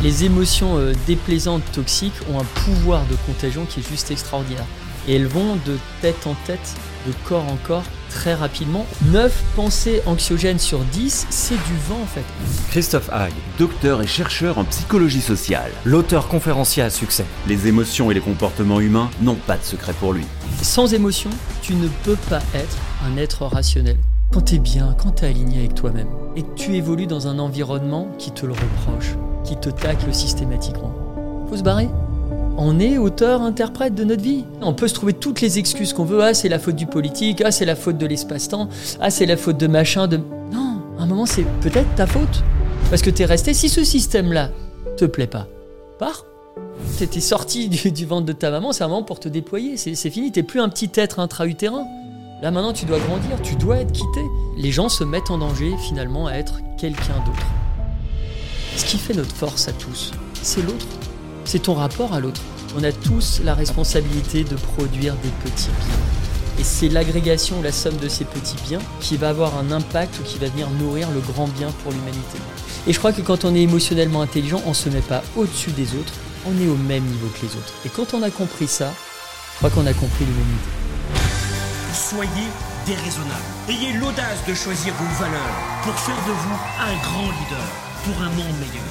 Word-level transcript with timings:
Les 0.00 0.24
émotions 0.24 0.78
euh, 0.78 0.92
déplaisantes, 1.08 1.64
toxiques, 1.72 2.14
ont 2.32 2.38
un 2.38 2.44
pouvoir 2.64 3.04
de 3.06 3.16
contagion 3.26 3.64
qui 3.64 3.80
est 3.80 3.88
juste 3.88 4.12
extraordinaire. 4.12 4.64
Et 5.08 5.16
elles 5.16 5.26
vont 5.26 5.56
de 5.66 5.76
tête 6.00 6.24
en 6.28 6.36
tête, 6.46 6.76
de 7.04 7.12
corps 7.28 7.44
en 7.44 7.56
corps, 7.66 7.82
très 8.08 8.34
rapidement. 8.34 8.86
9 9.10 9.42
pensées 9.56 10.00
anxiogènes 10.06 10.60
sur 10.60 10.78
10, 10.78 11.26
c'est 11.30 11.56
du 11.56 11.76
vent 11.88 12.00
en 12.00 12.06
fait. 12.06 12.22
Christophe 12.70 13.10
Hague, 13.10 13.32
docteur 13.58 14.00
et 14.00 14.06
chercheur 14.06 14.58
en 14.58 14.64
psychologie 14.64 15.20
sociale. 15.20 15.72
L'auteur 15.84 16.28
conférencier 16.28 16.84
à 16.84 16.90
succès. 16.90 17.24
Les 17.48 17.66
émotions 17.66 18.12
et 18.12 18.14
les 18.14 18.20
comportements 18.20 18.80
humains 18.80 19.10
n'ont 19.20 19.34
pas 19.34 19.56
de 19.56 19.64
secret 19.64 19.94
pour 19.98 20.12
lui. 20.12 20.26
Sans 20.62 20.94
émotion, 20.94 21.30
tu 21.60 21.74
ne 21.74 21.88
peux 22.04 22.16
pas 22.30 22.42
être 22.54 22.76
un 23.04 23.16
être 23.16 23.46
rationnel. 23.46 23.96
Quand 24.32 24.42
tu 24.42 24.56
es 24.56 24.58
bien, 24.60 24.94
quand 24.96 25.10
tu 25.10 25.24
es 25.24 25.28
aligné 25.28 25.58
avec 25.58 25.74
toi-même, 25.74 26.08
et 26.36 26.42
que 26.42 26.54
tu 26.54 26.76
évolues 26.76 27.08
dans 27.08 27.26
un 27.26 27.40
environnement 27.40 28.12
qui 28.18 28.30
te 28.30 28.46
le 28.46 28.52
reproche, 28.52 29.14
qui 29.48 29.56
te 29.56 29.70
tacle 29.70 30.12
systématiquement, 30.12 30.92
faut 31.48 31.56
se 31.56 31.62
barrer. 31.62 31.88
On 32.60 32.80
est 32.80 32.98
auteur-interprète 32.98 33.94
de 33.94 34.02
notre 34.02 34.22
vie. 34.22 34.44
On 34.60 34.74
peut 34.74 34.88
se 34.88 34.94
trouver 34.94 35.12
toutes 35.12 35.40
les 35.40 35.60
excuses 35.60 35.92
qu'on 35.92 36.04
veut. 36.04 36.20
Ah, 36.20 36.34
c'est 36.34 36.48
la 36.48 36.58
faute 36.58 36.74
du 36.74 36.86
politique. 36.86 37.40
Ah, 37.44 37.52
c'est 37.52 37.64
la 37.64 37.76
faute 37.76 37.98
de 37.98 38.06
l'espace-temps. 38.06 38.68
Ah, 39.00 39.10
c'est 39.10 39.26
la 39.26 39.36
faute 39.36 39.58
de 39.58 39.68
machin. 39.68 40.08
De... 40.08 40.16
Non, 40.52 40.80
à 40.98 41.04
un 41.04 41.06
moment, 41.06 41.24
c'est 41.24 41.46
peut-être 41.60 41.94
ta 41.94 42.08
faute. 42.08 42.42
Parce 42.90 43.00
que 43.00 43.10
tu 43.10 43.22
es 43.22 43.26
resté. 43.26 43.54
Si 43.54 43.68
ce 43.68 43.84
système-là 43.84 44.50
te 44.96 45.04
plaît 45.04 45.28
pas, 45.28 45.46
pars. 46.00 46.24
T'étais 46.98 47.20
sorti 47.20 47.68
du, 47.68 47.92
du, 47.92 48.06
ventre 48.06 48.26
de 48.26 48.32
ta 48.32 48.50
maman, 48.50 48.72
c'est 48.72 48.82
un 48.82 48.88
moment 48.88 49.04
pour 49.04 49.20
te 49.20 49.28
déployer. 49.28 49.76
C'est 49.76 50.10
fini. 50.10 50.32
T'es 50.32 50.42
plus 50.42 50.60
un 50.60 50.68
petit 50.68 50.90
être 50.96 51.20
intra-utérin. 51.20 51.86
Là 52.42 52.50
maintenant, 52.50 52.72
tu 52.72 52.86
dois 52.86 52.98
grandir. 52.98 53.40
Tu 53.44 53.54
dois 53.54 53.76
être 53.76 53.92
quitté. 53.92 54.20
Les 54.56 54.72
gens 54.72 54.88
se 54.88 55.04
mettent 55.04 55.30
en 55.30 55.38
danger 55.38 55.72
finalement 55.88 56.26
à 56.26 56.32
être 56.32 56.60
quelqu'un 56.76 57.22
d'autre. 57.24 57.46
Ce 58.78 58.84
qui 58.84 58.96
fait 58.96 59.12
notre 59.12 59.34
force 59.34 59.66
à 59.66 59.72
tous, 59.72 60.12
c'est 60.40 60.62
l'autre. 60.62 60.86
C'est 61.44 61.58
ton 61.58 61.74
rapport 61.74 62.14
à 62.14 62.20
l'autre. 62.20 62.40
On 62.78 62.84
a 62.84 62.92
tous 62.92 63.40
la 63.42 63.52
responsabilité 63.52 64.44
de 64.44 64.54
produire 64.54 65.14
des 65.16 65.30
petits 65.42 65.66
biens. 65.66 66.60
Et 66.60 66.62
c'est 66.62 66.88
l'agrégation, 66.88 67.60
la 67.60 67.72
somme 67.72 67.96
de 67.96 68.08
ces 68.08 68.24
petits 68.24 68.54
biens 68.68 68.78
qui 69.00 69.16
va 69.16 69.30
avoir 69.30 69.58
un 69.58 69.72
impact 69.72 70.20
ou 70.20 70.22
qui 70.22 70.38
va 70.38 70.46
venir 70.46 70.70
nourrir 70.70 71.10
le 71.10 71.18
grand 71.18 71.48
bien 71.48 71.72
pour 71.82 71.90
l'humanité. 71.90 72.38
Et 72.86 72.92
je 72.92 72.98
crois 73.00 73.12
que 73.12 73.20
quand 73.20 73.44
on 73.44 73.52
est 73.52 73.62
émotionnellement 73.62 74.22
intelligent, 74.22 74.62
on 74.64 74.70
ne 74.70 74.74
se 74.74 74.88
met 74.90 75.00
pas 75.00 75.24
au-dessus 75.36 75.72
des 75.72 75.96
autres, 75.96 76.12
on 76.46 76.52
est 76.62 76.68
au 76.68 76.76
même 76.76 77.02
niveau 77.02 77.26
que 77.34 77.46
les 77.46 77.52
autres. 77.56 77.74
Et 77.84 77.88
quand 77.88 78.14
on 78.14 78.22
a 78.22 78.30
compris 78.30 78.68
ça, 78.68 78.94
je 79.54 79.56
crois 79.58 79.70
qu'on 79.70 79.88
a 79.88 79.92
compris 79.92 80.24
l'humanité. 80.24 80.68
Soyez 81.92 82.46
déraisonnable. 82.86 83.42
Ayez 83.68 83.92
l'audace 83.94 84.38
de 84.46 84.54
choisir 84.54 84.94
vos 84.94 85.24
valeurs 85.24 85.58
pour 85.82 85.94
faire 85.94 86.14
de 86.14 86.32
vous 86.32 86.58
un 86.80 86.96
grand 87.02 87.26
leader 87.26 87.87
pour 88.08 88.22
un 88.22 88.30
monde 88.30 88.58
meilleur. 88.58 88.86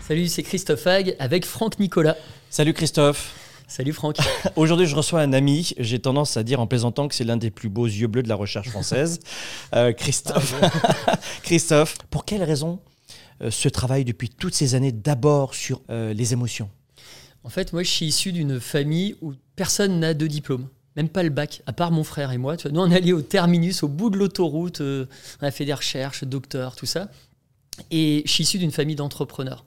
Salut, 0.00 0.26
c'est 0.28 0.42
Christophe 0.42 0.86
Hague 0.86 1.16
avec 1.18 1.44
Franck 1.44 1.78
Nicolas. 1.78 2.16
Salut 2.48 2.72
Christophe. 2.72 3.34
Salut 3.68 3.92
Franck. 3.92 4.16
Aujourd'hui, 4.56 4.86
je 4.86 4.96
reçois 4.96 5.20
un 5.20 5.34
ami. 5.34 5.74
J'ai 5.76 5.98
tendance 5.98 6.38
à 6.38 6.42
dire 6.42 6.60
en 6.60 6.66
plaisantant 6.66 7.08
que 7.08 7.14
c'est 7.14 7.24
l'un 7.24 7.36
des 7.36 7.50
plus 7.50 7.68
beaux 7.68 7.84
yeux 7.84 8.06
bleus 8.06 8.22
de 8.22 8.28
la 8.30 8.36
recherche 8.36 8.70
française. 8.70 9.20
Euh, 9.74 9.92
Christophe. 9.92 10.54
Ah, 11.06 11.18
Christophe, 11.42 11.98
pour 12.10 12.24
quelle 12.24 12.42
raison 12.42 12.80
euh, 13.42 13.50
ce 13.50 13.68
travail 13.68 14.04
depuis 14.04 14.30
toutes 14.30 14.54
ces 14.54 14.74
années 14.74 14.92
d'abord 14.92 15.54
sur 15.54 15.82
euh, 15.90 16.14
les 16.14 16.32
émotions? 16.32 16.70
En 17.44 17.50
fait, 17.50 17.74
moi, 17.74 17.82
je 17.82 17.90
suis 17.90 18.06
issu 18.06 18.32
d'une 18.32 18.60
famille 18.60 19.14
où 19.20 19.34
personne 19.56 20.00
n'a 20.00 20.14
de 20.14 20.26
diplôme. 20.26 20.68
Même 20.96 21.10
pas 21.10 21.22
le 21.22 21.28
bac, 21.28 21.62
à 21.66 21.72
part 21.74 21.92
mon 21.92 22.02
frère 22.02 22.32
et 22.32 22.38
moi. 22.38 22.56
Nous, 22.64 22.80
on 22.80 22.90
allait 22.90 23.12
au 23.12 23.22
terminus, 23.22 23.82
au 23.82 23.88
bout 23.88 24.08
de 24.08 24.16
l'autoroute. 24.16 24.80
on 24.80 25.06
a 25.46 25.50
fait 25.50 25.66
des 25.66 25.74
recherches, 25.74 26.24
docteur, 26.24 26.74
tout 26.74 26.86
ça. 26.86 27.10
Et 27.90 28.22
je 28.26 28.30
suis 28.30 28.44
issu 28.44 28.58
d'une 28.58 28.70
famille 28.70 28.96
d'entrepreneurs. 28.96 29.64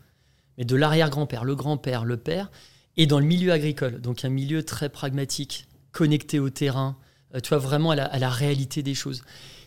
Mais 0.58 0.66
de 0.66 0.76
l'arrière-grand-père, 0.76 1.44
le 1.44 1.56
grand-père, 1.56 2.06
le 2.06 2.18
père 2.18 2.52
et 2.98 3.08
dans 3.08 3.20
le 3.20 3.26
milieu 3.26 3.52
agricole. 3.52 4.02
Donc 4.02 4.24
un 4.26 4.30
milieu 4.30 4.64
très 4.64 4.90
pragmatique, 4.90 5.68
connecté 5.92 6.40
au 6.40 6.50
terrain, 6.50 6.98
euh, 7.36 7.40
tu 7.40 7.50
vois, 7.50 7.58
vraiment 7.58 7.92
à 7.92 7.96
la, 7.96 8.30
réalité 8.30 8.84
des 8.84 8.96
choses. 8.96 9.24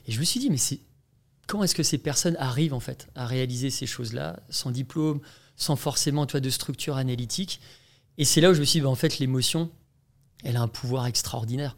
Et 0.07 0.13
je 0.13 0.21
me 0.21 0.25
suis 0.25 0.41
dit, 0.41 0.51
mais 0.51 0.57
c'est 0.57 0.81
quand 1.47 1.63
est-ce 1.63 1.75
que 1.75 1.83
ces 1.83 1.99
personnes 1.99 2.37
arrivent 2.39 2.75
en 2.75 2.81
fait 2.81 3.09
à 3.15 3.27
réaliser 3.27 3.71
ces 3.71 3.87
choses-là, 3.87 4.41
sans 4.51 4.71
diplôme, 4.71 5.21
sans 5.57 5.77
forcément 5.77 6.27
tu 6.27 6.41
de 6.41 6.51
structure 6.51 6.97
analytique? 6.97 7.61
Et 8.19 8.25
c'est 8.25 8.41
là 8.41 8.51
où 8.51 8.55
je 8.55 8.61
me 8.61 8.65
suis 8.65 8.81
dit, 8.81 8.85
bah, 8.85 8.91
en 8.91 8.95
fait, 8.95 9.19
l'émotion, 9.19 9.71
elle 10.43 10.57
a 10.57 10.63
un 10.63 10.69
pouvoir 10.69 11.07
extraordinaire. 11.07 11.77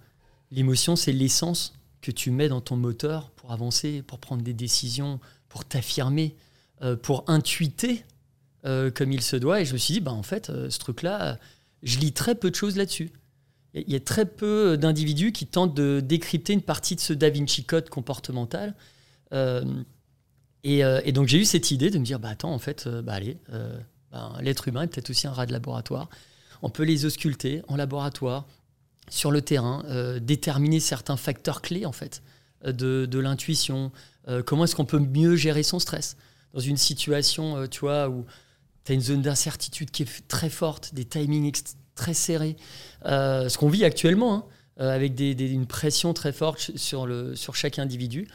L'émotion, 0.51 0.97
c'est 0.97 1.13
l'essence 1.13 1.75
que 2.01 2.11
tu 2.11 2.31
mets 2.31 2.49
dans 2.49 2.61
ton 2.61 2.77
moteur 2.77 3.31
pour 3.31 3.53
avancer, 3.53 4.03
pour 4.03 4.19
prendre 4.19 4.43
des 4.43 4.55
décisions, 4.55 5.21
pour 5.49 5.65
t'affirmer, 5.65 6.37
pour 7.03 7.25
intuiter 7.27 8.05
euh, 8.65 8.91
comme 8.91 9.13
il 9.13 9.23
se 9.23 9.37
doit. 9.37 9.61
Et 9.61 9.65
je 9.65 9.73
me 9.73 9.79
suis 9.79 9.95
dit, 9.95 10.01
bah, 10.01 10.13
en 10.13 10.25
fait, 10.25 10.51
euh, 10.51 10.69
ce 10.69 10.79
truc-là, 10.79 11.39
je 11.85 11.99
lis 12.01 12.13
très 12.13 12.35
peu 12.35 12.51
de 12.51 12.57
choses 12.57 12.77
là-dessus. 12.77 13.13
Il 13.73 13.89
y 13.89 13.95
a 13.95 14.01
très 14.01 14.27
peu 14.27 14.77
d'individus 14.77 15.31
qui 15.31 15.47
tentent 15.47 15.75
de 15.75 16.01
décrypter 16.01 16.55
une 16.55 16.63
partie 16.63 16.97
de 16.97 17.01
ce 17.01 17.13
Da 17.13 17.31
Vinci 17.31 17.65
Code 17.65 17.89
comportemental. 17.89 18.75
Euh, 19.33 19.65
et, 20.65 21.13
donc 21.13 21.29
j'ai 21.29 21.39
eu 21.39 21.45
cette 21.45 21.71
idée 21.71 21.89
de 21.91 21.99
me 21.99 22.05
dire, 22.05 22.19
bah 22.19 22.31
attends, 22.31 22.53
en 22.53 22.59
fait, 22.59 22.89
bah 22.89 23.13
allez, 23.13 23.39
bah, 24.11 24.33
l'être 24.41 24.67
humain 24.69 24.83
est 24.83 24.87
peut-être 24.89 25.11
aussi 25.11 25.27
un 25.27 25.33
rat 25.33 25.47
de 25.47 25.53
laboratoire. 25.53 26.09
On 26.61 26.69
peut 26.69 26.83
les 26.83 27.05
ausculter 27.05 27.63
en 27.69 27.77
laboratoire, 27.77 28.47
sur 29.09 29.31
le 29.31 29.41
terrain, 29.41 29.85
déterminer 30.21 30.81
certains 30.81 31.17
facteurs 31.17 31.63
clés 31.63 31.87
en 31.87 31.93
fait 31.93 32.23
de 32.65 33.19
l'intuition. 33.19 33.93
comment 34.45 34.65
est-ce 34.65 34.75
qu'on 34.75 34.85
peut 34.85 34.99
mieux 34.99 35.37
gérer 35.37 35.63
son 35.63 35.79
stress? 35.79 36.17
Dans 36.55 36.61
une 36.61 36.77
situation, 36.77 37.67
tu 37.69 37.81
vois, 37.81 38.09
où 38.09 38.25
tu 38.89 38.95
une 38.95 39.01
zone 39.01 39.23
d'incertitude 39.23 39.91
qui 39.91 40.03
est 40.03 40.29
très 40.29 40.49
forte, 40.49 40.95
des 40.95 41.05
timings 41.05 41.53
très 41.95 42.15
serrés. 42.15 42.57
Euh, 43.05 43.49
ce 43.49 43.59
qu'on 43.59 43.69
vit 43.69 43.85
actuellement, 43.85 44.35
hein, 44.35 44.45
euh, 44.81 44.95
avec 44.95 45.19
une 45.21 45.67
pression 45.67 46.15
très 46.15 46.33
forte 46.33 46.71
sur, 46.77 47.07
chaque 47.55 47.79
individu. 47.79 48.29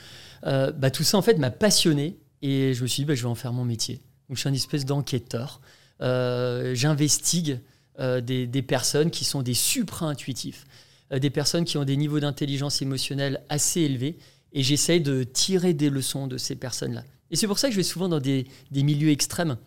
Euh, 0.45 0.71
bah, 0.71 0.91
tout 0.91 1.03
ça, 1.03 1.17
en 1.17 1.21
fait, 1.21 1.37
m'a 1.37 1.51
passionné 1.51 2.17
et 2.41 2.73
je 2.73 2.83
me 2.83 2.87
suis 2.87 3.01
dit, 3.01 3.05
bah, 3.05 3.15
je 3.15 3.23
vais 3.23 3.29
en 3.29 3.35
faire 3.35 3.53
mon 3.53 3.65
métier. 3.65 3.95
Donc, 4.29 4.37
je 4.37 4.41
suis 4.41 4.49
un 4.49 4.53
espèce 4.53 4.85
d'enquêteur. 4.85 5.61
J'investigue 5.99 7.59
des, 7.97 8.45
des, 8.47 8.61
personnes 8.61 9.09
qui 9.09 9.23
sont 9.23 9.41
des 9.41 9.53
supra-intuitifs, 9.53 10.65
des 11.11 11.29
personnes 11.29 11.63
qui 11.63 11.77
ont 11.77 11.85
des 11.85 11.95
niveaux 11.95 12.19
d'intelligence 12.19 12.81
émotionnelle 12.81 13.41
assez 13.47 13.81
élevés 13.81 14.17
et 14.51 14.63
j'essaye 14.63 14.99
de 14.99 15.23
tirer 15.23 15.73
des 15.73 15.89
leçons 15.89 16.27
de 16.27 16.37
ces 16.37 16.55
personnes-là. 16.55 17.03
Et 17.31 17.35
c'est 17.35 17.47
pour 17.47 17.59
ça 17.59 17.67
que 17.67 17.73
je 17.73 17.77
vais 17.77 17.83
souvent 17.83 18.09
dans 18.09 18.19
des, 18.19 18.47
des 18.71 18.83
milieux 18.83 19.09
extrêmes. 19.09 19.57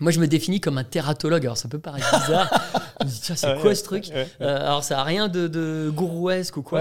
Moi, 0.00 0.10
je 0.10 0.18
me 0.18 0.26
définis 0.26 0.60
comme 0.60 0.78
un 0.78 0.84
thératologue. 0.84 1.44
Alors, 1.44 1.56
ça 1.56 1.68
peut 1.68 1.78
paraître 1.78 2.10
bizarre. 2.20 2.50
je 3.00 3.06
me 3.06 3.10
dis, 3.10 3.20
c'est 3.22 3.60
quoi 3.60 3.74
ce 3.74 3.84
truc 3.84 4.10
euh, 4.12 4.26
Alors, 4.40 4.82
ça 4.82 4.96
n'a 4.96 5.04
rien 5.04 5.28
de, 5.28 5.46
de 5.46 5.90
gourouesque 5.94 6.56
ou 6.56 6.62
quoi. 6.62 6.80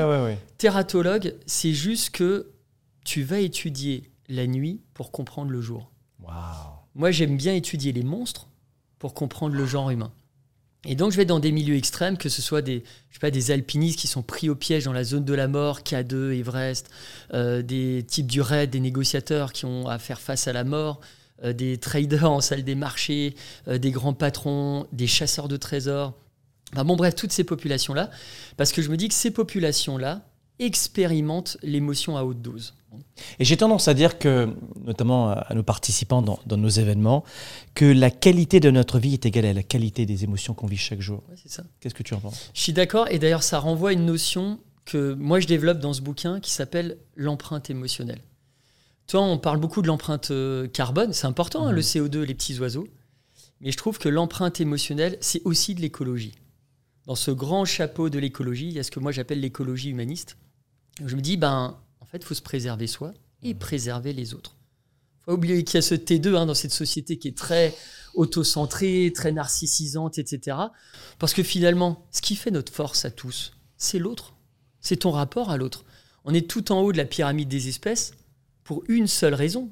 Thératologue, 0.57 1.35
c'est 1.45 1.73
juste 1.73 2.09
que 2.09 2.47
tu 3.05 3.21
vas 3.21 3.39
étudier 3.39 4.09
la 4.29 4.47
nuit 4.47 4.81
pour 4.95 5.11
comprendre 5.11 5.51
le 5.51 5.61
jour. 5.61 5.91
Moi, 6.95 7.11
j'aime 7.11 7.37
bien 7.37 7.53
étudier 7.53 7.91
les 7.91 8.03
monstres 8.03 8.47
pour 8.97 9.13
comprendre 9.13 9.55
le 9.55 9.65
genre 9.65 9.91
humain. 9.91 10.11
Et 10.85 10.95
donc, 10.95 11.11
je 11.11 11.17
vais 11.17 11.25
dans 11.25 11.39
des 11.39 11.51
milieux 11.51 11.77
extrêmes, 11.77 12.17
que 12.17 12.27
ce 12.27 12.41
soit 12.41 12.61
des, 12.61 12.83
je 13.09 13.15
sais 13.15 13.19
pas, 13.19 13.31
des 13.31 13.51
alpinistes 13.51 13.99
qui 13.99 14.07
sont 14.07 14.21
pris 14.21 14.49
au 14.49 14.55
piège 14.55 14.83
dans 14.83 14.93
la 14.93 15.05
zone 15.05 15.23
de 15.23 15.33
la 15.33 15.47
mort, 15.47 15.79
K2, 15.79 16.37
Everest, 16.37 16.89
euh, 17.33 17.61
des 17.61 18.03
types 18.05 18.27
du 18.27 18.41
raid, 18.41 18.69
des 18.69 18.81
négociateurs 18.81 19.53
qui 19.53 19.65
ont 19.65 19.87
à 19.87 19.97
faire 19.97 20.19
face 20.19 20.47
à 20.47 20.53
la 20.53 20.65
mort, 20.65 20.99
euh, 21.45 21.53
des 21.53 21.77
traders 21.77 22.29
en 22.29 22.41
salle 22.41 22.63
des 22.63 22.75
marchés, 22.75 23.35
euh, 23.69 23.77
des 23.77 23.91
grands 23.91 24.13
patrons, 24.13 24.87
des 24.91 25.07
chasseurs 25.07 25.47
de 25.47 25.55
trésors. 25.55 26.13
bon, 26.73 26.97
bref, 26.97 27.15
toutes 27.15 27.31
ces 27.31 27.45
populations-là. 27.45 28.11
Parce 28.57 28.73
que 28.73 28.81
je 28.81 28.89
me 28.89 28.97
dis 28.97 29.07
que 29.07 29.15
ces 29.15 29.31
populations-là 29.31 30.21
expérimentent 30.59 31.57
l'émotion 31.63 32.17
à 32.17 32.23
haute 32.23 32.41
dose. 32.41 32.73
Et 33.39 33.45
j'ai 33.45 33.57
tendance 33.57 33.87
à 33.87 33.93
dire 33.93 34.19
que, 34.19 34.49
notamment 34.83 35.29
à 35.29 35.53
nos 35.53 35.63
participants 35.63 36.21
dans, 36.21 36.57
nos 36.57 36.69
événements, 36.69 37.23
que 37.73 37.85
la 37.85 38.11
qualité 38.11 38.59
de 38.59 38.69
notre 38.69 38.99
vie 38.99 39.13
est 39.13 39.25
égale 39.25 39.45
à 39.45 39.53
la 39.53 39.63
qualité 39.63 40.05
des 40.05 40.23
émotions 40.23 40.53
qu'on 40.53 40.67
vit 40.67 40.77
chaque 40.77 41.01
jour. 41.01 41.23
c'est 41.35 41.49
ça. 41.49 41.63
Qu'est-ce 41.79 41.95
que 41.95 42.03
tu 42.03 42.13
en 42.13 42.19
penses? 42.19 42.51
Je 42.53 42.61
suis 42.61 42.73
d'accord, 42.73 43.07
et 43.09 43.19
d'ailleurs 43.19 43.43
ça 43.43 43.59
renvoie 43.59 43.89
à 43.89 43.93
une 43.93 44.05
notion 44.05 44.59
que 44.85 45.13
moi 45.13 45.39
je 45.39 45.47
développe 45.47 45.79
dans 45.79 45.93
ce 45.93 46.01
bouquin 46.01 46.39
qui 46.39 46.51
s'appelle 46.51 46.97
l'empreinte 47.15 47.69
émotionnelle. 47.69 48.21
Toi, 49.07 49.21
on 49.21 49.37
parle 49.37 49.59
beaucoup 49.59 49.81
de 49.81 49.87
l'empreinte 49.87 50.31
euh, 50.31 50.67
carbone, 50.67 51.13
c'est 51.13 51.27
important, 51.27 51.65
hein, 51.67 51.71
le 51.71 51.81
mhm. 51.81 51.83
CO2, 51.83 52.21
les 52.21 52.33
petits 52.33 52.59
oiseaux. 52.59 52.87
Mais 53.59 53.71
je 53.71 53.77
trouve 53.77 53.97
que 53.97 54.09
l'empreinte 54.09 54.59
émotionnelle, 54.61 55.17
c'est 55.21 55.41
aussi 55.45 55.75
de 55.75 55.81
l'écologie. 55.81 56.33
Dans 57.05 57.15
ce 57.15 57.31
grand 57.31 57.65
chapeau 57.65 58.09
de 58.09 58.19
l'écologie, 58.19 58.67
il 58.67 58.73
y 58.73 58.79
a 58.79 58.83
ce 58.83 58.91
que 58.91 58.99
moi 58.99 59.11
j'appelle 59.11 59.41
l'écologie 59.41 59.89
humaniste. 59.89 60.37
Je 61.03 61.15
me 61.15 61.21
dis, 61.21 61.37
ben, 61.37 61.77
en 61.99 62.05
fait, 62.05 62.17
il 62.17 62.25
faut 62.25 62.33
se 62.33 62.41
préserver 62.41 62.87
soi 62.87 63.13
et 63.41 63.53
mhm. 63.53 63.59
préserver 63.59 64.13
les 64.13 64.33
autres. 64.33 64.55
Il 65.21 65.25
faut 65.25 65.33
oublier 65.33 65.63
qu'il 65.63 65.75
y 65.75 65.77
a 65.77 65.81
ce 65.81 65.95
T2 65.95 66.35
hein, 66.35 66.45
dans 66.45 66.53
cette 66.53 66.73
société 66.73 67.17
qui 67.17 67.29
est 67.29 67.37
très 67.37 67.75
autocentrée, 68.13 69.11
très 69.15 69.31
narcissisante, 69.31 70.17
etc. 70.17 70.57
Parce 71.17 71.33
que 71.33 71.43
finalement, 71.43 72.05
ce 72.11 72.21
qui 72.21 72.35
fait 72.35 72.51
notre 72.51 72.73
force 72.73 73.05
à 73.05 73.11
tous, 73.11 73.53
c'est 73.77 73.99
l'autre. 73.99 74.35
C'est 74.81 74.97
ton 74.97 75.11
rapport 75.11 75.49
à 75.49 75.57
l'autre. 75.57 75.85
On 76.25 76.33
est 76.33 76.49
tout 76.49 76.71
en 76.71 76.81
haut 76.81 76.91
de 76.91 76.97
la 76.97 77.05
pyramide 77.05 77.49
des 77.49 77.69
espèces 77.69 78.13
pour 78.63 78.83
une 78.87 79.07
seule 79.07 79.33
raison. 79.33 79.71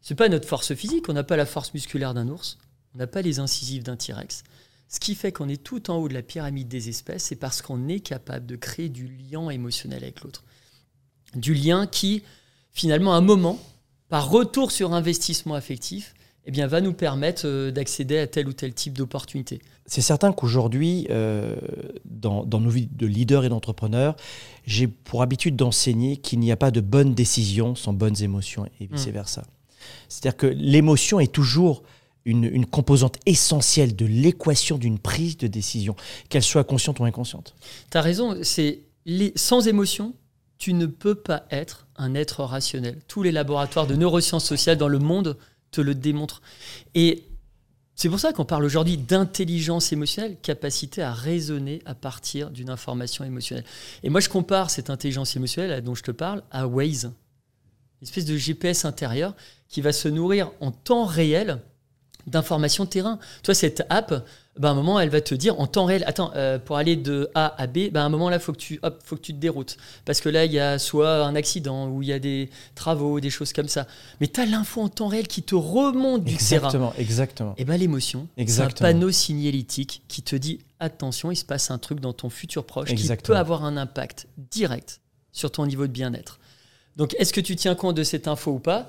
C'est 0.00 0.14
pas 0.14 0.28
notre 0.28 0.48
force 0.48 0.74
physique, 0.74 1.08
on 1.08 1.12
n'a 1.12 1.24
pas 1.24 1.36
la 1.36 1.46
force 1.46 1.74
musculaire 1.74 2.14
d'un 2.14 2.28
ours, 2.28 2.58
on 2.94 2.98
n'a 2.98 3.06
pas 3.06 3.22
les 3.22 3.38
incisives 3.38 3.82
d'un 3.82 3.96
T-Rex. 3.96 4.44
Ce 4.88 5.00
qui 5.00 5.14
fait 5.14 5.32
qu'on 5.32 5.48
est 5.48 5.62
tout 5.62 5.90
en 5.90 5.96
haut 5.96 6.08
de 6.08 6.14
la 6.14 6.22
pyramide 6.22 6.68
des 6.68 6.88
espèces, 6.88 7.24
c'est 7.24 7.36
parce 7.36 7.60
qu'on 7.60 7.88
est 7.88 8.00
capable 8.00 8.46
de 8.46 8.56
créer 8.56 8.88
du 8.88 9.08
lien 9.08 9.50
émotionnel 9.50 10.04
avec 10.04 10.22
l'autre. 10.22 10.44
Du 11.36 11.54
lien 11.54 11.86
qui, 11.86 12.22
finalement, 12.72 13.14
à 13.14 13.16
un 13.16 13.22
moment, 13.22 13.58
par 14.08 14.30
retour 14.30 14.72
sur 14.72 14.92
investissement 14.92 15.54
affectif, 15.54 16.14
eh 16.46 16.52
bien, 16.52 16.66
va 16.66 16.80
nous 16.80 16.92
permettre 16.92 17.42
euh, 17.46 17.70
d'accéder 17.72 18.18
à 18.18 18.26
tel 18.26 18.48
ou 18.48 18.52
tel 18.52 18.72
type 18.72 18.96
d'opportunité. 18.96 19.60
C'est 19.84 20.00
certain 20.00 20.32
qu'aujourd'hui, 20.32 21.06
euh, 21.10 21.56
dans, 22.04 22.44
dans, 22.44 22.60
nos 22.60 22.70
vies 22.70 22.88
de 22.90 23.06
leaders 23.06 23.44
et 23.44 23.48
d'entrepreneurs, 23.48 24.16
j'ai 24.64 24.86
pour 24.86 25.22
habitude 25.22 25.56
d'enseigner 25.56 26.16
qu'il 26.16 26.38
n'y 26.38 26.52
a 26.52 26.56
pas 26.56 26.70
de 26.70 26.80
bonnes 26.80 27.14
décisions 27.14 27.74
sans 27.74 27.92
bonnes 27.92 28.22
émotions 28.22 28.66
et 28.80 28.86
vice-versa. 28.86 29.44
C'est-à-dire 30.08 30.36
que 30.36 30.46
l'émotion 30.46 31.20
est 31.20 31.32
toujours 31.32 31.82
une, 32.24 32.44
une, 32.44 32.66
composante 32.66 33.18
essentielle 33.26 33.94
de 33.94 34.06
l'équation 34.06 34.78
d'une 34.78 34.98
prise 34.98 35.36
de 35.36 35.46
décision, 35.46 35.94
qu'elle 36.28 36.42
soit 36.42 36.64
consciente 36.64 36.98
ou 36.98 37.04
inconsciente. 37.04 37.54
Tu 37.90 37.98
as 37.98 38.00
raison, 38.00 38.36
c'est 38.42 38.80
sans 39.36 39.68
émotion, 39.68 40.14
tu 40.58 40.72
ne 40.72 40.86
peux 40.86 41.14
pas 41.14 41.44
être 41.50 41.86
un 41.96 42.14
être 42.14 42.42
rationnel. 42.42 43.00
Tous 43.08 43.22
les 43.22 43.32
laboratoires 43.32 43.86
de 43.86 43.94
neurosciences 43.94 44.44
sociales 44.44 44.78
dans 44.78 44.88
le 44.88 44.98
monde 44.98 45.36
te 45.70 45.80
le 45.80 45.94
démontrent. 45.94 46.40
Et 46.94 47.24
c'est 47.94 48.10
pour 48.10 48.20
ça 48.20 48.32
qu'on 48.32 48.44
parle 48.44 48.64
aujourd'hui 48.64 48.98
d'intelligence 48.98 49.92
émotionnelle, 49.92 50.36
capacité 50.42 51.02
à 51.02 51.12
raisonner 51.12 51.80
à 51.86 51.94
partir 51.94 52.50
d'une 52.50 52.68
information 52.68 53.24
émotionnelle. 53.24 53.64
Et 54.02 54.10
moi, 54.10 54.20
je 54.20 54.28
compare 54.28 54.70
cette 54.70 54.90
intelligence 54.90 55.34
émotionnelle 55.34 55.82
dont 55.82 55.94
je 55.94 56.02
te 56.02 56.10
parle 56.10 56.42
à 56.50 56.66
Waze, 56.66 57.04
une 57.04 58.08
espèce 58.08 58.26
de 58.26 58.36
GPS 58.36 58.84
intérieur 58.84 59.34
qui 59.68 59.80
va 59.80 59.92
se 59.92 60.08
nourrir 60.08 60.52
en 60.60 60.70
temps 60.70 61.06
réel 61.06 61.62
d'informations 62.26 62.86
terrain. 62.86 63.18
Toi, 63.42 63.54
cette 63.54 63.84
app, 63.88 64.24
ben, 64.58 64.68
à 64.68 64.72
un 64.72 64.74
moment, 64.74 64.98
elle 64.98 65.10
va 65.10 65.20
te 65.20 65.34
dire 65.34 65.60
en 65.60 65.66
temps 65.66 65.84
réel, 65.84 66.02
attends, 66.06 66.32
euh, 66.34 66.58
pour 66.58 66.76
aller 66.76 66.96
de 66.96 67.30
A 67.34 67.54
à 67.60 67.66
B, 67.66 67.90
ben, 67.90 68.00
à 68.00 68.04
un 68.04 68.08
moment 68.08 68.30
là, 68.30 68.38
faut 68.38 68.52
que 68.52 68.58
tu, 68.58 68.78
hop, 68.82 69.00
faut 69.04 69.16
que 69.16 69.20
tu 69.20 69.32
te 69.32 69.38
déroutes. 69.38 69.76
Parce 70.04 70.20
que 70.20 70.28
là, 70.28 70.44
il 70.44 70.52
y 70.52 70.58
a 70.58 70.78
soit 70.78 71.24
un 71.24 71.34
accident 71.34 71.88
ou 71.88 72.02
il 72.02 72.08
y 72.08 72.12
a 72.12 72.18
des 72.18 72.50
travaux, 72.74 73.20
des 73.20 73.30
choses 73.30 73.52
comme 73.52 73.68
ça. 73.68 73.86
Mais 74.20 74.28
tu 74.28 74.40
as 74.40 74.46
l'info 74.46 74.82
en 74.82 74.88
temps 74.88 75.08
réel 75.08 75.28
qui 75.28 75.42
te 75.42 75.54
remonte 75.54 76.24
du 76.24 76.34
exactement, 76.34 76.90
terrain. 76.90 76.92
Exactement. 76.98 77.54
Et 77.58 77.64
ben 77.64 77.76
l'émotion, 77.76 78.28
c'est 78.46 78.60
un 78.60 78.68
panneau 78.68 79.10
signalétique 79.10 80.02
qui 80.08 80.22
te 80.22 80.36
dit 80.36 80.60
attention, 80.80 81.30
il 81.30 81.36
se 81.36 81.44
passe 81.44 81.70
un 81.70 81.78
truc 81.78 82.00
dans 82.00 82.12
ton 82.12 82.30
futur 82.30 82.64
proche 82.64 82.90
exactement. 82.90 83.16
qui 83.16 83.22
peut 83.22 83.36
avoir 83.36 83.64
un 83.64 83.76
impact 83.76 84.26
direct 84.36 85.00
sur 85.32 85.50
ton 85.50 85.66
niveau 85.66 85.86
de 85.86 85.92
bien-être. 85.92 86.38
Donc, 86.96 87.14
est-ce 87.18 87.32
que 87.32 87.40
tu 87.40 87.56
tiens 87.56 87.74
compte 87.74 87.94
de 87.94 88.02
cette 88.02 88.26
info 88.26 88.52
ou 88.52 88.58
pas? 88.58 88.88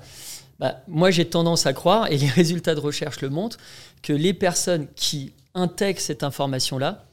Bah, 0.58 0.82
moi 0.88 1.10
j'ai 1.10 1.24
tendance 1.24 1.66
à 1.66 1.72
croire, 1.72 2.10
et 2.10 2.16
les 2.16 2.28
résultats 2.40 2.74
de 2.74 2.80
recherche 2.80 3.20
le 3.20 3.30
montrent, 3.30 3.58
que 4.02 4.12
les 4.12 4.34
personnes 4.34 4.86
qui 4.94 5.32
intègrent 5.54 6.00
cette 6.00 6.22
information-là 6.22 7.04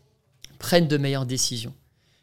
prennent 0.60 0.88
de 0.88 0.98
meilleures 0.98 1.26
décisions. 1.26 1.74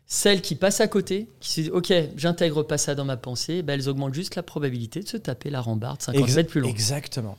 Celles 0.06 0.42
qui 0.42 0.56
passent 0.56 0.80
à 0.80 0.88
côté, 0.88 1.28
qui 1.40 1.50
se 1.50 1.60
disent 1.62 1.70
OK, 1.70 1.92
j'intègre 2.16 2.62
pas 2.62 2.76
ça 2.76 2.94
dans 2.94 3.04
ma 3.04 3.16
pensée, 3.16 3.62
bah, 3.62 3.74
elles 3.74 3.88
augmentent 3.88 4.14
juste 4.14 4.36
la 4.36 4.42
probabilité 4.42 5.00
de 5.00 5.08
se 5.08 5.16
taper 5.16 5.48
la 5.48 5.60
rambarde 5.60 6.02
50 6.02 6.34
mètres 6.34 6.50
plus 6.50 6.60
loin. 6.60 6.70
Exactement. 6.70 7.38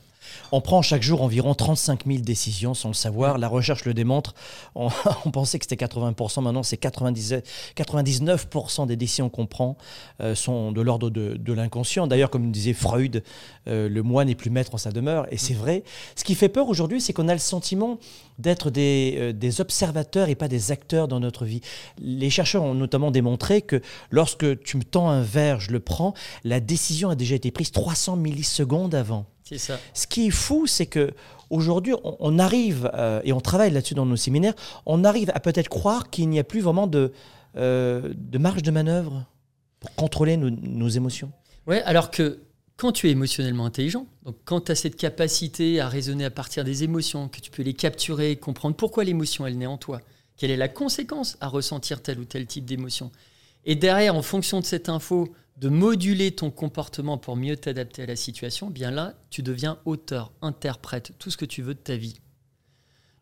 On 0.52 0.60
prend 0.60 0.82
chaque 0.82 1.02
jour 1.02 1.22
environ 1.22 1.54
35 1.54 2.06
000 2.06 2.18
décisions 2.20 2.74
sans 2.74 2.88
le 2.88 2.94
savoir. 2.94 3.38
La 3.38 3.48
recherche 3.48 3.84
le 3.84 3.94
démontre. 3.94 4.34
On, 4.74 4.90
pensait 5.32 5.58
que 5.58 5.66
c'était 5.68 5.84
80%, 5.84 6.42
maintenant 6.42 6.62
c'est 6.62 6.82
99% 6.82 8.86
des 8.86 8.96
décisions 8.96 9.28
qu'on 9.28 9.46
prend 9.46 9.76
euh, 10.20 10.34
sont 10.34 10.72
de 10.72 10.80
l'ordre 10.80 11.10
de, 11.10 11.52
l'inconscient. 11.52 12.06
D'ailleurs, 12.06 12.30
comme 12.30 12.50
disait 12.50 12.72
Freud, 12.72 13.22
euh, 13.68 13.88
le 13.88 14.02
moi 14.02 14.24
n'est 14.24 14.34
plus 14.34 14.50
maître 14.50 14.74
en 14.74 14.78
sa 14.78 14.90
demeure. 14.90 15.26
Et 15.30 15.36
c'est 15.36 15.54
vrai. 15.54 15.84
Ce 16.16 16.24
qui 16.24 16.34
fait 16.34 16.48
peur 16.48 16.68
aujourd'hui, 16.68 17.00
c'est 17.00 17.12
qu'on 17.12 17.28
a 17.28 17.32
le 17.32 17.38
sentiment 17.38 17.98
d'être 18.38 18.70
des, 18.70 19.14
euh, 19.18 19.32
des, 19.32 19.60
observateurs 19.60 20.28
et 20.28 20.34
pas 20.34 20.48
des 20.48 20.72
acteurs 20.72 21.08
dans 21.08 21.20
notre 21.20 21.44
vie. 21.44 21.60
Les 21.98 22.30
chercheurs 22.30 22.64
ont 22.64 22.74
notamment 22.74 23.10
démontré 23.10 23.62
que 23.62 23.80
lorsque 24.10 24.62
tu 24.62 24.76
me 24.76 24.82
tends 24.82 25.08
un 25.08 25.22
verre, 25.22 25.60
je 25.60 25.70
le 25.70 25.80
prends, 25.80 26.14
la 26.42 26.60
décision 26.60 27.10
a 27.10 27.14
déjà 27.14 27.36
été 27.36 27.50
prise 27.50 27.70
300 27.70 28.16
millisecondes 28.16 28.94
avant. 28.94 29.26
C'est 29.44 29.58
ça. 29.58 29.78
Ce 29.92 30.06
qui 30.06 30.28
est 30.28 30.30
fou, 30.30 30.66
c'est 30.66 30.86
que 30.86 31.12
aujourd'hui, 31.50 31.94
on, 32.02 32.38
arrive, 32.38 32.90
euh, 32.94 33.20
et 33.24 33.32
on 33.32 33.40
travaille 33.40 33.70
là-dessus 33.70 33.94
dans 33.94 34.06
nos 34.06 34.16
séminaires, 34.16 34.54
on 34.86 35.04
arrive 35.04 35.30
à 35.34 35.40
peut-être 35.40 35.68
croire 35.68 36.10
qu'il 36.10 36.28
n'y 36.30 36.38
a 36.38 36.44
plus 36.44 36.60
vraiment 36.60 36.86
de, 36.86 37.12
euh, 37.56 38.12
de 38.16 38.38
marge 38.38 38.62
de 38.62 38.70
manœuvre 38.70 39.24
pour 39.80 39.94
contrôler 39.94 40.36
nos, 40.36 40.50
nos 40.50 40.88
émotions. 40.88 41.30
Ouais, 41.66 41.82
alors 41.82 42.10
que 42.10 42.40
quand 42.76 42.92
tu 42.92 43.08
es 43.08 43.10
émotionnellement 43.10 43.66
intelligent, 43.66 44.06
donc 44.24 44.36
quand 44.44 44.62
tu 44.62 44.72
as 44.72 44.74
cette 44.74 44.96
capacité 44.96 45.78
à 45.78 45.88
raisonner 45.88 46.24
à 46.24 46.30
partir 46.30 46.64
des 46.64 46.82
émotions, 46.82 47.28
que 47.28 47.40
tu 47.40 47.50
peux 47.50 47.62
les 47.62 47.74
capturer, 47.74 48.36
comprendre 48.36 48.74
pourquoi 48.74 49.04
l'émotion 49.04 49.46
elle 49.46 49.58
naît 49.58 49.66
en 49.66 49.78
toi, 49.78 50.00
quelle 50.36 50.50
est 50.50 50.56
la 50.56 50.68
conséquence 50.68 51.36
à 51.40 51.48
ressentir 51.48 52.02
tel 52.02 52.18
ou 52.18 52.24
tel 52.24 52.46
type 52.46 52.64
d'émotion, 52.64 53.12
et 53.66 53.76
derrière, 53.76 54.14
en 54.14 54.22
fonction 54.22 54.60
de 54.60 54.64
cette 54.64 54.88
info, 54.88 55.32
de 55.56 55.68
moduler 55.68 56.32
ton 56.32 56.50
comportement 56.50 57.16
pour 57.16 57.36
mieux 57.36 57.56
t'adapter 57.56 58.02
à 58.02 58.06
la 58.06 58.16
situation, 58.16 58.70
bien 58.70 58.90
là, 58.90 59.14
tu 59.30 59.42
deviens 59.42 59.78
auteur, 59.84 60.32
interprète, 60.42 61.12
tout 61.18 61.30
ce 61.30 61.36
que 61.36 61.44
tu 61.44 61.62
veux 61.62 61.74
de 61.74 61.78
ta 61.78 61.96
vie. 61.96 62.20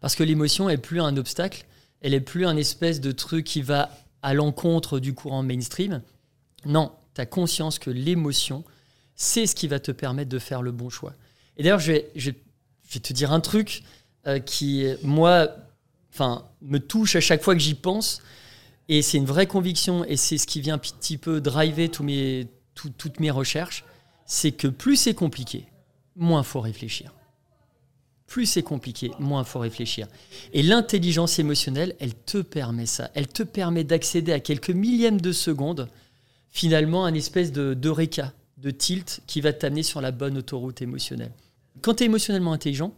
Parce 0.00 0.16
que 0.16 0.22
l'émotion 0.22 0.68
est 0.68 0.78
plus 0.78 1.00
un 1.00 1.16
obstacle, 1.16 1.66
elle 2.00 2.14
est 2.14 2.20
plus 2.20 2.46
un 2.46 2.56
espèce 2.56 3.00
de 3.00 3.12
truc 3.12 3.44
qui 3.44 3.62
va 3.62 3.90
à 4.22 4.34
l'encontre 4.34 4.98
du 4.98 5.14
courant 5.14 5.42
mainstream. 5.42 6.02
Non, 6.64 6.92
tu 7.14 7.20
as 7.20 7.26
conscience 7.26 7.78
que 7.78 7.90
l'émotion, 7.90 8.64
c'est 9.14 9.46
ce 9.46 9.54
qui 9.54 9.68
va 9.68 9.78
te 9.78 9.92
permettre 9.92 10.30
de 10.30 10.38
faire 10.38 10.62
le 10.62 10.72
bon 10.72 10.90
choix. 10.90 11.14
Et 11.56 11.62
d'ailleurs, 11.62 11.80
je 11.80 11.92
vais, 11.92 12.12
te 13.00 13.12
dire 13.12 13.32
un 13.32 13.40
truc 13.40 13.84
euh, 14.26 14.38
qui, 14.38 14.86
moi, 15.02 15.54
enfin, 16.12 16.48
me 16.62 16.78
touche 16.78 17.14
à 17.16 17.20
chaque 17.20 17.42
fois 17.42 17.54
que 17.54 17.60
j'y 17.60 17.74
pense. 17.74 18.22
Et 18.88 19.02
c'est 19.02 19.18
une 19.18 19.26
vraie 19.26 19.46
conviction, 19.46 20.04
et 20.04 20.16
c'est 20.16 20.38
ce 20.38 20.46
qui 20.46 20.60
vient 20.60 20.74
un 20.74 20.78
petit 20.78 21.18
peu 21.18 21.40
driver 21.40 21.88
mes, 22.02 22.46
toutes 22.74 23.20
mes 23.20 23.30
recherches, 23.30 23.84
c'est 24.26 24.52
que 24.52 24.68
plus 24.68 24.96
c'est 24.96 25.14
compliqué, 25.14 25.66
moins 26.16 26.42
faut 26.42 26.60
réfléchir. 26.60 27.12
Plus 28.26 28.46
c'est 28.46 28.62
compliqué, 28.62 29.10
moins 29.18 29.44
faut 29.44 29.58
réfléchir. 29.58 30.08
Et 30.54 30.62
l'intelligence 30.62 31.38
émotionnelle, 31.38 31.94
elle 32.00 32.14
te 32.14 32.38
permet 32.38 32.86
ça. 32.86 33.10
Elle 33.14 33.28
te 33.28 33.42
permet 33.42 33.84
d'accéder 33.84 34.32
à 34.32 34.40
quelques 34.40 34.70
millièmes 34.70 35.20
de 35.20 35.32
seconde, 35.32 35.88
finalement, 36.48 37.04
un 37.04 37.14
espèce 37.14 37.52
de, 37.52 37.74
de 37.74 37.88
réca, 37.90 38.32
de 38.56 38.70
tilt 38.70 39.20
qui 39.26 39.40
va 39.42 39.52
t'amener 39.52 39.82
sur 39.82 40.00
la 40.00 40.12
bonne 40.12 40.38
autoroute 40.38 40.80
émotionnelle. 40.80 41.32
Quand 41.82 41.94
tu 41.94 42.04
es 42.04 42.06
émotionnellement 42.06 42.52
intelligent, 42.52 42.94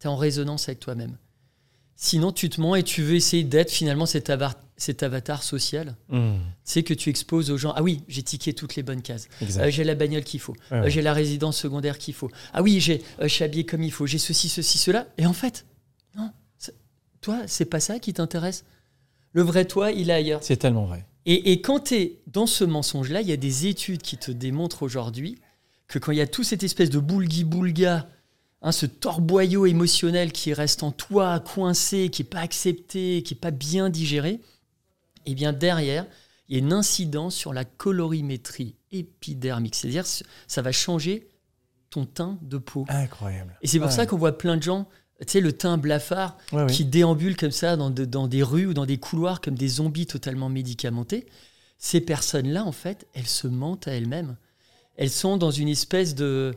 tu 0.00 0.06
es 0.06 0.10
en 0.10 0.16
résonance 0.16 0.68
avec 0.68 0.80
toi-même. 0.80 1.16
Sinon, 1.98 2.30
tu 2.30 2.50
te 2.50 2.60
mens 2.60 2.74
et 2.74 2.82
tu 2.82 3.02
veux 3.02 3.14
essayer 3.14 3.42
d'être 3.42 3.70
finalement 3.70 4.04
cet 4.04 4.28
avatar, 4.28 4.60
cet 4.76 5.02
avatar 5.02 5.42
social. 5.42 5.96
Hmm. 6.10 6.36
C'est 6.62 6.82
que 6.82 6.92
tu 6.92 7.08
exposes 7.08 7.50
aux 7.50 7.56
gens 7.56 7.72
Ah 7.74 7.82
oui, 7.82 8.02
j'ai 8.06 8.22
tiqué 8.22 8.52
toutes 8.52 8.76
les 8.76 8.82
bonnes 8.82 9.00
cases. 9.00 9.28
Euh, 9.58 9.70
j'ai 9.70 9.82
la 9.82 9.94
bagnole 9.94 10.22
qu'il 10.22 10.40
faut. 10.40 10.54
Euh, 10.72 10.90
j'ai 10.90 11.00
la 11.00 11.14
résidence 11.14 11.56
secondaire 11.56 11.96
qu'il 11.96 12.12
faut. 12.12 12.30
Ah 12.52 12.62
oui, 12.62 12.80
j'ai, 12.80 13.02
euh, 13.20 13.22
je 13.22 13.28
suis 13.28 13.44
habillé 13.44 13.64
comme 13.64 13.82
il 13.82 13.90
faut. 13.90 14.06
J'ai 14.06 14.18
ceci, 14.18 14.50
ceci, 14.50 14.76
cela. 14.76 15.06
Et 15.16 15.26
en 15.26 15.32
fait, 15.32 15.64
non. 16.16 16.30
Toi, 17.22 17.40
c'est 17.46 17.64
pas 17.64 17.80
ça 17.80 17.98
qui 17.98 18.12
t'intéresse? 18.12 18.64
Le 19.32 19.42
vrai 19.42 19.64
toi, 19.64 19.90
il 19.90 20.10
est 20.10 20.14
ailleurs. 20.14 20.42
C'est 20.42 20.58
tellement 20.58 20.84
vrai. 20.84 21.06
Et, 21.24 21.52
et 21.52 21.60
quand 21.62 21.80
tu 21.80 21.94
es 21.94 22.18
dans 22.26 22.46
ce 22.46 22.62
mensonge-là, 22.62 23.22
il 23.22 23.28
y 23.28 23.32
a 23.32 23.38
des 23.38 23.66
études 23.66 24.02
qui 24.02 24.18
te 24.18 24.30
démontrent 24.30 24.82
aujourd'hui 24.82 25.38
que 25.88 25.98
quand 25.98 26.12
il 26.12 26.18
y 26.18 26.20
a 26.20 26.26
toute 26.26 26.44
cette 26.44 26.62
espèce 26.62 26.90
de 26.90 26.98
boulgui-boulga 26.98 28.06
Hein, 28.66 28.72
ce 28.72 28.84
torboyau 28.84 29.64
émotionnel 29.64 30.32
qui 30.32 30.52
reste 30.52 30.82
en 30.82 30.90
toi, 30.90 31.38
coincé, 31.38 32.08
qui 32.10 32.22
n'est 32.22 32.28
pas 32.28 32.40
accepté, 32.40 33.22
qui 33.22 33.32
n'est 33.32 33.38
pas 33.38 33.52
bien 33.52 33.90
digéré, 33.90 34.30
et 34.30 34.40
eh 35.26 35.34
bien 35.36 35.52
derrière, 35.52 36.04
il 36.48 36.56
y 36.56 36.56
a 36.56 36.58
une 36.58 36.72
incidence 36.72 37.36
sur 37.36 37.52
la 37.52 37.64
colorimétrie 37.64 38.74
épidermique. 38.90 39.76
C'est-à-dire, 39.76 40.04
ça 40.04 40.62
va 40.62 40.72
changer 40.72 41.30
ton 41.90 42.06
teint 42.06 42.40
de 42.42 42.58
peau. 42.58 42.84
Incroyable. 42.88 43.56
Et 43.62 43.68
c'est 43.68 43.78
pour 43.78 43.92
ça 43.92 44.04
qu'on 44.04 44.18
voit 44.18 44.36
plein 44.36 44.56
de 44.56 44.64
gens, 44.64 44.88
tu 45.20 45.26
sais, 45.28 45.40
le 45.40 45.52
teint 45.52 45.78
blafard, 45.78 46.36
qui 46.68 46.84
déambulent 46.84 47.36
comme 47.36 47.52
ça 47.52 47.76
dans, 47.76 47.90
dans 47.90 48.26
des 48.26 48.42
rues 48.42 48.66
ou 48.66 48.74
dans 48.74 48.86
des 48.86 48.98
couloirs 48.98 49.40
comme 49.40 49.54
des 49.54 49.68
zombies 49.68 50.06
totalement 50.06 50.48
médicamentés. 50.48 51.26
Ces 51.78 52.00
personnes-là, 52.00 52.64
en 52.64 52.72
fait, 52.72 53.06
elles 53.14 53.28
se 53.28 53.46
mentent 53.46 53.86
à 53.86 53.92
elles-mêmes. 53.92 54.36
Elles 54.96 55.10
sont 55.10 55.36
dans 55.36 55.52
une 55.52 55.68
espèce 55.68 56.16
de 56.16 56.52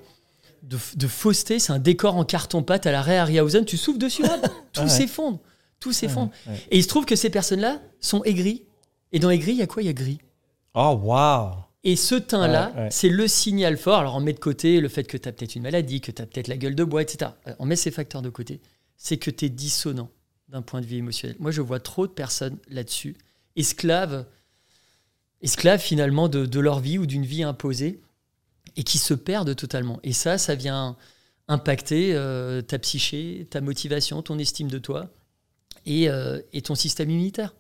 de, 0.64 1.08
fausseté, 1.08 1.60
c'est 1.60 1.72
un 1.72 1.80
décor 1.80 2.16
en 2.16 2.26
carton-pâte 2.26 2.86
à 2.86 2.92
la 2.92 3.02
Ray 3.02 3.18
Harryhausen, 3.18 3.66
tu 3.66 3.78
souffles 3.78 4.00
dessus, 4.00 4.24
tout 4.74 4.88
s'effondre, 4.88 5.40
tout 5.80 5.94
s'effondre. 5.94 6.32
Et 6.72 6.78
il 6.78 6.84
se 6.84 6.88
trouve 6.88 7.06
que 7.06 7.16
ces 7.16 7.30
personnes-là 7.30 7.82
sont 8.00 8.24
aigries. 8.24 8.64
Et 9.12 9.20
dans 9.20 9.30
aigri, 9.30 9.52
il 9.52 9.58
y 9.58 9.62
a 9.62 9.68
quoi 9.68 9.82
Il 9.82 9.88
y 9.88 9.90
a 9.90 9.94
gris? 9.94 10.20
Oh, 10.74 11.00
waouh 11.04 11.52
et 11.86 11.96
ce 11.96 12.16
teint-là, 12.16 12.90
c'est 12.90 13.08
le 13.08 13.26
signal 13.30 13.78
fort. 13.78 14.00
Alors 14.00 14.16
on 14.18 14.20
met 14.20 14.34
de 14.34 14.40
côté 14.40 14.82
le 14.82 14.90
fait 14.90 15.06
que 15.06 15.16
tu 15.16 15.30
as 15.30 15.32
peut-être 15.32 15.56
une 15.56 15.64
maladie, 15.64 16.02
que 16.02 16.12
tu 16.12 16.22
as 16.22 16.26
peut-être 16.26 16.50
la 16.50 16.58
gueule 16.58 16.76
de 16.76 16.84
bois, 16.84 17.02
etc. 17.02 17.32
Euh, 17.48 17.54
on 17.58 17.66
met 17.66 17.78
ces 17.78 17.90
facteurs 17.90 18.22
de 18.22 18.30
côté. 18.30 18.60
C'est 18.98 19.16
que 19.16 19.32
tu 19.32 19.46
es 19.46 19.50
dissonant 19.50 20.10
d'un 20.50 20.62
point 20.62 20.82
de 20.82 20.86
vue 20.86 20.98
émotionnel. 20.98 21.38
Moi, 21.40 21.52
je 21.52 21.62
vois 21.62 21.80
trop 21.80 22.06
de 22.06 22.12
personnes 22.12 22.58
là-dessus, 22.68 23.16
esclaves, 23.56 24.26
esclaves 25.42 25.80
finalement 25.80 26.28
de 26.28 26.60
leur 26.60 26.82
vie 26.82 26.98
ou 26.98 27.06
d'une 27.06 27.26
vie 27.26 27.44
imposée 27.44 28.02
et 28.76 28.84
qui 28.84 28.98
se 28.98 29.14
perdent 29.14 29.56
totalement. 29.56 30.00
Et 30.04 30.14
ça, 30.14 30.38
ça 30.38 30.56
vient 30.56 30.96
impacter 31.50 32.14
euh, 32.14 32.62
ta 32.62 32.80
psyché, 32.80 33.48
ta 33.50 33.60
motivation, 33.60 34.22
ton 34.22 34.38
estime 34.38 34.70
de 34.70 34.78
toi 34.78 35.10
et, 35.86 36.10
euh, 36.10 36.40
ton 36.64 36.76
système 36.76 37.10
immunitaire. 37.10 37.56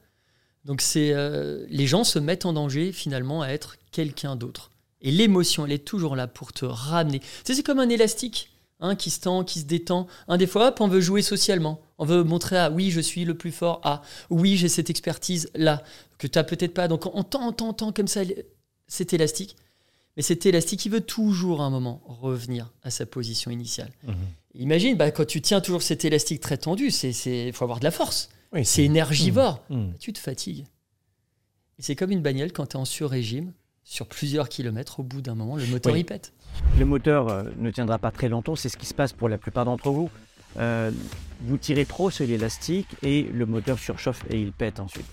Donc 0.63 0.83
euh, 0.95 1.65
les 1.69 1.87
gens 1.87 2.03
se 2.03 2.19
mettent 2.19 2.45
en 2.45 2.53
danger 2.53 2.91
finalement 2.91 3.41
à 3.41 3.49
être 3.49 3.77
quelqu'un 3.91 4.35
d'autre. 4.35 4.71
Et 5.01 5.11
l'émotion, 5.11 5.65
elle 5.65 5.71
est 5.71 5.85
toujours 5.85 6.15
là 6.15 6.27
pour 6.27 6.53
te 6.53 6.65
ramener. 6.65 7.19
Tu 7.45 7.55
c'est 7.55 7.63
comme 7.63 7.79
un 7.79 7.89
élastique 7.89 8.51
hein, 8.79 8.95
qui 8.95 9.09
se 9.09 9.21
tend, 9.21 9.43
qui 9.43 9.59
se 9.59 9.65
détend. 9.65 10.07
Des 10.37 10.45
fois, 10.45 10.75
on 10.79 10.87
veut 10.87 11.01
jouer 11.01 11.21
socialement. 11.21 11.81
On 11.97 12.05
veut 12.05 12.23
montrer 12.23 12.57
à 12.57 12.69
oui, 12.69 12.91
je 12.91 12.99
suis 12.99 13.25
le 13.25 13.33
plus 13.33 13.51
fort 13.51 13.81
à 13.83 14.03
oui, 14.29 14.57
j'ai 14.57 14.69
cette 14.69 14.89
expertise 14.89 15.49
là 15.55 15.81
que 16.19 16.27
tu 16.27 16.37
n'as 16.37 16.43
peut-être 16.43 16.73
pas. 16.73 16.87
Donc 16.87 17.07
on 17.07 17.23
tend, 17.23 17.47
on 17.47 17.53
tend, 17.53 17.69
on 17.69 17.73
tend 17.73 17.91
comme 17.91 18.07
ça 18.07 18.21
cet 18.87 19.13
élastique. 19.13 19.55
Mais 20.19 20.23
cet 20.23 20.45
élastique, 20.45 20.85
il 20.85 20.91
veut 20.91 20.99
toujours 20.99 21.61
à 21.61 21.63
un 21.63 21.69
moment 21.69 22.01
revenir 22.05 22.73
à 22.83 22.89
sa 22.89 23.05
position 23.05 23.51
initiale. 23.51 23.89
Imagine, 24.53 24.97
bah, 24.97 25.11
quand 25.11 25.25
tu 25.25 25.39
tiens 25.39 25.61
toujours 25.61 25.81
cet 25.81 26.03
élastique 26.03 26.41
très 26.41 26.57
tendu, 26.57 26.89
il 26.91 27.53
faut 27.53 27.63
avoir 27.63 27.79
de 27.79 27.85
la 27.85 27.91
force. 27.91 28.27
Oui, 28.51 28.65
C'est 28.65 28.83
énergivore. 28.83 29.63
Mhm. 29.69 29.91
Bah, 29.91 29.97
tu 29.97 30.11
te 30.11 30.19
fatigues. 30.19 30.65
Et 31.77 31.83
c'est 31.83 31.95
comme 31.95 32.11
une 32.11 32.21
bagnole 32.21 32.51
quand 32.51 32.65
tu 32.65 32.75
es 32.75 32.79
en 32.81 32.83
sur-régime, 32.83 33.53
sur 33.85 34.07
plusieurs 34.07 34.49
kilomètres, 34.49 34.99
au 34.99 35.03
bout 35.03 35.21
d'un 35.21 35.35
moment, 35.35 35.55
le 35.55 35.65
moteur 35.67 35.93
Oui. 35.93 36.01
il 36.01 36.05
pète. 36.05 36.33
Le 36.77 36.83
moteur 36.83 37.29
euh, 37.29 37.43
ne 37.57 37.71
tiendra 37.71 37.97
pas 37.97 38.11
très 38.11 38.27
longtemps, 38.27 38.57
c'est 38.57 38.67
ce 38.67 38.75
qui 38.75 38.87
se 38.87 38.93
passe 38.93 39.13
pour 39.13 39.29
la 39.29 39.37
plupart 39.37 39.63
d'entre 39.63 39.89
vous. 39.89 40.09
Euh, 40.57 40.91
vous 41.43 41.55
tirez 41.55 41.85
trop 41.85 42.09
sur 42.09 42.27
l'élastique 42.27 42.89
et 43.03 43.23
le 43.23 43.45
moteur 43.45 43.79
surchauffe 43.79 44.25
et 44.29 44.41
il 44.41 44.51
pète 44.51 44.81
ensuite. 44.81 45.05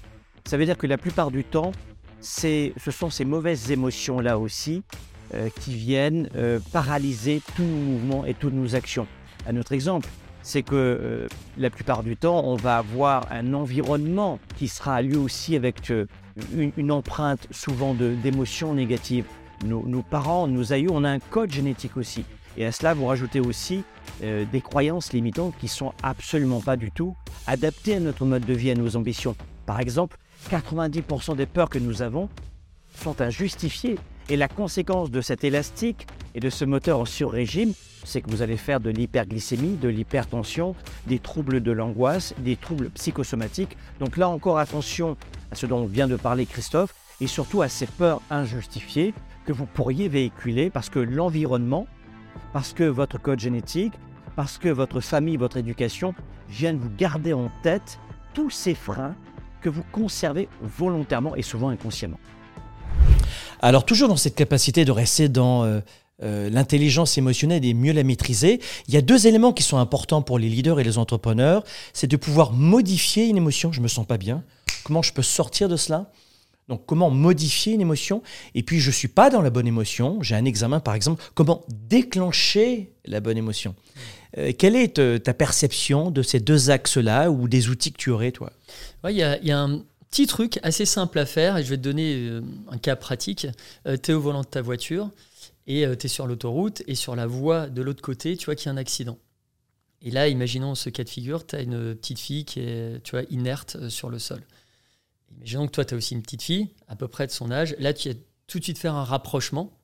Ça 0.47 0.57
veut 0.57 0.65
dire 0.65 0.77
que 0.77 0.89
la 0.89 0.99
plupart 0.99 1.31
du 1.31 1.45
temps, 1.45 1.71
ce 2.27 2.91
sont 2.91 3.11
ces 3.11 3.25
mauvaises 3.25 3.71
émotions-là 3.71 4.39
aussi 4.39 4.83
euh, 5.35 5.49
qui 5.61 5.75
viennent 5.75 6.29
euh, 6.37 6.59
paralyser 6.73 7.41
tous 7.57 7.63
nos 7.63 7.77
mouvements 7.77 8.25
et 8.25 8.35
toutes 8.35 8.53
nos 8.53 8.75
actions. 8.75 9.07
Un 9.47 9.57
autre 9.57 9.73
exemple, 9.73 10.09
c'est 10.43 10.63
que 10.63 10.75
euh, 10.75 11.29
la 11.57 11.71
plupart 11.71 12.03
du 12.03 12.17
temps, 12.17 12.45
on 12.45 12.57
va 12.57 12.79
avoir 12.79 13.27
un 13.31 13.55
environnement 13.55 14.39
qui 14.57 14.69
sera 14.69 15.03
lui 15.03 15.17
aussi 15.17 15.57
avec 15.57 15.93
une, 16.55 16.93
empreinte 16.93 17.47
souvent 17.51 17.95
d'émotions 17.95 18.75
négatives. 18.75 19.25
Nos, 19.65 20.03
parents, 20.03 20.47
nos 20.47 20.73
aïeux, 20.73 20.91
on 20.93 21.03
a 21.05 21.11
un 21.11 21.19
code 21.19 21.51
génétique 21.51 21.97
aussi. 21.97 22.25
Et 22.57 22.67
à 22.67 22.73
cela, 22.73 22.95
vous 22.95 23.07
rajoutez 23.07 23.41
aussi 23.41 23.85
des 24.21 24.61
croyances 24.61 25.13
limitantes 25.13 25.55
qui 25.59 25.67
sont 25.67 25.93
absolument 26.03 26.61
pas 26.61 26.77
du 26.77 26.91
tout 26.91 27.17
adaptées 27.47 27.95
à 27.95 28.01
notre 28.01 28.27
mode 28.27 28.45
de 28.45 28.53
vie, 28.53 28.71
à 28.71 28.75
nos 28.75 28.97
ambitions. 28.97 29.35
Par 29.65 29.81
exemple, 29.81 30.19
90% 30.51 31.37
des 31.37 31.47
peurs 31.47 31.69
que 31.69 31.79
nous 31.79 32.03
avons 32.03 32.29
sont 32.95 33.21
injustifiées. 33.21 33.99
Et 34.29 34.37
la 34.37 34.49
conséquence 34.49 35.11
de 35.11 35.21
cet 35.21 35.45
élastique 35.45 36.07
et 36.35 36.41
de 36.41 36.51
ce 36.51 36.65
moteur 36.65 36.99
en 36.99 37.05
sur-régime, 37.05 37.73
c'est 38.05 38.21
que 38.21 38.31
vous 38.31 38.43
allez 38.43 38.57
faire 38.57 38.81
de 38.81 38.91
l'hyperglycémie, 38.91 39.77
de 39.77 39.89
l'hypertension, 39.89 40.75
des 41.07 41.19
troubles 41.19 41.61
de 41.61 41.73
l'angoisse, 41.73 42.35
des 42.39 42.57
troubles 42.57 42.91
psychosomatiques. 42.91 43.77
Donc 44.01 44.17
là 44.17 44.29
encore, 44.29 44.59
attention 44.59 45.17
à 45.51 45.55
ce 45.55 45.67
dont 45.67 45.87
vient 45.87 46.09
de 46.09 46.17
parler 46.17 46.47
Christophe 46.47 46.95
et 47.21 47.27
surtout 47.27 47.63
à 47.63 47.69
ces 47.69 47.87
peurs 47.87 48.21
injustifiées 48.31 49.15
que 49.45 49.53
vous 49.53 49.67
pourriez 49.67 50.09
véhiculer 50.09 50.71
parce 50.71 50.91
que 50.91 50.99
l'environnement, 50.99 51.87
parce 52.53 52.73
que 52.73 52.85
votre 52.85 53.21
code 53.21 53.41
génétique, 53.41 53.95
parce 54.35 54.59
que 54.59 54.69
votre 54.69 55.01
famille, 55.01 55.37
votre 55.37 55.57
éducation 55.57 56.15
viennent 56.49 56.79
vous 56.79 56.91
garder 56.97 57.33
en 57.33 57.51
tête 57.63 57.99
tous 58.35 58.51
ces 58.51 58.75
freins 58.75 59.15
que 59.67 59.71
vous 59.71 59.83
conservez 59.91 60.49
volontairement 60.63 61.35
et 61.35 61.43
souvent 61.43 61.71
inconsciemment. 61.71 62.21
Alors 63.61 63.85
toujours 63.85 64.09
dans 64.09 64.17
cette 64.17 64.37
capacité 64.37 64.85
de 64.85 64.93
rester 64.93 65.29
dans 65.29 65.65
euh, 65.65 65.81
euh, 66.23 66.49
l'intelligence 66.51 67.19
émotionnelle 67.19 67.65
et 67.65 67.75
mieux 67.75 67.93
la 67.93 68.05
maîtriser, 68.05 68.61
il 68.87 68.95
y 68.95 68.97
a 68.97 69.01
deux 69.01 69.27
éléments 69.27 69.53
qui 69.53 69.65
sont 69.65 69.79
importants 69.79 70.23
pour 70.23 70.39
les 70.39 70.49
leaders 70.49 70.79
et 70.79 70.85
les 70.85 70.99
entrepreneurs. 70.99 71.65
C'est 71.95 72.07
de 72.07 72.17
pouvoir 72.17 72.53
modifier 72.53 73.27
une 73.27 73.39
émotion. 73.39 73.73
Je 73.73 73.81
me 73.81 73.89
sens 73.89 74.07
pas 74.07 74.19
bien. 74.19 74.45
Comment 74.85 75.03
je 75.03 75.13
peux 75.13 75.23
sortir 75.23 75.69
de 75.69 75.77
cela? 75.77 76.13
Donc, 76.69 76.87
comment 76.87 77.11
modifier 77.11 77.73
une 77.73 77.81
émotion? 77.81 78.23
Et 78.55 78.63
puis, 78.63 78.79
je 78.79 78.93
suis 78.93 79.09
pas 79.09 79.31
dans 79.31 79.41
la 79.41 79.51
bonne 79.51 79.67
émotion. 79.67 80.19
J'ai 80.21 80.37
un 80.37 80.45
examen, 80.45 80.79
par 80.79 80.95
exemple. 80.95 81.25
Comment 81.35 81.65
déclencher 81.69 82.93
la 83.05 83.19
bonne 83.19 83.37
émotion? 83.37 83.75
Euh, 84.39 84.53
Quelle 84.57 84.77
est 84.77 84.99
euh, 84.99 85.19
ta 85.19 85.35
perception 85.35 86.11
de 86.11 86.23
ces 86.23 86.41
deux 86.41 86.71
axes-là 86.71 87.31
ou 87.31 87.49
des 87.49 87.69
outils 87.69 87.93
que 87.93 87.99
tu 87.99 88.11
aurais, 88.11 88.33
toi? 88.33 88.53
Il 89.09 89.17
y, 89.17 89.23
a, 89.23 89.59
un 89.59 89.83
petit 90.11 90.27
truc 90.27 90.59
assez 90.63 90.85
simple 90.85 91.19
à 91.19 91.27
faire, 91.27 91.57
et 91.57 91.65
je 91.65 91.71
vais 91.71 91.77
te 91.77 91.83
donner 91.83 92.29
euh, 92.29 92.43
un 92.71 92.79
cas 92.79 92.97
pratique. 92.97 93.47
tu 93.85 94.11
es 94.11 94.15
au 94.15 94.21
volant 94.21 94.43
de 94.43 94.47
ta 94.47 94.63
voiture, 94.63 95.11
et 95.67 95.85
tu 95.99 96.07
es 96.07 96.09
sur 96.09 96.27
l'autoroute, 96.27 96.83
et 96.87 96.95
sur 96.95 97.17
la 97.17 97.27
voie 97.27 97.69
de 97.69 97.83
l'autre 97.83 98.03
côté, 98.03 98.37
tu 98.37 98.47
vois 98.47 98.55
qu'il 98.55 98.67
y 98.67 98.69
a 98.69 98.73
un 98.73 98.77
accident. 98.77 99.19
Et 100.03 100.11
là, 100.11 100.29
imaginons 100.29 100.75
ce 100.75 100.91
cas 100.91 101.05
de 101.05 101.09
figure, 101.09 101.47
tu 101.47 101.57
as 101.57 101.63
une 101.63 101.95
petite 101.95 102.21
fille 102.21 102.45
qui 102.45 102.61
est 102.61 103.03
tu 103.03 103.13
vois, 103.13 103.25
inerte 103.31 103.77
euh, 103.77 103.89
sur 103.89 104.11
le 104.11 104.19
sol. 104.19 104.41
Imaginons 105.37 105.67
que 105.67 105.73
toi, 105.73 105.85
tu 105.85 105.95
as 105.95 105.97
aussi 105.97 106.15
une 106.15 106.23
petite 106.23 106.43
fille, 106.43 106.69
à 106.89 106.97
peu 106.97 107.09
près 107.09 107.27
de 107.27 107.33
son 107.33 107.51
âge. 107.51 107.75
Là, 107.79 107.93
tu 107.93 108.11
vas 108.11 108.15
tout 108.47 108.59
de 108.59 108.65
suite 108.65 108.79
faire 108.79 108.95
un 108.95 109.05
rapprochement. 109.05 109.77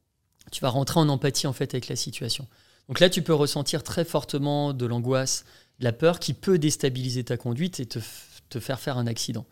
Tu 0.51 0.61
vas 0.61 0.69
rentrer 0.69 1.01
en 1.01 1.09
empathie 1.09 1.47
en 1.47 1.53
fait 1.53 1.75
avec 1.75 1.89
la 1.89 1.97
situation. 1.97 2.47
Donc 2.93 3.01
là, 3.01 3.09
tu 3.09 3.23
peux 3.23 3.33
ressentir 3.33 3.83
très 3.83 4.05
fortement 4.05 4.75
de 4.75 4.85
l'angoisse, 4.85 5.47
de 5.79 5.85
la 5.85 5.93
peur 5.93 6.19
qui 6.19 6.35
peut 6.35 6.59
déstabiliser 6.59 7.25
ta 7.25 7.39
conduite 7.39 7.81
et 7.81 7.87
te, 7.87 7.99
faire 8.61 8.81
faire 8.81 8.99
un 8.99 9.07
accident. 9.07 9.47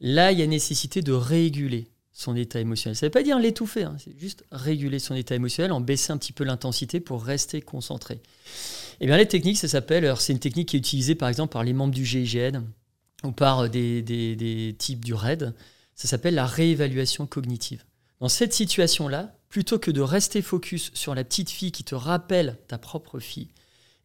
Là, 0.00 0.32
il 0.32 0.40
y 0.40 0.42
a 0.42 0.48
nécessité 0.48 1.00
de 1.00 1.12
réguler 1.12 1.86
son 2.10 2.34
état 2.34 2.58
émotionnel. 2.58 2.96
Ça 2.96 3.06
ne 3.06 3.08
veut 3.08 3.12
pas 3.12 3.22
dire 3.22 3.38
l'étouffer, 3.38 3.84
hein, 3.84 3.94
c'est 4.02 4.18
juste 4.18 4.42
réguler 4.50 4.98
son 4.98 5.14
état 5.14 5.36
émotionnel, 5.36 5.70
en 5.70 5.80
baisser 5.80 6.10
un 6.10 6.18
petit 6.18 6.32
peu 6.32 6.42
l'intensité 6.42 6.98
pour 6.98 7.22
rester 7.22 7.60
concentré. 7.62 8.20
Et 8.98 9.06
bien, 9.06 9.16
les 9.16 9.28
techniques, 9.28 9.58
ça 9.58 9.68
s'appelle, 9.68 10.12
c'est 10.18 10.32
une 10.32 10.40
technique 10.40 10.70
qui 10.70 10.74
est 10.76 10.80
utilisée 10.80 11.14
par 11.14 11.28
exemple 11.28 11.52
par 11.52 11.62
les 11.62 11.72
membres 11.72 11.94
du 11.94 12.04
GIGN 12.04 12.64
ou 13.22 13.30
par 13.30 13.70
des, 13.70 14.02
des- 14.02 14.34
des 14.34 14.74
types 14.76 15.04
du 15.04 15.14
RAID, 15.14 15.54
ça 15.94 16.08
s'appelle 16.08 16.34
la 16.34 16.46
réévaluation 16.46 17.28
cognitive. 17.28 17.84
Dans 18.18 18.28
cette 18.28 18.54
situation-là, 18.54 19.35
plutôt 19.48 19.78
que 19.78 19.90
de 19.90 20.00
rester 20.00 20.42
focus 20.42 20.90
sur 20.94 21.14
la 21.14 21.24
petite 21.24 21.50
fille 21.50 21.72
qui 21.72 21.84
te 21.84 21.94
rappelle 21.94 22.58
ta 22.68 22.78
propre 22.78 23.18
fille, 23.20 23.48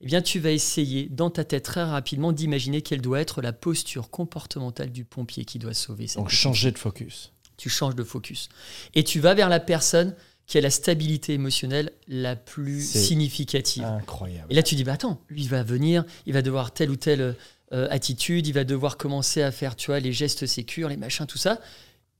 eh 0.02 0.06
bien, 0.06 0.22
tu 0.22 0.40
vas 0.40 0.52
essayer 0.52 1.08
dans 1.10 1.30
ta 1.30 1.44
tête 1.44 1.64
très 1.64 1.84
rapidement 1.84 2.32
d'imaginer 2.32 2.82
quelle 2.82 3.02
doit 3.02 3.22
être 3.22 3.42
la 3.42 3.54
posture 3.54 4.10
comportementale 4.10 4.92
du 4.92 5.06
pompier 5.06 5.46
qui 5.46 5.60
doit 5.60 5.76
sauver 5.76 6.08
cette 6.08 6.18
Donc, 6.18 6.30
changer 6.30 6.72
de 6.72 6.80
focus. 6.80 7.32
tu 7.58 7.70
changes 7.70 7.96
de 7.96 8.04
focus. 8.04 8.50
Et 8.96 9.04
tu 9.04 9.20
vas 9.20 9.36
vers 9.36 9.48
la 9.50 9.60
personne 9.60 10.16
qui 10.48 10.58
a 10.58 10.62
la 10.62 10.72
stabilité 10.72 11.34
émotionnelle 11.34 11.92
la 12.08 12.36
plus 12.36 12.82
significative. 12.82 13.84
Incroyable. 13.84 14.48
Et 14.50 14.56
là, 14.56 14.64
tu 14.64 14.74
dis, 14.76 14.84
bah 14.84 14.94
attends, 14.94 15.22
lui, 15.30 15.44
il 15.44 15.50
va 15.50 15.62
venir, 15.62 16.04
il 16.26 16.34
va 16.34 16.42
devoir 16.42 16.74
telle 16.74 16.90
ou 16.90 16.96
telle 16.96 17.36
euh, 17.72 17.88
attitude, 17.92 18.48
il 18.48 18.54
va 18.54 18.64
devoir 18.64 18.98
commencer 18.98 19.44
à 19.44 19.52
faire, 19.52 19.76
tu 19.76 19.88
vois, 19.88 20.00
les 20.00 20.12
gestes 20.12 20.48
sécures, 20.48 20.90
les 20.90 20.98
machins, 20.98 21.28
tout 21.28 21.38
ça. 21.38 21.62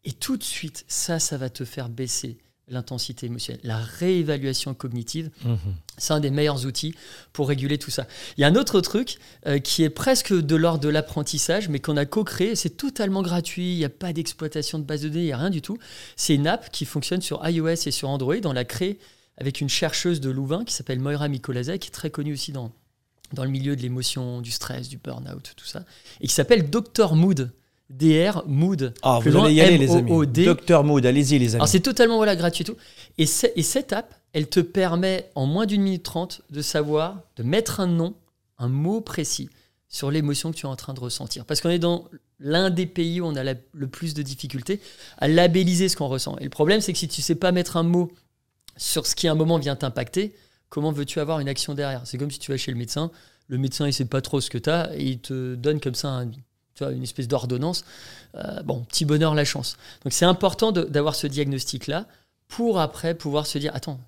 Et 0.04 0.13
tout 0.13 0.38
de 0.38 0.44
suite, 0.44 0.86
ça, 0.88 1.20
ça 1.20 1.38
va 1.38 1.50
te 1.50 1.66
faire 1.66 1.90
baisser 1.90 2.38
l'intensité 2.68 3.25
émotionnelle. 3.25 3.60
La 3.63 3.77
réévaluation 3.77 4.74
cognitive, 4.74 5.30
Mhm. 5.44 5.58
c'est 5.98 6.13
un 6.13 6.20
des 6.20 6.30
meilleurs 6.30 6.65
outils 6.65 6.96
pour 7.34 7.50
réguler 7.50 7.77
tout 7.77 7.91
ça. 7.91 8.08
Il 8.38 8.41
y 8.41 8.44
a 8.44 8.48
un 8.48 8.56
autre 8.56 8.80
truc 8.82 9.18
euh, 9.46 9.60
qui 9.60 9.84
est 9.84 9.89
presque 9.89 10.34
de 10.34 10.56
l'ordre 10.56 10.80
de 10.84 10.89
l'apprentissage, 10.89 11.68
mais 11.70 11.80
qu'on 11.80 11.98
a 11.98 12.06
co-créé. 12.06 12.56
C'est 12.56 12.77
totalement 12.77 13.22
gratuit. 13.24 13.74
Il 13.74 13.77
n'y 13.77 13.86
a 13.86 13.89
pas 13.89 14.13
d'exploitation 14.13 14.80
de 14.80 14.84
base 14.86 15.01
de 15.01 15.10
données, 15.10 15.22
il 15.24 15.25
n'y 15.25 15.32
a 15.34 15.38
rien 15.38 15.50
du 15.50 15.62
tout. 15.62 15.77
C'est 16.15 16.36
une 16.36 16.48
app 16.48 16.72
qui 16.72 16.86
fonctionne 16.86 17.22
sur 17.22 17.46
iOS 17.48 17.68
et 17.88 17.91
sur 17.91 18.10
Android. 18.10 18.36
On 18.46 18.53
l'a 18.53 18.65
créée 18.65 19.00
avec 19.38 19.60
une 19.60 19.70
chercheuse 19.70 20.22
de 20.22 20.30
Louvain 20.30 20.63
qui 20.63 20.74
s'appelle 20.74 21.00
Moira 21.00 21.27
Mikolasek, 21.27 21.82
qui 21.82 21.88
est 21.88 21.91
très 21.91 22.10
connue 22.12 22.34
aussi 22.34 22.51
dans, 22.51 22.72
dans 23.34 23.44
le 23.44 23.50
milieu 23.50 23.75
de 23.75 23.82
l'émotion, 23.82 24.39
du 24.39 24.51
stress, 24.51 24.88
du 24.88 24.98
burn-out, 24.98 25.53
tout 25.58 25.65
ça, 25.65 25.84
et 26.22 26.27
qui 26.27 26.34
s'appelle 26.34 26.70
Dr 26.70 27.15
Mood. 27.15 27.51
DR 27.91 28.43
Mood. 28.48 28.93
Ah, 29.01 29.19
vous 29.21 29.36
allez 29.38 29.53
y 29.55 29.62
aller, 29.62 29.77
les 29.77 29.91
amis. 29.91 30.10
M-O-O-D. 30.12 30.45
Docteur 30.45 30.83
Mood, 30.83 31.05
allez-y, 31.05 31.38
les 31.39 31.50
amis. 31.50 31.55
Alors 31.55 31.67
c'est 31.67 31.79
totalement 31.81 32.17
voilà, 32.17 32.36
gratuit 32.36 32.63
et 32.63 32.65
tout. 32.65 32.77
Et, 33.17 33.25
cette 33.25 33.93
app, 33.93 34.13
elle 34.33 34.48
te 34.48 34.60
permet 34.60 35.29
en 35.36 35.45
moins 35.45 35.65
d'une 35.65 35.81
minute 35.81 36.03
trente 36.03 36.41
de 36.50 36.62
savoir, 36.62 37.19
de 37.36 37.43
mettre 37.43 37.79
un 37.79 37.88
nom, 37.88 38.13
un 38.57 38.67
mot 38.69 39.01
précis 39.01 39.50
sur 39.89 40.10
l'émotion 40.12 40.51
que 40.51 40.55
tu 40.57 40.65
es 40.65 40.69
en 40.69 40.75
train 40.75 40.93
de 40.93 41.00
ressentir. 41.00 41.45
Parce 41.45 41.60
qu'on 41.62 41.69
est 41.69 41.79
dans 41.79 42.05
l'un 42.39 42.69
des 42.69 42.86
pays 42.86 43.19
où 43.21 43.25
on 43.25 43.36
a 43.36 43.43
la- 43.43 43.55
le 43.74 43.88
plus 43.88 44.13
de 44.13 44.21
difficultés 44.24 44.79
à 45.17 45.27
labelliser 45.27 45.89
ce 45.89 45.98
qu'on 45.98 46.07
ressent. 46.07 46.38
Et 46.39 46.45
le 46.45 46.50
problème, 46.50 46.79
c'est 46.81 46.93
que 46.93 47.00
si 47.00 47.07
tu 47.07 47.21
sais 47.21 47.36
pas 47.36 47.51
mettre 47.51 47.75
un 47.77 47.83
mot 47.83 48.12
sur 48.77 49.05
ce 49.05 49.15
qui 49.15 49.27
à 49.27 49.33
un 49.33 49.36
moment 49.36 49.57
vient 49.60 49.75
t'impacter, 49.75 50.33
comment 50.69 50.91
veux-tu 50.93 51.19
avoir 51.19 51.39
une 51.39 51.50
action 51.50 51.74
derrière? 51.74 52.01
C'est 52.05 52.17
comme 52.17 52.31
si 52.31 52.39
tu 52.39 52.51
vas 52.51 52.57
chez 52.57 52.71
le 52.71 52.77
médecin, 52.77 53.12
le 53.48 53.57
médecin 53.57 53.86
il 53.86 53.93
sait 53.93 54.05
pas 54.05 54.21
trop 54.21 54.39
ce 54.39 54.50
que 54.50 54.57
tu 54.57 54.69
as 54.69 54.91
et 54.95 55.03
il 55.03 55.19
te 55.19 55.55
donne 55.55 55.81
comme 55.81 55.93
ça 55.95 56.07
un- 56.10 56.31
tu 56.81 56.85
vois, 56.85 56.93
une 56.93 57.03
espèce 57.03 57.27
d'ordonnance. 57.27 57.85
Euh, 58.35 58.61
bon, 58.63 58.81
petit 58.81 59.05
bonheur, 59.05 59.35
la 59.35 59.45
chance. 59.45 59.77
Donc 60.03 60.13
c'est 60.13 60.25
important 60.25 60.71
d'avoir 60.71 61.15
ce 61.15 61.27
diagnostic-là 61.27 62.07
pour 62.47 62.79
après 62.79 63.13
pouvoir 63.15 63.45
se 63.45 63.57
dire, 63.57 63.71
attends, 63.75 64.00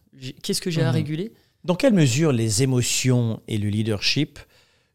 qu'est-ce 0.41 0.61
que 0.61 0.71
j'ai 0.71 0.81
à 0.81 0.89
Mhm. 0.89 0.95
réguler? 0.95 1.33
Dans 1.63 1.75
quelle 1.75 1.93
mesure 1.93 2.31
les 2.33 2.63
émotions 2.63 3.41
et 3.47 3.57
le 3.57 3.69
leadership 3.69 4.39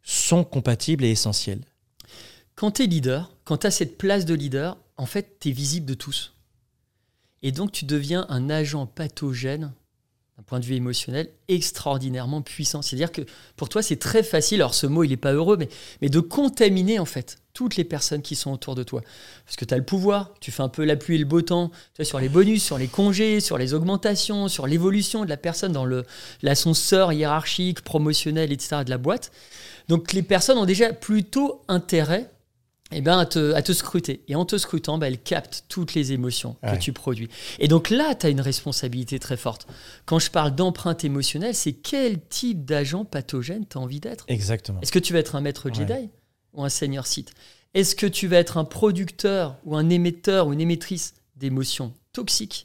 sont 0.03 0.45
compatibles 0.45 1.05
et 1.05 1.11
essentiels 1.11 1.61
Quand 2.57 2.73
tu 2.73 2.83
es 2.83 2.87
leader, 2.87 3.31
quand 3.45 3.59
tu 3.59 3.67
as 3.67 3.71
cette 3.71 3.97
place 3.97 4.25
de 4.25 4.35
leader, 4.35 4.77
en 4.97 5.07
fait, 5.07 5.39
tu 5.41 5.49
es 5.51 5.53
visible 5.53 5.87
de 5.87 5.95
tous. 5.95 6.35
Et 7.43 7.53
donc 7.53 7.71
tu 7.73 7.85
deviens 7.85 8.27
un 8.29 8.51
agent 8.51 8.87
pathogène 8.87 9.73
d'un 10.39 10.45
point 10.45 10.61
de 10.61 10.65
vue 10.65 10.77
émotionnel, 10.77 11.29
extraordinairement 11.49 12.43
puissant. 12.43 12.81
C'est-à-dire 12.81 13.11
que 13.11 13.23
pour 13.57 13.69
toi, 13.69 13.83
c'est 13.83 13.97
très 13.97 14.23
facile, 14.23 14.61
alors 14.61 14.73
ce 14.75 14.87
mot, 14.87 15.03
il 15.03 15.09
n'est 15.11 15.17
pas 15.17 15.33
heureux, 15.33 15.59
mais, 16.01 16.09
de 16.09 16.21
contaminer 16.21 17.01
en 17.01 17.05
fait 17.05 17.39
toutes 17.55 17.75
les 17.75 17.83
personnes 17.83 18.23
qui 18.23 18.37
sont 18.37 18.53
autour 18.53 18.77
de 18.77 18.85
toi. 18.85 19.03
Parce 19.45 19.57
que 19.57 19.65
tu 19.65 19.75
as 19.75 19.77
le 19.77 19.85
pouvoir, 19.85 20.33
tu 20.41 20.53
fais 20.53 20.63
un 20.63 20.69
peu 20.69 20.85
la 20.85 20.95
pluie 20.95 21.17
et 21.17 21.19
le 21.19 21.25
beau 21.25 21.43
temps 21.43 21.73
tu 21.97 22.05
sur 22.05 22.21
les 22.21 22.29
bonus, 22.29 22.63
sur 22.63 22.79
les 22.79 22.87
congés, 22.87 23.41
sur 23.41 23.59
les 23.59 23.75
augmentations, 23.75 24.47
sur 24.47 24.69
l'évolution 24.69 25.25
de 25.25 25.29
la 25.29 25.37
personne 25.37 25.73
dans 25.73 25.85
le- 25.85 26.05
l'ascenseur 26.43 27.13
hiérarchique, 27.13 27.81
promotionnel, 27.81 28.53
etc. 28.53 28.85
de 28.85 28.91
la 28.91 28.99
boîte. 28.99 29.33
Donc 29.89 30.13
les 30.13 30.23
personnes 30.23 30.59
ont 30.59 30.67
déjà 30.67 30.93
plutôt 30.93 31.63
intérêt 31.67 32.31
eh 32.91 33.01
ben, 33.03 33.19
à, 33.19 33.27
te, 33.27 33.53
à 33.55 33.63
te 33.63 33.73
scruter. 33.73 34.23
Et 34.29 34.35
en 34.35 34.45
te 34.45 34.57
scrutant, 34.57 34.97
bah, 34.99 35.09
elles 35.09 35.21
captent 35.21 35.65
toutes 35.69 35.95
les 35.95 36.13
émotions 36.13 36.57
Ouais. 36.63 36.77
que 36.77 36.83
tu 36.83 36.93
produis. 36.93 37.29
Et 37.59 37.69
donc 37.69 37.91
là, 37.91 38.15
tu 38.15 38.27
as 38.27 38.29
une 38.31 38.41
responsabilité 38.41 39.19
très 39.19 39.37
forte. 39.37 39.67
Quand 40.07 40.19
je 40.19 40.31
parle 40.31 40.55
d'empreinte 40.55 41.05
émotionnelle, 41.05 41.55
c'est 41.55 41.73
quel 41.75 42.21
type 42.29 42.65
d'agent 42.65 43.05
pathogène 43.05 43.67
tu 43.69 43.77
as 43.77 43.81
envie 43.81 44.01
d'être? 44.01 44.25
Exactement. 44.29 44.81
Est-ce 44.81 44.93
que 44.93 44.99
tu 44.99 45.13
vas 45.13 45.19
être 45.19 45.37
un 45.37 45.41
maître 45.41 45.69
Ouais. 45.69 45.75
Jedi 45.75 46.09
ou 46.55 46.65
un 46.65 46.69
seigneur 46.71 47.07
Sith? 47.07 47.33
Est-ce 47.75 47.95
que 47.95 48.07
tu 48.07 48.27
vas 48.27 48.39
être 48.39 48.57
un 48.57 48.65
producteur 48.65 49.57
ou 49.65 49.77
un 49.77 49.91
émetteur 49.91 50.47
ou 50.47 50.53
une 50.55 50.61
émettrice 50.61 51.13
d'émotions 51.37 51.93
toxiques 52.15 52.65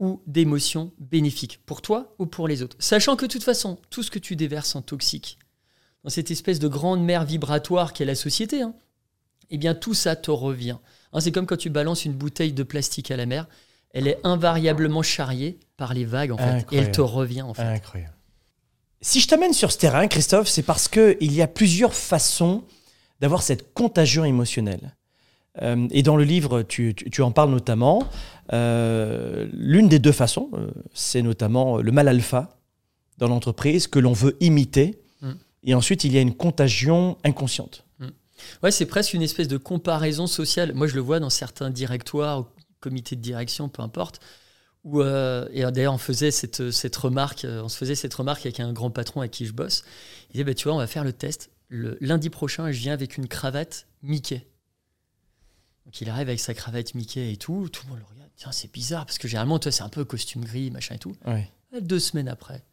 ou 0.00 0.20
d'émotions 0.26 0.92
bénéfiques? 0.98 1.60
Pour 1.64 1.80
toi 1.82 2.14
ou 2.18 2.26
pour 2.26 2.48
les 2.48 2.62
autres? 2.62 2.76
Sachant 2.80 3.14
que 3.14 3.26
de 3.26 3.30
toute 3.30 3.44
façon, 3.44 3.78
tout 3.90 4.02
ce 4.02 4.10
que 4.10 4.18
tu 4.18 4.34
déverses 4.34 4.74
en 4.74 4.82
toxique, 4.82 5.38
dans 6.02 6.10
cette 6.10 6.30
espèce 6.32 6.58
de 6.58 6.66
grande 6.68 7.02
mer 7.04 7.24
vibratoire 7.24 7.92
qu'est 7.92 8.04
la 8.04 8.14
société, 8.16 8.62
hein, 8.62 8.74
eh 9.50 9.58
bien 9.58 9.74
tout 9.74 9.94
ça 9.94 10.16
te 10.16 10.30
revient. 10.30 10.76
Hein, 11.12 11.20
c'est 11.20 11.32
comme 11.32 11.46
quand 11.46 11.56
tu 11.56 11.70
balances 11.70 12.04
une 12.04 12.12
bouteille 12.12 12.52
de 12.52 12.62
plastique 12.62 13.10
à 13.10 13.16
la 13.16 13.26
mer, 13.26 13.46
elle 13.92 14.08
est 14.08 14.18
invariablement 14.24 15.02
charriée 15.02 15.58
par 15.76 15.94
les 15.94 16.04
vagues 16.04 16.32
en 16.32 16.36
fait, 16.38 16.66
et 16.72 16.76
elle 16.76 16.90
te 16.92 17.00
revient 17.00 17.42
en 17.42 17.54
fait. 17.54 17.62
Incroyable. 17.62 18.12
Si 19.00 19.20
je 19.20 19.28
t'amène 19.28 19.52
sur 19.52 19.70
ce 19.72 19.78
terrain, 19.78 20.08
Christophe, 20.08 20.48
c'est 20.48 20.62
parce 20.62 20.88
qu'il 20.88 21.32
y 21.32 21.42
a 21.42 21.46
plusieurs 21.46 21.94
façons 21.94 22.64
d'avoir 23.20 23.42
cette 23.42 23.72
contagion 23.72 24.24
émotionnelle. 24.24 24.94
Euh, 25.62 25.86
et 25.90 26.02
dans 26.02 26.16
le 26.16 26.24
livre, 26.24 26.62
tu, 26.62 26.94
tu- 26.94 27.08
tu 27.10 27.22
en 27.22 27.30
parles 27.30 27.50
notamment. 27.50 28.02
euh, 28.52 29.46
L'une 29.52 29.88
des 29.88 29.98
deux 29.98 30.12
façons, 30.12 30.50
euh, 30.54 30.68
c'est 30.92 31.22
notamment 31.22 31.78
le 31.78 31.92
mal 31.92 32.08
alpha 32.08 32.58
dans 33.18 33.28
l'entreprise 33.28 33.86
que 33.86 33.98
l'on 33.98 34.12
veut 34.12 34.36
imiter. 34.40 35.00
Mm. 35.22 35.30
Et 35.64 35.74
ensuite, 35.74 36.04
il 36.04 36.12
y 36.12 36.18
a 36.18 36.20
une 36.20 36.34
contagion 36.34 37.16
inconsciente. 37.24 37.85
Ouais, 38.62 38.70
c'est 38.70 38.86
presque 38.86 39.14
une 39.14 39.22
espèce 39.22 39.48
de 39.48 39.56
comparaison 39.56 40.26
sociale. 40.26 40.72
Moi, 40.74 40.86
je 40.86 40.94
le 40.94 41.00
vois 41.00 41.20
dans 41.20 41.30
certains 41.30 41.70
directoires, 41.70 42.40
ou 42.40 42.46
comités 42.80 43.16
de 43.16 43.20
direction, 43.20 43.68
peu 43.68 43.82
importe. 43.82 44.20
Où, 44.84 45.00
euh, 45.00 45.48
et 45.52 45.62
d'ailleurs, 45.62 45.94
on 45.94 45.98
faisait 45.98 46.30
cette, 46.30 46.70
cette 46.70 46.96
remarque, 46.96 47.44
euh, 47.44 47.62
on 47.62 47.68
se 47.68 47.76
faisait 47.76 47.96
cette 47.96 48.14
remarque 48.14 48.46
avec 48.46 48.60
un 48.60 48.72
grand 48.72 48.90
patron 48.90 49.20
avec 49.20 49.32
qui 49.32 49.46
je 49.46 49.52
bosse. 49.52 49.82
Il 50.28 50.32
disait, 50.32 50.44
bah, 50.44 50.54
tu 50.54 50.64
vois, 50.64 50.74
on 50.74 50.78
va 50.78 50.86
faire 50.86 51.04
le 51.04 51.12
test. 51.12 51.50
Le 51.68 51.98
lundi 52.00 52.30
prochain, 52.30 52.70
je 52.70 52.78
viens 52.78 52.92
avec 52.92 53.16
une 53.16 53.26
cravate 53.26 53.88
Mickey. 54.02 54.46
Donc 55.84 56.00
il 56.00 56.08
arrive 56.10 56.28
avec 56.28 56.40
sa 56.40 56.54
cravate 56.54 56.94
Mickey 56.94 57.32
et 57.32 57.36
tout. 57.36 57.68
Tout 57.72 57.84
le 57.84 57.90
monde 57.90 57.98
le 58.00 58.04
regarde. 58.04 58.30
Tiens, 58.36 58.52
c'est 58.52 58.70
bizarre 58.70 59.06
parce 59.06 59.18
que 59.18 59.28
généralement, 59.28 59.58
toi, 59.58 59.72
c'est 59.72 59.82
un 59.82 59.88
peu 59.88 60.04
costume 60.04 60.44
gris, 60.44 60.70
machin 60.70 60.96
et 60.96 60.98
tout. 60.98 61.16
Ouais. 61.26 61.50
Deux 61.80 61.98
semaines 61.98 62.28
après, 62.28 62.64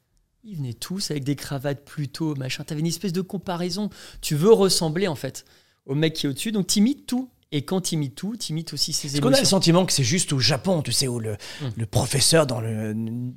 ils 0.44 0.58
venaient 0.58 0.74
tous 0.74 1.12
avec 1.12 1.24
des 1.24 1.36
cravates 1.36 1.86
plutôt, 1.86 2.36
machin. 2.36 2.64
T'avais 2.64 2.82
une 2.82 2.88
espèce 2.88 3.14
de 3.14 3.22
comparaison. 3.22 3.90
Tu 4.22 4.36
veux 4.36 4.52
ressembler, 4.52 5.08
en 5.08 5.16
fait, 5.16 5.46
au 5.86 5.96
mec 5.96 6.14
qui 6.14 6.26
est 6.26 6.30
au-dessus. 6.30 6.52
Donc, 6.52 6.68
t'imites 6.68 7.06
tout. 7.08 7.30
Et 7.56 7.62
quand 7.62 7.82
t'imites 7.82 8.16
tout, 8.16 8.36
t'imites 8.36 8.74
aussi 8.74 8.94
ses 8.94 9.10
Est-ce 9.10 9.22
qu'on 9.22 9.28
a 9.28 9.30
le 9.30 9.36
émotions. 9.38 9.46
sentiment 9.58 9.86
que 9.86 9.94
c'est 9.94 10.04
juste 10.04 10.34
au 10.34 10.40
Japon, 10.40 10.82
tu 10.82 10.92
sais, 10.92 11.08
où 11.08 11.20
le, 11.20 11.34
Mm. 11.34 11.66
le 11.78 11.86
professeur 11.86 12.48
dans 12.48 12.60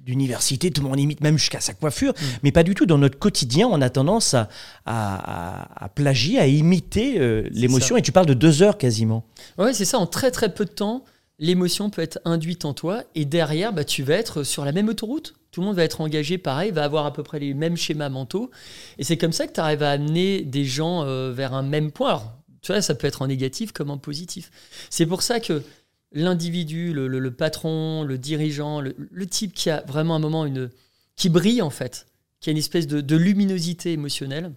l'université, 0.07 0.71
tout 0.71 0.83
le 0.83 0.89
monde 0.89 0.99
imite 1.01 1.21
même 1.21 1.37
jusqu'à 1.39 1.61
sa 1.61 1.75
coiffure, 1.75 2.13
Mm. 2.13 2.25
mais 2.43 2.53
pas 2.53 2.63
du 2.63 2.75
tout. 2.75 2.87
Dans 2.87 2.99
notre 2.99 3.19
quotidien, 3.19 3.69
on 3.71 3.81
a 3.83 3.91
tendance 3.91 4.35
à, 4.35 4.49
à, 4.87 5.65
à- 5.75 5.85
à 5.85 5.89
plagier, 5.91 6.39
à 6.39 6.47
imiter 6.47 7.19
euh, 7.21 7.47
l'émotion. 7.53 7.97
Et 7.97 8.03
tu 8.03 8.13
parles 8.13 8.27
de 8.27 8.33
deux 8.35 8.63
heures 8.63 8.79
quasiment. 8.79 9.25
Ouais, 9.59 9.75
c'est 9.75 9.85
ça. 9.85 9.99
En 9.99 10.07
très, 10.07 10.31
très 10.31 10.53
peu 10.55 10.65
de 10.65 10.71
temps, 10.71 11.05
l'émotion 11.39 11.91
peut 11.91 12.01
être 12.03 12.19
induite 12.25 12.65
en 12.65 12.73
toi. 12.73 13.03
Et 13.15 13.25
derrière, 13.27 13.73
bah, 13.75 13.85
tu 13.85 14.03
vas 14.03 14.15
être 14.15 14.43
sur 14.45 14.65
la 14.65 14.73
même 14.73 14.89
autoroute. 14.89 15.35
Tout 15.51 15.61
le 15.61 15.67
monde 15.67 15.77
va 15.77 15.85
être 15.85 16.01
engagé 16.01 16.39
pareil, 16.39 16.71
va 16.71 16.85
avoir 16.85 17.07
à 17.07 17.13
peu 17.13 17.23
près 17.23 17.39
les 17.39 17.55
mêmes 17.55 17.77
schémas 17.77 18.09
mentaux. 18.09 18.51
Et 18.99 19.05
c'est 19.05 19.17
comme 19.17 19.33
ça 19.33 19.47
que 19.47 19.53
tu 19.53 19.61
arrives 19.61 19.83
à 19.83 19.91
amener 19.91 20.43
des 20.43 20.65
gens 20.65 21.03
euh, 21.05 21.33
vers 21.33 21.53
un 21.55 21.63
même 21.63 21.91
point. 21.93 22.09
Alors, 22.09 22.36
tu 22.67 22.73
vois, 22.73 22.83
ça 22.83 22.97
peut 22.97 23.07
être 23.07 23.23
en 23.23 23.29
négatif 23.29 23.71
comme 23.71 23.91
en 23.91 23.99
positif. 23.99 24.51
C'est 24.91 25.07
pour 25.07 25.23
ça 25.23 25.39
que 25.39 25.63
l'individu, 26.11 26.93
le, 26.93 27.31
patron, 27.31 28.03
le 28.03 28.19
dirigeant, 28.19 28.81
le, 28.81 29.27
type 29.27 29.55
qui 29.55 29.71
a 29.71 29.85
vraiment 29.87 30.17
un 30.17 30.19
moment 30.19 30.45
une. 30.45 30.71
qui 31.15 31.29
brille 31.29 31.63
en 31.63 31.71
fait, 31.71 32.09
qui 32.41 32.51
a 32.51 32.53
une 32.53 32.59
espèce 32.59 32.89
de, 32.89 33.17
luminosité 33.17 33.93
émotionnelle, 33.93 34.53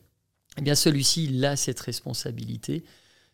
eh 0.58 0.62
bien 0.62 0.74
celui-ci, 0.74 1.26
il 1.26 1.46
a 1.46 1.56
cette 1.56 1.80
responsabilité 1.82 2.84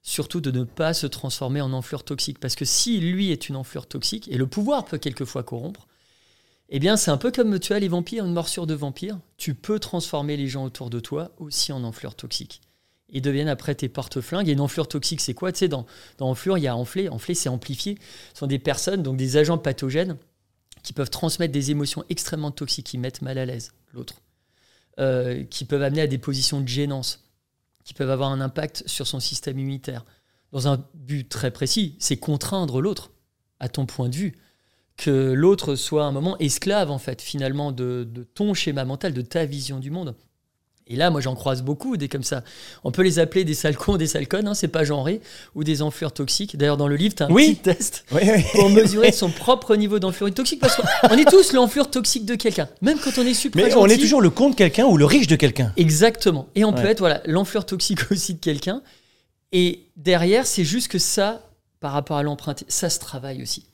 surtout 0.01 0.41
de 0.41 0.51
ne 0.51 0.65
pas 0.65 0.93
se 0.93 1.07
transformer 1.07 1.61
en 1.61 1.71
enflure 1.71 2.03
toxique. 2.03 2.39
Parce 2.41 2.55
que 2.55 2.65
si 2.65 2.99
lui 2.99 3.31
est 3.31 3.47
une 3.47 3.55
enflure 3.55 3.87
toxique, 3.87 4.27
et 4.29 4.37
le 4.37 4.45
pouvoir 4.45 4.83
peut 4.83 4.97
quelquefois 4.97 5.43
corrompre, 5.43 5.87
eh 6.67 6.79
bien 6.79 6.97
c'est 6.97 7.11
un 7.11 7.17
peu 7.17 7.31
comme 7.31 7.59
tu 7.59 7.71
as 7.71 7.79
les 7.79 7.87
vampires, 7.87 8.25
une 8.25 8.33
morsure 8.33 8.67
de 8.67 8.73
vampire, 8.73 9.19
tu 9.37 9.55
peux 9.55 9.79
transformer 9.79 10.35
les 10.35 10.47
gens 10.47 10.65
autour 10.65 10.89
de 10.89 10.99
toi 10.99 11.31
aussi 11.37 11.71
en 11.71 11.85
enflure 11.85 12.13
toxique. 12.13 12.61
Ils 13.09 13.21
deviennent 13.21 13.47
après 13.47 13.75
tes 13.75 13.89
porte-flingues. 13.89 14.49
Et 14.49 14.53
une 14.53 14.61
enflure 14.61 14.87
toxique, 14.87 15.21
c'est 15.21 15.33
quoi? 15.33 15.51
Tu 15.51 15.59
sais, 15.59 15.67
dans, 15.67 15.85
dans 16.17 16.29
enflure, 16.29 16.57
il 16.57 16.63
y 16.63 16.67
a 16.67 16.75
enflé. 16.75 17.09
Enflé, 17.09 17.35
c'est 17.35 17.49
amplifié. 17.49 17.97
Ce 18.33 18.39
sont 18.39 18.47
des 18.47 18.59
personnes, 18.59 19.03
donc 19.03 19.17
des 19.17 19.37
agents 19.37 19.57
pathogènes, 19.57 20.17
qui 20.83 20.93
peuvent 20.93 21.09
transmettre 21.09 21.53
des 21.53 21.71
émotions 21.71 22.03
extrêmement 22.09 22.51
toxiques, 22.51 22.87
qui 22.87 22.97
mettent 22.97 23.21
mal 23.21 23.37
à 23.37 23.45
l'aise 23.45 23.73
l'autre, 23.93 24.21
euh, 24.99 25.43
qui 25.45 25.65
peuvent 25.65 25.81
amener 25.81 26.01
à 26.01 26.07
des 26.07 26.17
positions 26.17 26.61
de 26.61 26.67
gênance, 26.67 27.23
qui 27.83 27.93
peuvent 27.93 28.09
avoir 28.09 28.31
un 28.31 28.41
impact 28.41 28.83
sur 28.87 29.07
son 29.07 29.19
système 29.19 29.59
immunitaire. 29.59 30.05
Dans 30.51 30.67
un 30.67 30.85
but 30.93 31.27
très 31.29 31.51
précis, 31.51 31.95
c'est 31.99 32.17
contraindre 32.17 32.81
l'autre 32.81 33.11
à 33.59 33.69
ton 33.69 33.85
point 33.85 34.09
de 34.09 34.15
vue. 34.15 34.35
Que 34.97 35.33
l'autre 35.33 35.75
soit 35.75 36.05
un 36.05 36.11
moment 36.11 36.37
esclave, 36.39 36.89
en 36.89 36.99
fait, 36.99 37.21
finalement, 37.21 37.71
de 37.71 38.27
ton 38.33 38.53
schéma 38.53 38.85
mental, 38.85 39.13
de 39.13 39.21
ta 39.21 39.45
vision 39.45 39.79
du 39.79 39.91
monde. 39.91 40.15
Et 40.87 40.95
là, 40.95 41.09
moi, 41.09 41.19
j'en 41.19 41.33
croise 41.33 41.63
beaucoup, 41.63 41.97
des 41.97 42.07
comme 42.07 42.23
ça. 42.23 42.43
On 42.83 42.91
peut 42.91 43.01
les 43.01 43.17
appeler 43.17 43.43
des 43.43 43.55
sales 43.55 43.75
cons, 43.75 43.97
des 43.97 44.05
sales 44.05 44.27
connes, 44.27 44.47
hein, 44.47 44.53
c'est 44.53 44.67
pas 44.67 44.83
genré, 44.83 45.19
ou 45.55 45.63
des 45.63 45.81
enflures 45.81 46.11
toxiques. 46.11 46.57
D'ailleurs, 46.57 46.77
dans 46.77 46.87
le 46.87 46.95
livre, 46.95 47.15
tu 47.15 47.23
as 47.23 47.25
un 47.25 47.31
Oui. 47.31 47.55
petit 47.55 47.75
test 47.75 48.05
Oui, 48.11 48.21
oui. 48.23 48.43
pour 48.53 48.69
mesurer 48.69 49.11
son 49.11 49.29
propre 49.31 49.75
niveau 49.75 49.97
d'enflure 49.97 50.31
toxique, 50.31 50.59
parce 50.59 50.75
qu'on 50.75 51.17
est 51.17 51.25
tous 51.27 51.53
l'enflure 51.53 51.89
toxique 51.89 52.25
de 52.25 52.35
quelqu'un, 52.35 52.69
même 52.83 52.99
quand 52.99 53.17
on 53.17 53.25
est 53.25 53.33
super 53.33 53.65
Mais 53.65 53.73
on 53.75 53.87
est 53.87 53.97
toujours 53.97 54.21
le 54.21 54.29
con 54.29 54.51
de 54.51 54.55
quelqu'un 54.55 54.85
ou 54.85 54.95
le 54.97 55.05
riche 55.05 55.25
de 55.25 55.35
quelqu'un. 55.35 55.73
Exactement. 55.75 56.47
Et 56.53 56.63
on 56.65 56.71
peut 56.73 56.85
être 56.85 56.99
voilà, 56.99 57.21
l'enflure 57.25 57.65
toxique 57.65 57.99
aussi 58.11 58.35
de 58.35 58.39
quelqu'un. 58.39 58.83
Et 59.51 59.85
derrière, 59.97 60.45
c'est 60.45 60.65
juste 60.65 60.89
que 60.89 60.99
ça, 60.99 61.41
par 61.79 61.93
rapport 61.93 62.17
à 62.17 62.23
l'empreinte, 62.23 62.63
ça 62.67 62.91
se 62.91 62.99
travaille 62.99 63.41
aussi. 63.41 63.65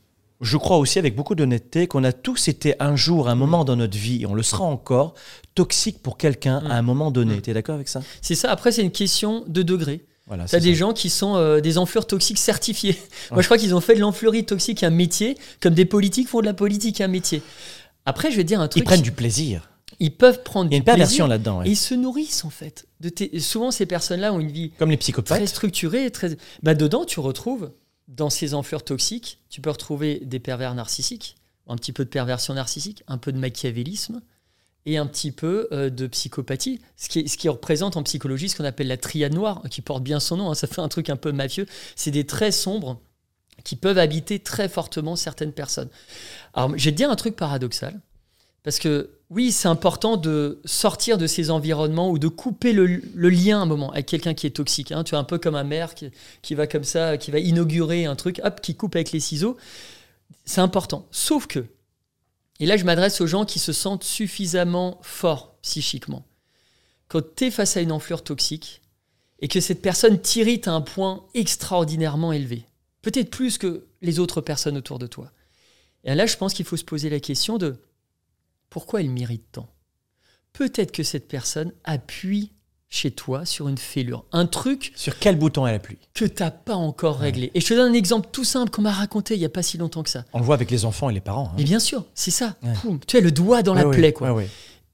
Je 0.41 0.57
crois 0.57 0.77
aussi 0.77 0.97
avec 0.99 1.15
beaucoup 1.15 1.35
d'honnêteté 1.35 1.87
qu'on 1.87 2.03
a 2.03 2.11
tous 2.11 2.47
été 2.47 2.73
un 2.81 2.95
jour, 2.95 3.29
un 3.29 3.35
moment 3.35 3.63
dans 3.63 3.75
notre 3.75 3.97
vie, 3.97 4.23
et 4.23 4.25
on 4.25 4.33
le 4.33 4.43
sera 4.43 4.63
encore, 4.63 5.13
toxique 5.55 6.01
pour 6.01 6.17
quelqu'un 6.17 6.57
à 6.69 6.75
un 6.75 6.81
moment 6.81 7.11
donné. 7.11 7.35
Mm. 7.37 7.41
Tu 7.41 7.49
es 7.49 7.53
d'accord 7.53 7.75
avec 7.75 7.87
ça? 7.87 8.01
C'est 8.21 8.35
ça. 8.35 8.51
Après, 8.51 8.71
c'est 8.71 8.81
une 8.81 8.91
question 8.91 9.43
de 9.47 9.61
degré. 9.63 10.05
Voilà, 10.27 10.45
T'as 10.45 10.59
des 10.59 10.73
ça. 10.73 10.79
gens 10.79 10.93
qui 10.93 11.09
sont 11.09 11.35
euh, 11.35 11.59
des 11.59 11.77
enflures 11.77 12.07
toxiques 12.07 12.37
certifiés. 12.37 12.97
Moi, 13.31 13.41
je 13.41 13.47
crois 13.47 13.57
qu'ils 13.57 13.75
ont 13.75 13.81
fait 13.81 13.95
de 13.95 13.99
l'enflurie 13.99 14.45
toxique 14.45 14.83
un 14.83 14.89
métier, 14.89 15.37
comme 15.61 15.73
des 15.73 15.85
politiques 15.85 16.27
font 16.29 16.39
de 16.41 16.45
la 16.45 16.53
politique 16.53 17.01
un 17.01 17.07
métier. 17.07 17.41
Après, 18.05 18.31
je 18.31 18.37
vais 18.37 18.43
dire 18.43 18.61
un 18.61 18.67
truc. 18.67 18.81
Ils 18.81 18.85
prennent 18.85 19.01
du 19.01 19.11
plaisir. 19.11 19.69
Ils 19.99 20.15
peuvent 20.15 20.41
prendre 20.41 20.69
Il 20.71 20.73
y 20.73 20.75
a 20.75 20.77
du 20.77 20.81
une 20.81 20.83
perversion 20.85 21.25
plaisir 21.25 21.27
là-dedans. 21.27 21.59
ouais. 21.59 21.65
Ils 21.69 21.75
se 21.75 21.93
nourrissent, 21.93 22.45
en 22.45 22.49
fait. 22.49 22.87
De 23.01 23.09
tes- 23.09 23.39
Souvent, 23.39 23.69
ces 23.71 23.85
personnes-là 23.85 24.33
ont 24.33 24.39
une 24.39 24.51
vie 24.51 24.71
Comme 24.79 24.89
les 24.89 24.95
très 24.95 25.01
psychopathes. 25.01 25.45
structuré. 25.47 26.09
Très... 26.11 26.37
Bah, 26.63 26.73
dedans, 26.73 27.03
tu 27.05 27.19
retrouves, 27.19 27.71
dans 28.07 28.29
ces 28.29 28.53
enflures 28.53 28.83
toxiques, 28.83 29.39
tu 29.49 29.61
peux 29.61 29.69
retrouver 29.69 30.19
des 30.23 30.39
pervers 30.39 30.73
narcissiques, 30.75 31.35
un 31.67 31.75
petit 31.75 31.93
peu 31.93 32.03
de 32.05 32.09
perversion 32.09 32.53
narcissique, 32.53 33.03
un 33.07 33.17
peu 33.17 33.31
de 33.31 33.37
machiavélisme 33.37 34.21
et 34.85 34.97
un 34.97 35.05
petit 35.05 35.31
peu 35.31 35.67
euh, 35.71 35.89
de 35.89 36.07
psychopathie. 36.07 36.81
Ce 36.97 37.07
qui, 37.07 37.19
est- 37.19 37.27
ce 37.27 37.37
qui 37.37 37.47
représente 37.49 37.97
en 37.97 38.03
psychologie 38.03 38.49
ce 38.49 38.57
qu'on 38.57 38.65
appelle 38.65 38.87
la 38.87 38.97
triade 38.97 39.33
noire, 39.33 39.61
qui 39.69 39.81
porte 39.81 40.03
bien 40.03 40.19
son 40.19 40.37
nom, 40.37 40.49
hein, 40.51 40.55
ça 40.55 40.67
fait 40.67 40.81
un 40.81 40.89
truc 40.89 41.09
un 41.09 41.15
peu 41.17 41.31
mafieux. 41.31 41.67
C'est 41.95 42.11
des 42.11 42.25
traits 42.25 42.53
sombres 42.53 42.99
qui 43.63 43.75
peuvent 43.75 43.99
habiter 43.99 44.39
très 44.39 44.67
fortement 44.67 45.15
certaines 45.15 45.53
personnes. 45.53 45.89
Alors, 46.53 46.75
je 46.77 46.85
vais 46.85 46.91
te 46.91 46.97
dire 46.97 47.11
un 47.11 47.15
truc 47.15 47.35
paradoxal. 47.35 47.99
Parce 48.63 48.79
que 48.79 49.09
oui, 49.29 49.51
c'est 49.51 49.69
important 49.69 50.17
de 50.17 50.59
sortir 50.65 51.17
de 51.17 51.25
ces 51.25 51.51
environnements 51.51 52.11
ou 52.11 52.19
de 52.19 52.27
couper 52.27 52.73
le, 52.73 52.85
le 52.85 53.29
lien 53.29 53.61
un 53.61 53.65
moment 53.65 53.91
avec 53.91 54.05
quelqu'un 54.05 54.33
qui 54.33 54.45
est 54.45 54.51
toxique. 54.51 54.91
hein. 54.91 55.03
Tu 55.03 55.15
es 55.15 55.17
un 55.17 55.23
peu 55.23 55.37
comme 55.37 55.55
un 55.55 55.63
maire 55.63 55.95
qui, 55.95 56.11
qui 56.41 56.53
va 56.53 56.67
comme 56.67 56.83
ça, 56.83 57.17
qui 57.17 57.31
va 57.31 57.39
inaugurer 57.39 58.05
un 58.05 58.15
truc, 58.15 58.41
hop, 58.43 58.61
qui 58.61 58.75
coupe 58.75 58.95
avec 58.95 59.11
les 59.11 59.21
ciseaux. 59.21 59.57
C'est 60.45 60.61
important. 60.61 61.07
Sauf 61.11 61.47
que, 61.47 61.65
et 62.59 62.65
là 62.65 62.77
je 62.77 62.83
m'adresse 62.83 63.21
aux 63.21 63.27
gens 63.27 63.45
qui 63.45 63.57
se 63.57 63.73
sentent 63.73 64.03
suffisamment 64.03 64.99
forts 65.01 65.55
psychiquement. 65.61 66.25
Quand 67.07 67.21
tu 67.35 67.45
es 67.45 67.51
face 67.51 67.77
à 67.77 67.81
une 67.81 67.91
enflure 67.91 68.23
toxique 68.23 68.81
et 69.39 69.47
que 69.47 69.59
cette 69.59 69.81
personne 69.81 70.19
t'irrite 70.19 70.67
à 70.67 70.73
un 70.73 70.81
point 70.81 71.25
extraordinairement 71.33 72.31
élevé, 72.31 72.65
peut-être 73.01 73.31
plus 73.31 73.57
que 73.57 73.85
les 74.01 74.19
autres 74.19 74.41
personnes 74.41 74.77
autour 74.77 74.99
de 74.99 75.07
toi, 75.07 75.31
et 76.03 76.13
là 76.15 76.25
je 76.25 76.37
pense 76.37 76.53
qu'il 76.53 76.65
faut 76.65 76.77
se 76.77 76.83
poser 76.83 77.09
la 77.09 77.19
question 77.19 77.57
de 77.57 77.77
pourquoi 78.71 79.01
elle 79.01 79.09
m'irrite 79.09 79.45
tant? 79.51 79.69
Peut-être 80.53 80.91
que 80.91 81.03
cette 81.03 81.27
personne 81.27 81.71
appuie 81.83 82.51
chez 82.89 83.11
toi 83.11 83.45
sur 83.45 83.69
une 83.69 83.77
fêlure, 83.77 84.25
un 84.33 84.45
truc 84.45 84.91
Sur 84.95 85.17
quel 85.17 85.37
bouton 85.37 85.65
elle 85.67 85.75
appuie? 85.75 85.97
que 86.13 86.25
t'as 86.25 86.51
pas 86.51 86.75
encore 86.75 87.19
réglé. 87.19 87.49
Et 87.53 87.61
je 87.61 87.67
te 87.67 87.73
donne 87.73 87.91
un 87.91 87.93
exemple 87.95 88.27
tout 88.33 88.43
simple 88.43 88.69
qu'on 88.71 88.81
m'a 88.81 88.91
raconté 88.91 89.35
il 89.35 89.39
y 89.39 89.45
a 89.45 89.49
pas 89.49 89.63
si 89.63 89.77
longtemps 89.77 90.03
que 90.03 90.09
ça. 90.09 90.25
On 90.33 90.39
le 90.39 90.45
voit 90.45 90.55
avec 90.55 90.69
les 90.71 90.83
enfants 90.83 91.09
et 91.09 91.13
les 91.13 91.21
parents. 91.21 91.47
hein. 91.49 91.55
Mais 91.57 91.63
bien 91.63 91.79
sûr, 91.79 92.05
c'est 92.15 92.31
ça. 92.31 92.57
Ouais. 92.63 92.73
Poum. 92.81 92.99
Tu 93.07 93.15
as 93.17 93.21
le 93.21 93.31
doigt 93.31 93.61
dans 93.63 93.73
la 93.73 93.87
Ouais, 93.87 93.95
plaie, 93.95 94.11
quoi. 94.13 94.35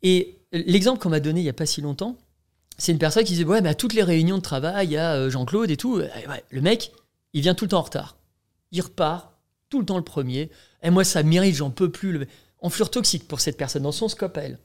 Et 0.04 0.38
l'exemple 0.52 1.00
qu'on 1.00 1.10
m'a 1.10 1.20
donné 1.20 1.40
il 1.40 1.46
y 1.46 1.50
a 1.50 1.54
pas 1.54 1.66
si 1.66 1.82
longtemps, 1.82 2.18
c'est 2.78 2.92
une 2.92 3.00
personne 3.00 3.24
qui 3.24 3.34
disait 3.34 3.46
ouais, 3.46 3.62
mais 3.62 3.70
à 3.70 3.74
toutes 3.76 3.94
les 3.94 4.04
réunions 4.04 4.38
de 4.38 4.44
travail, 4.44 4.86
il 4.88 4.92
y 4.92 4.98
a 4.98 5.16
euh, 5.16 5.30
Jean-Claude 5.32 5.72
et 5.72 5.78
tout. 5.78 5.98
Euh, 5.98 6.08
ouais, 6.30 6.44
le 6.52 6.62
mec, 6.62 6.92
il 7.34 7.42
vient 7.42 7.56
tout 7.56 7.66
le 7.66 7.70
temps 7.70 7.80
en 7.80 7.84
retard. 7.84 8.18
Il 8.72 8.82
repart 8.82 9.32
tout 9.70 9.80
le 9.80 9.86
temps 9.86 9.98
le 9.98 10.04
premier. 10.04 10.52
Et 10.84 10.92
moi, 10.92 11.04
ça 11.04 11.24
m'irrite, 11.24 11.56
j'en 11.56 11.72
peux 11.72 11.90
plus. 11.92 12.12
Le... 12.12 12.28
Enflure 12.60 12.90
toxique 12.92 13.28
pour 13.28 13.40
cette 13.40 13.58
personne 13.58 13.84
dans 13.84 13.92
son 13.92 14.08
scope 14.10 14.38
à 14.38 14.42
elle. 14.42 14.60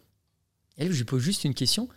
Et 0.79 0.85
là, 0.85 0.91
je 0.91 0.97
lui 0.97 1.05
pose 1.05 1.23
juste 1.23 1.45
une 1.45 1.55
question. 1.55 1.89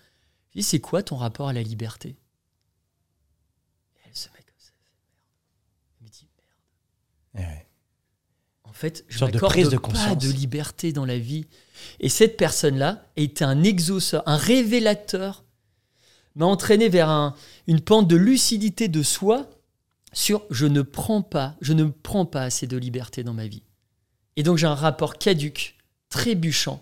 Je 0.50 0.56
lui 0.56 0.62
dis 0.62 0.64
c'est 0.64 0.80
quoi 0.82 1.04
ton 1.04 1.16
rapport 1.16 1.48
à 1.48 1.54
la 1.54 1.64
liberté? 1.64 2.10
Et 2.10 4.00
elle 4.08 4.16
se 4.16 4.28
met 4.30 4.44
comme 4.44 4.60
ça. 4.60 4.72
Elle 6.00 6.06
me 6.08 6.12
dit 6.12 6.28
merde. 7.34 7.48
Ouais, 7.48 7.54
ouais. 7.56 7.68
En 8.64 8.74
fait, 8.74 9.06
je 9.08 9.20
Sorte 9.20 9.32
de 9.32 9.38
de 9.38 9.42
pas 9.78 9.78
conscience. 9.82 10.18
de 10.24 10.30
liberté 10.32 10.92
dans 10.92 11.06
la 11.06 11.18
vie. 11.18 11.46
Et 12.02 12.10
cette 12.10 12.36
personne-là 12.36 13.06
était 13.16 13.46
un 13.46 13.64
exauceur, 13.64 14.22
un 14.26 14.36
révélateur, 14.38 15.46
m'a 16.36 16.46
entraîné 16.46 16.90
vers 16.90 17.10
un- 17.10 17.36
une 17.68 17.80
pente 17.80 18.10
de 18.10 18.18
lucidité 18.18 18.90
de 18.90 19.02
soi 19.02 19.50
sur 20.12 20.46
je 20.50 20.66
ne 20.66 20.82
prends 20.82 21.22
pas, 21.22 21.56
je 21.62 21.72
ne 21.72 21.86
prends 21.86 22.26
pas 22.26 22.42
assez 22.44 22.68
de 22.68 22.76
liberté 22.76 23.24
dans 23.24 23.34
ma 23.34 23.48
vie. 23.48 23.64
Et 24.36 24.44
donc 24.44 24.58
j'ai 24.58 24.68
un 24.68 24.76
rapport 24.76 25.18
caduque, 25.18 25.78
trébuchant, 26.16 26.82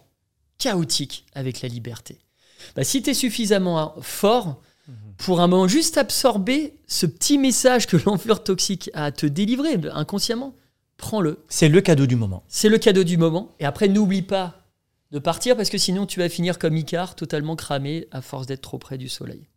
chaotique 0.60 1.26
avec 1.34 1.62
la 1.62 1.69
liberté. 1.69 2.19
Bah, 2.76 2.84
si 2.84 3.02
tu 3.02 3.10
es 3.10 3.13
suffisamment 3.13 3.96
fort 4.02 4.62
pour 5.17 5.41
un 5.41 5.48
moment 5.48 5.67
juste 5.67 5.98
absorber 5.98 6.76
ce 6.88 7.06
petit 7.06 7.38
message 7.38 7.88
que 7.88 7.98
l'enflure 8.06 8.43
toxique 8.43 8.89
a 8.93 9.06
à 9.06 9.12
te 9.12 9.26
délivrer 9.26 9.80
inconsciemment, 9.91 10.56
prends-le. 10.98 11.39
C'est 11.50 11.69
le 11.69 11.82
cadeau 11.82 12.06
du 12.06 12.15
moment. 12.15 12.43
C'est 12.48 12.69
le 12.69 12.78
cadeau 12.78 13.04
du 13.04 13.17
moment. 13.17 13.52
Et 13.60 13.65
après, 13.65 13.88
n'oublie 13.88 14.22
pas 14.22 14.67
de 15.12 15.19
partir 15.19 15.56
parce 15.56 15.69
que 15.69 15.78
sinon, 15.78 16.06
tu 16.06 16.19
vas 16.19 16.30
finir 16.30 16.60
comme 16.60 16.78
Icare, 16.78 17.15
totalement 17.15 17.56
cramé 17.56 18.08
à 18.12 18.22
force 18.22 18.46
d'être 18.46 18.62
trop 18.62 18.78
près 18.78 18.98
du 18.98 19.10
soleil. 19.10 19.48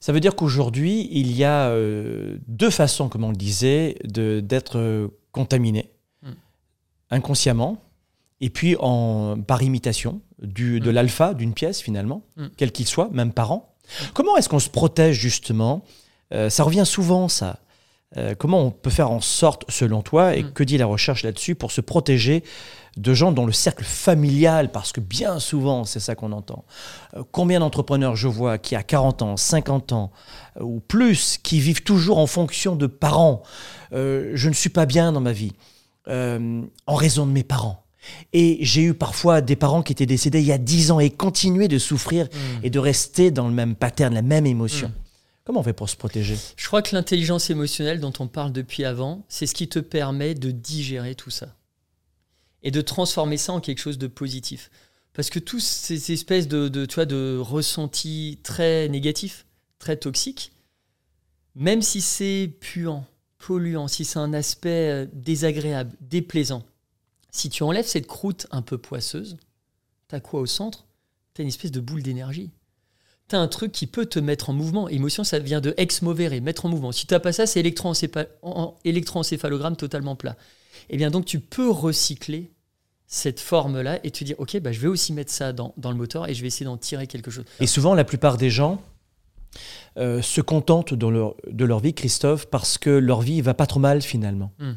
Ça 0.00 0.12
veut 0.12 0.20
dire 0.20 0.36
qu'aujourd'hui, 0.36 1.08
il 1.10 1.32
y 1.32 1.42
a 1.42 1.70
euh, 1.70 2.36
deux 2.46 2.70
façons, 2.70 3.08
comme 3.08 3.24
on 3.24 3.30
le 3.30 3.36
disait, 3.36 3.96
d'être 4.04 4.78
euh, 4.78 5.08
contaminé. 5.32 5.90
Mm. 6.22 6.30
Inconsciemment, 7.10 7.85
et 8.40 8.50
puis 8.50 8.76
en, 8.78 9.40
par 9.40 9.62
imitation 9.62 10.20
du, 10.42 10.80
de 10.80 10.90
Mm. 10.90 10.94
l'alpha 10.94 11.34
d'une 11.34 11.54
pièce, 11.54 11.80
finalement, 11.80 12.22
Mm. 12.36 12.46
quel 12.56 12.72
qu'il 12.72 12.86
soit, 12.86 13.08
même 13.12 13.32
parent. 13.32 13.74
Comment 14.14 14.36
est-ce 14.36 14.48
qu'on 14.48 14.58
se 14.58 14.68
protège, 14.68 15.16
justement? 15.18 15.82
Euh, 16.34 16.50
Ça 16.50 16.64
revient 16.64 16.84
souvent, 16.86 17.28
ça. 17.28 17.60
Euh, 18.16 18.34
comment 18.36 18.60
on 18.62 18.70
peut 18.70 18.90
faire 18.90 19.10
en 19.10 19.20
sorte, 19.20 19.64
selon 19.68 20.02
toi, 20.02 20.36
et 20.36 20.42
Mm. 20.44 20.52
que 20.52 20.64
dit 20.64 20.76
la 20.78 20.86
recherche 20.86 21.22
là-dessus, 21.22 21.54
pour 21.54 21.72
se 21.72 21.80
protéger 21.80 22.44
de 22.96 23.14
gens 23.14 23.32
dans 23.32 23.46
le 23.46 23.52
cercle 23.52 23.84
familial? 23.84 24.70
Parce 24.72 24.92
que 24.92 25.00
bien 25.00 25.38
souvent, 25.38 25.84
c'est 25.84 26.00
ça 26.00 26.14
qu'on 26.14 26.32
entend. 26.32 26.64
Euh, 27.16 27.22
combien 27.32 27.60
d'entrepreneurs 27.60 28.16
je 28.16 28.28
vois 28.28 28.58
qui, 28.58 28.74
à 28.76 28.82
40 28.82 29.22
ans, 29.22 29.36
50 29.36 29.92
ans 29.92 30.12
euh, 30.60 30.62
ou 30.64 30.80
plus, 30.80 31.38
qui 31.42 31.60
vivent 31.60 31.82
toujours 31.82 32.18
en 32.18 32.26
fonction 32.26 32.76
de 32.76 32.86
parents? 32.86 33.42
Je 33.92 34.48
ne 34.48 34.52
suis 34.54 34.70
pas 34.70 34.84
bien 34.86 35.12
dans 35.12 35.20
ma 35.20 35.32
vie, 35.32 35.52
en 36.08 36.94
raison 36.94 37.24
de 37.26 37.32
mes 37.32 37.44
parents. 37.44 37.82
Et 38.32 38.58
j'ai 38.60 38.82
eu 38.82 38.94
parfois 38.94 39.40
des 39.40 39.56
parents 39.56 39.82
qui 39.82 39.92
étaient 39.92 40.06
décédés 40.06 40.40
il 40.40 40.46
y 40.46 40.52
a 40.52 40.58
10 40.58 40.90
ans 40.90 41.00
et 41.00 41.10
continuaient 41.10 41.68
de 41.68 41.78
souffrir 41.78 42.28
et 42.62 42.70
de 42.70 42.78
rester 42.78 43.30
dans 43.30 43.48
le 43.48 43.54
même 43.54 43.74
pattern, 43.74 44.14
la 44.14 44.22
même 44.22 44.46
émotion. 44.46 44.92
Comment 45.44 45.60
on 45.60 45.62
fait 45.62 45.72
pour 45.72 45.88
se 45.88 45.96
protéger? 45.96 46.36
Je 46.56 46.66
crois 46.66 46.82
que 46.82 46.94
l'intelligence 46.94 47.50
émotionnelle 47.50 48.00
dont 48.00 48.12
on 48.18 48.26
parle 48.26 48.52
depuis 48.52 48.84
avant, 48.84 49.24
c'est 49.28 49.46
ce 49.46 49.54
qui 49.54 49.68
te 49.68 49.78
permet 49.78 50.34
de 50.34 50.50
digérer 50.50 51.14
tout 51.14 51.30
ça. 51.30 51.54
Et 52.64 52.72
de 52.72 52.80
transformer 52.80 53.36
ça 53.36 53.52
en 53.52 53.60
quelque 53.60 53.78
chose 53.78 53.96
de 53.96 54.08
positif. 54.08 54.70
Parce 55.12 55.30
que 55.30 55.38
tous 55.38 55.60
ces 55.60 56.12
espèces 56.12 56.48
de, 56.48 56.68
de, 56.68 56.84
tu 56.84 56.96
vois, 56.96 57.06
de 57.06 57.38
ressentis 57.40 58.40
très 58.42 58.88
négatifs, 58.88 59.46
très 59.78 59.96
toxiques, 59.96 60.52
même 61.54 61.80
si 61.80 62.00
c'est 62.00 62.52
puant, 62.60 63.06
polluant, 63.38 63.86
si 63.86 64.04
c'est 64.04 64.18
un 64.18 64.34
aspect 64.34 64.90
euh, 64.90 65.06
désagréable, 65.12 65.92
déplaisant, 66.00 66.64
si 67.36 67.50
tu 67.50 67.62
enlèves 67.62 67.86
cette 67.86 68.06
croûte 68.06 68.46
un 68.50 68.62
peu 68.62 68.78
poisseuse, 68.78 69.36
t'as 70.08 70.20
quoi 70.20 70.40
au 70.40 70.46
centre? 70.46 70.86
T'as 71.34 71.42
une 71.42 71.48
espèce 71.48 71.70
de 71.70 71.80
boule 71.80 72.02
d'énergie. 72.02 72.50
T'as 73.28 73.38
un 73.38 73.48
truc 73.48 73.72
qui 73.72 73.86
peut 73.86 74.06
te 74.06 74.18
mettre 74.18 74.50
en 74.50 74.52
mouvement. 74.52 74.88
Émotion, 74.88 75.24
ça 75.24 75.38
vient 75.38 75.60
de 75.60 75.74
ex 75.76 76.02
movere, 76.02 76.40
mettre 76.40 76.64
en 76.64 76.68
mouvement. 76.68 76.92
Si 76.92 77.06
t'as 77.06 77.20
pas 77.20 77.32
ça, 77.32 77.46
c'est 77.46 77.60
électroencéphalogramme 77.60 79.76
totalement 79.76 80.16
plat. 80.16 80.36
Et 80.88 80.96
bien 80.96 81.10
donc 81.10 81.26
tu 81.26 81.40
peux 81.40 81.68
recycler 81.68 82.52
cette 83.06 83.40
forme-là 83.40 84.00
et 84.04 84.10
te 84.10 84.24
dire, 84.24 84.36
ok, 84.38 84.58
bah, 84.60 84.72
je 84.72 84.80
vais 84.80 84.88
aussi 84.88 85.12
mettre 85.12 85.30
ça 85.30 85.52
dans, 85.52 85.74
dans 85.76 85.90
le 85.90 85.96
moteur 85.96 86.28
et 86.28 86.34
je 86.34 86.40
vais 86.40 86.48
essayer 86.48 86.66
d'en 86.66 86.76
tirer 86.76 87.06
quelque 87.06 87.30
chose. 87.30 87.44
Et 87.60 87.66
souvent, 87.66 87.94
la 87.94 88.04
plupart 88.04 88.36
des 88.36 88.50
gens 88.50 88.82
euh, 89.98 90.20
se 90.22 90.40
contentent 90.40 90.92
dans 90.94 91.10
leur- 91.10 91.34
de 91.50 91.64
leur 91.64 91.80
vie, 91.80 91.94
Christophe, 91.94 92.46
parce 92.46 92.76
que 92.78 92.90
leur 92.90 93.20
vie 93.22 93.40
va 93.40 93.54
pas 93.54 93.66
trop 93.66 93.80
mal 93.80 94.02
finalement. 94.02 94.52
Mm. 94.58 94.70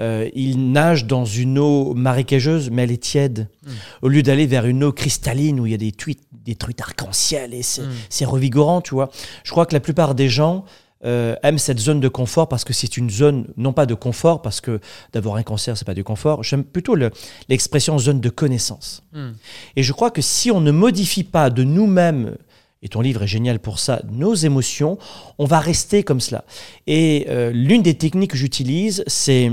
Euh, 0.00 0.28
ils 0.34 0.72
nagent 0.72 1.06
dans 1.06 1.24
une 1.24 1.58
eau 1.58 1.94
marécageuse, 1.94 2.70
mais 2.70 2.82
elle 2.82 2.92
est 2.92 3.02
tiède. 3.02 3.48
Mm. 3.64 3.70
Au 4.02 4.08
lieu 4.08 4.22
d'aller 4.22 4.46
vers 4.46 4.66
une 4.66 4.82
eau 4.84 4.92
cristalline 4.92 5.60
où 5.60 5.66
il 5.66 5.72
y 5.72 5.74
a 5.74 5.78
des 5.78 5.92
truites, 5.92 6.22
des 6.32 6.56
truites 6.56 6.80
arc-en-ciel 6.80 7.54
et 7.54 7.62
c'est 7.62 7.82
Mm. 7.82 7.90
c'est 8.08 8.24
revigorant, 8.24 8.80
tu 8.80 8.94
vois. 8.94 9.10
Je 9.44 9.50
crois 9.52 9.66
que 9.66 9.74
la 9.74 9.80
plupart 9.80 10.14
des 10.14 10.28
gens 10.28 10.64
euh, 11.06 11.34
aiment 11.42 11.58
cette 11.58 11.78
zone 11.80 12.00
de 12.00 12.08
confort 12.08 12.48
parce 12.48 12.64
que 12.64 12.72
c'est 12.72 12.96
une 12.96 13.10
zone, 13.10 13.46
non 13.58 13.74
pas 13.74 13.84
de 13.84 13.92
confort, 13.92 14.40
parce 14.40 14.62
que 14.62 14.80
d'avoir 15.12 15.36
un 15.36 15.42
cancer, 15.42 15.76
c'est 15.76 15.84
pas 15.84 15.92
du 15.92 16.02
confort. 16.02 16.42
J'aime 16.42 16.64
plutôt 16.64 16.94
le- 16.94 17.10
l'expression 17.50 17.98
zone 17.98 18.22
de 18.22 18.30
connaissance. 18.30 19.02
Hmm. 19.12 19.32
Et 19.76 19.82
je 19.82 19.92
crois 19.92 20.10
que 20.10 20.22
si 20.22 20.50
on 20.50 20.62
ne 20.62 20.70
modifie 20.70 21.22
pas 21.24 21.50
de 21.50 21.62
nous-mêmes, 21.62 22.36
et 22.84 22.88
ton 22.88 23.00
livre 23.00 23.22
est 23.22 23.26
génial 23.26 23.58
pour 23.58 23.78
ça, 23.80 24.02
nos 24.12 24.34
émotions, 24.34 24.98
on 25.38 25.46
va 25.46 25.58
rester 25.58 26.04
comme 26.04 26.20
cela. 26.20 26.44
Et 26.86 27.26
euh, 27.30 27.50
l'une 27.50 27.82
des 27.82 27.94
techniques 27.94 28.32
que 28.32 28.36
j'utilise, 28.36 29.02
c'est, 29.06 29.50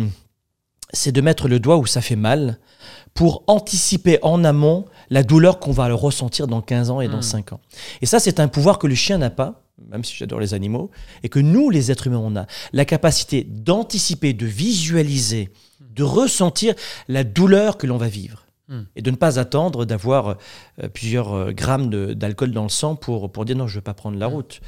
c'est 0.92 1.14
de 1.14 1.22
mettre 1.22 1.48
le 1.48 1.60
doigt 1.60 1.78
où 1.78 1.86
ça 1.86 2.02
fait 2.02 2.18
mal 2.18 2.60
pour 3.14 3.44
anticiper 3.48 4.20
en 4.22 4.44
amont 4.44 4.86
la 5.10 5.24
douleur 5.24 5.60
qu'on 5.60 5.72
va 5.72 5.92
ressentir 5.94 6.48
dans 6.48 6.62
15 6.62 6.92
ans 6.92 7.02
et 7.02 7.08
dans 7.08 7.18
Mm. 7.18 7.24
5 7.24 7.54
ans. 7.54 7.62
Et 8.02 8.06
ça, 8.06 8.20
c'est 8.20 8.40
un 8.40 8.50
pouvoir 8.50 8.78
que 8.80 8.88
le 8.88 8.96
chien 8.96 9.18
n'a 9.18 9.30
pas, 9.30 9.64
même 9.90 10.04
si 10.04 10.16
j'adore 10.16 10.42
les 10.42 10.54
animaux, 10.54 10.92
et 11.24 11.30
que 11.30 11.40
nous, 11.40 11.70
les 11.70 11.90
êtres 11.90 12.08
humains, 12.08 12.22
on 12.22 12.36
a. 12.36 12.48
La 12.74 12.84
capacité 12.86 13.46
d'anticiper, 13.46 14.34
de 14.34 14.46
visualiser, 14.46 15.50
de 15.80 16.04
ressentir 16.04 16.76
la 17.08 17.24
douleur 17.24 17.78
que 17.78 17.88
l'on 17.88 17.98
va 17.98 18.08
vivre. 18.10 18.46
Mm. 18.72 18.82
Et 18.96 19.02
de 19.02 19.12
ne 19.12 19.16
pas 19.16 19.38
attendre 19.38 19.86
d'avoir 19.86 20.38
euh, 20.82 20.88
plusieurs 20.90 21.34
euh, 21.34 21.52
grammes 21.52 21.90
d'alcool 22.16 22.52
dans 22.52 22.64
le 22.64 22.70
sang 22.70 22.96
pour, 22.96 23.32
pour 23.32 23.46
dire 23.46 23.56
non, 23.56 23.68
je 23.68 23.74
ne 23.74 23.78
veux 23.78 23.84
pas 23.84 23.94
prendre 23.94 24.18
la 24.18 24.28
Mm. 24.30 24.34
route. 24.34 24.62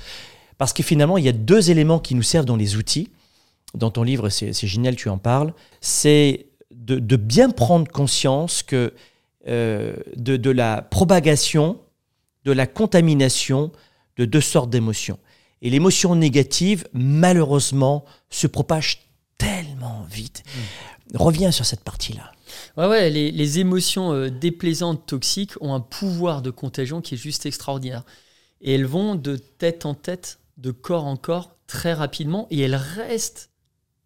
Parce 0.57 0.73
que 0.73 0.83
finalement, 0.83 1.17
il 1.17 1.23
y 1.23 1.29
a 1.29 1.33
deux 1.33 1.71
éléments 1.71 1.99
qui 1.99 2.13
nous 2.13 2.21
servent 2.23 2.45
dans 2.45 2.55
les 2.55 2.75
outils. 2.75 3.09
Dans 3.73 3.89
ton 3.89 4.03
livre, 4.03 4.29
c'est 4.29 4.53
génial, 4.53 4.95
tu 4.95 5.09
en 5.09 5.17
parles. 5.17 5.53
C'est 5.81 6.45
de, 6.71 6.99
de 6.99 7.15
bien 7.15 7.49
prendre 7.49 7.91
conscience 7.91 8.61
que 8.61 8.93
euh, 9.47 9.95
de, 10.15 10.37
de 10.37 10.51
la 10.51 10.81
propagation, 10.83 11.79
de 12.45 12.51
la 12.51 12.67
contamination 12.67 13.71
de 14.17 14.25
deux 14.25 14.41
sortes 14.41 14.69
d'émotions. 14.69 15.17
Et 15.63 15.69
l'émotion 15.69 16.15
négative, 16.15 16.87
malheureusement, 16.93 18.05
se 18.29 18.47
propage 18.47 18.99
tellement 19.37 20.05
vite. 20.09 20.43
Reviens 21.15 21.51
sur 21.51 21.65
cette 21.65 21.83
partie-là. 21.83 22.31
Ouais, 22.77 22.87
ouais, 22.87 23.09
les, 23.09 23.31
les 23.31 23.59
émotions 23.59 24.13
euh, 24.13 24.29
déplaisantes, 24.29 25.05
toxiques 25.05 25.53
ont 25.61 25.73
un 25.73 25.79
pouvoir 25.79 26.41
de 26.41 26.51
contagion 26.51 27.01
qui 27.01 27.15
est 27.15 27.17
juste 27.17 27.45
extraordinaire. 27.45 28.03
Et 28.61 28.75
elles 28.75 28.85
vont 28.85 29.15
de 29.15 29.35
tête 29.35 29.85
en 29.85 29.93
tête, 29.93 30.39
de 30.57 30.71
corps 30.71 31.05
en 31.05 31.17
corps, 31.17 31.55
très 31.67 31.93
rapidement, 31.93 32.47
et 32.49 32.61
elles 32.61 32.75
restent 32.75 33.49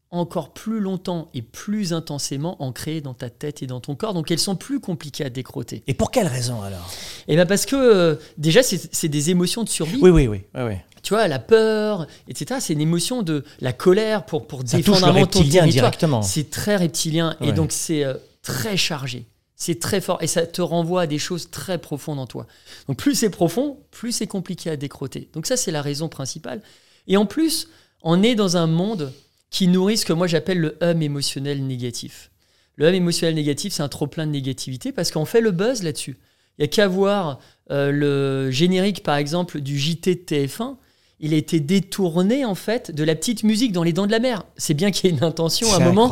encore 0.10 0.54
plus 0.54 0.80
longtemps 0.80 1.30
et 1.34 1.42
plus 1.42 1.94
intensément 1.94 2.62
ancrées 2.64 3.02
dans 3.02 3.14
ta 3.14 3.30
tête 3.30 3.62
et 3.62 3.68
dans 3.68 3.82
ton 3.82 3.96
corps. 3.96 4.14
Donc 4.14 4.32
elles 4.32 4.40
sont 4.40 4.56
plus 4.56 4.80
compliquées 4.80 5.26
à 5.26 5.30
décroter. 5.30 5.84
Et 5.88 5.94
pour 5.94 6.12
quelle 6.12 6.28
raison 6.28 6.62
alors? 6.62 6.90
Et 7.28 7.36
bien 7.36 7.46
parce 7.46 7.66
que 7.66 7.76
euh, 7.76 8.16
déjà, 8.38 8.62
c'est 8.64 9.10
des 9.10 9.30
émotions 9.30 9.64
de 9.64 9.70
survie. 9.70 10.00
Oui, 10.02 10.10
oui, 10.10 10.28
oui. 10.28 10.44
oui, 10.56 10.62
oui. 10.62 10.74
Tu 11.04 11.14
vois, 11.14 11.28
la 11.28 11.40
peur, 11.40 12.08
etc. 12.28 12.60
C'est 12.62 12.74
une 12.74 12.82
émotion 12.82 13.22
de 13.22 13.44
la 13.62 13.72
colère 13.72 14.26
pour, 14.26 14.48
pour 14.48 14.62
Ça 14.66 14.78
touche 14.78 14.86
défendre 14.86 15.06
le 15.08 15.20
un 15.20 15.22
reptilien 15.22 15.68
directement. 15.68 16.22
C'est 16.22 16.50
très 16.50 16.76
reptilien 16.76 17.36
et 17.42 17.52
donc 17.52 17.72
c'est 17.72 18.04
euh, 18.04 18.16
très 18.48 18.78
chargé. 18.78 19.26
C'est 19.56 19.80
très 19.80 20.02
fort 20.02 20.22
et 20.22 20.28
ça 20.28 20.46
te 20.46 20.62
renvoie 20.62 21.02
à 21.02 21.08
des 21.08 21.18
choses 21.18 21.50
très 21.50 21.80
profondes 21.80 22.20
en 22.20 22.28
toi. 22.28 22.46
Donc 22.88 22.98
plus 22.98 23.16
c'est 23.16 23.30
profond, 23.30 23.80
plus 23.92 24.12
c'est 24.12 24.28
compliqué 24.28 24.70
à 24.70 24.78
décroter. 24.78 25.30
Donc 25.34 25.48
ça 25.48 25.58
c'est 25.58 25.72
la 25.72 25.82
raison 25.82 26.10
principale. 26.10 26.62
Et 27.08 27.18
en 27.18 27.26
plus, 27.26 27.68
on 28.04 28.22
est 28.22 28.36
dans 28.36 28.56
un 28.56 28.68
monde 28.68 29.12
qui 29.50 29.68
nourrit 29.68 29.98
ce 29.98 30.06
que 30.06 30.14
moi 30.14 30.28
j'appelle 30.28 30.60
le 30.60 30.78
hum 30.82 31.02
émotionnel 31.02 31.66
négatif. 31.66 32.32
Le 32.76 32.88
hum 32.88 32.94
émotionnel 32.94 33.36
négatif, 33.36 33.74
c'est 33.74 33.84
un 33.84 33.90
trop 33.90 34.08
plein 34.08 34.28
de 34.28 34.32
négativité 34.32 34.92
parce 34.92 35.12
qu'on 35.12 35.26
fait 35.26 35.42
le 35.42 35.52
buzz 35.52 35.84
là-dessus. 35.84 36.18
Il 36.58 36.62
y 36.62 36.66
a 36.66 36.68
qu'à 36.68 36.88
voir 36.88 37.40
euh, 37.72 37.92
le 37.92 38.52
générique, 38.52 39.04
par 39.04 39.16
exemple, 39.16 39.60
du 39.60 39.78
JT 39.78 40.16
de 40.16 40.22
TF1. 40.22 40.76
Il 41.20 41.34
a 41.34 41.38
été 41.38 41.60
détourné, 41.60 42.46
en 42.46 42.56
fait, 42.56 42.92
de 42.92 43.04
la 43.04 43.16
petite 43.16 43.44
musique 43.44 43.72
dans 43.72 43.84
Les 43.84 43.94
Dents 43.94 44.06
de 44.06 44.12
la 44.12 44.20
Mer. 44.20 44.44
C'est 44.56 44.74
bien 44.74 44.92
qu'il 44.92 45.10
y 45.10 45.14
ait 45.14 45.18
une 45.18 45.24
intention, 45.24 45.72
à 45.74 45.78
un 45.78 45.80
moment, 45.80 46.12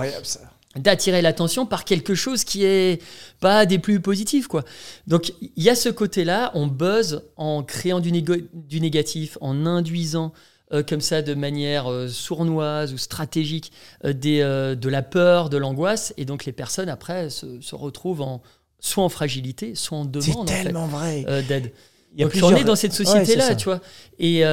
d'attirer 0.78 1.22
l'attention 1.22 1.66
par 1.66 1.86
quelque 1.86 2.16
chose 2.16 2.44
qui 2.44 2.64
est 2.66 3.02
pas 3.40 3.66
des 3.66 3.80
plus 3.80 4.00
positifs 4.00 4.48
quoi. 4.48 4.64
Donc 5.08 5.34
il 5.42 5.64
y 5.64 5.70
a 5.70 5.76
ce 5.76 5.90
côté-là, 5.90 6.52
on 6.54 6.68
buzz 6.68 7.24
en 7.38 7.64
créant 7.64 8.00
du, 8.00 8.12
négatif, 8.12 9.38
en 9.42 9.66
induisant 9.66 10.34
euh, 10.74 10.84
comme 10.84 11.02
ça 11.02 11.22
de 11.22 11.34
manière 11.34 11.90
euh, 11.92 12.08
sournoise 12.08 12.94
ou 12.94 12.98
stratégique 12.98 13.72
euh, 14.04 14.14
des, 14.14 14.40
de 14.42 14.90
la 14.90 15.02
peur, 15.02 15.50
de 15.50 15.58
l'angoisse, 15.58 16.14
et 16.18 16.26
donc 16.26 16.46
les 16.46 16.52
personnes 16.52 16.90
après 16.90 17.30
se, 17.30 17.62
se 17.62 17.76
retrouvent 17.76 18.22
en 18.22 18.42
soit 18.80 19.04
en 19.04 19.10
fragilité, 19.10 19.76
soit 19.76 19.98
en 19.98 20.06
demande 20.06 20.50
en 20.50 20.54
fait, 20.54 20.64
tellement 20.64 20.88
vrai. 20.88 21.24
d'aide. 21.48 21.72
Donc 22.18 22.30
plusieurs- 22.30 22.52
on 22.52 22.56
est 22.56 22.64
dans 22.64 22.76
cette 22.76 22.94
société-là, 22.94 23.50
ça. 23.50 23.56
tu 23.56 23.66
vois. 23.66 23.80
Et, 24.20 24.44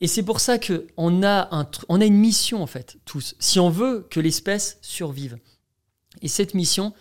et 0.00 0.06
c'est 0.06 0.22
pour 0.22 0.40
ça 0.40 0.58
que 0.58 0.86
on 0.96 1.22
a, 1.22 1.48
un, 1.50 1.66
on 1.88 2.00
a 2.00 2.04
une 2.04 2.16
mission, 2.18 2.62
en 2.62 2.66
fait, 2.66 2.96
tous. 3.04 3.34
Si 3.38 3.58
on 3.58 3.70
veut 3.70 4.06
que 4.10 4.20
l'espèce 4.20 4.78
survive. 4.82 5.38
Et 6.22 6.28
cette 6.28 6.54
mission, 6.54 6.92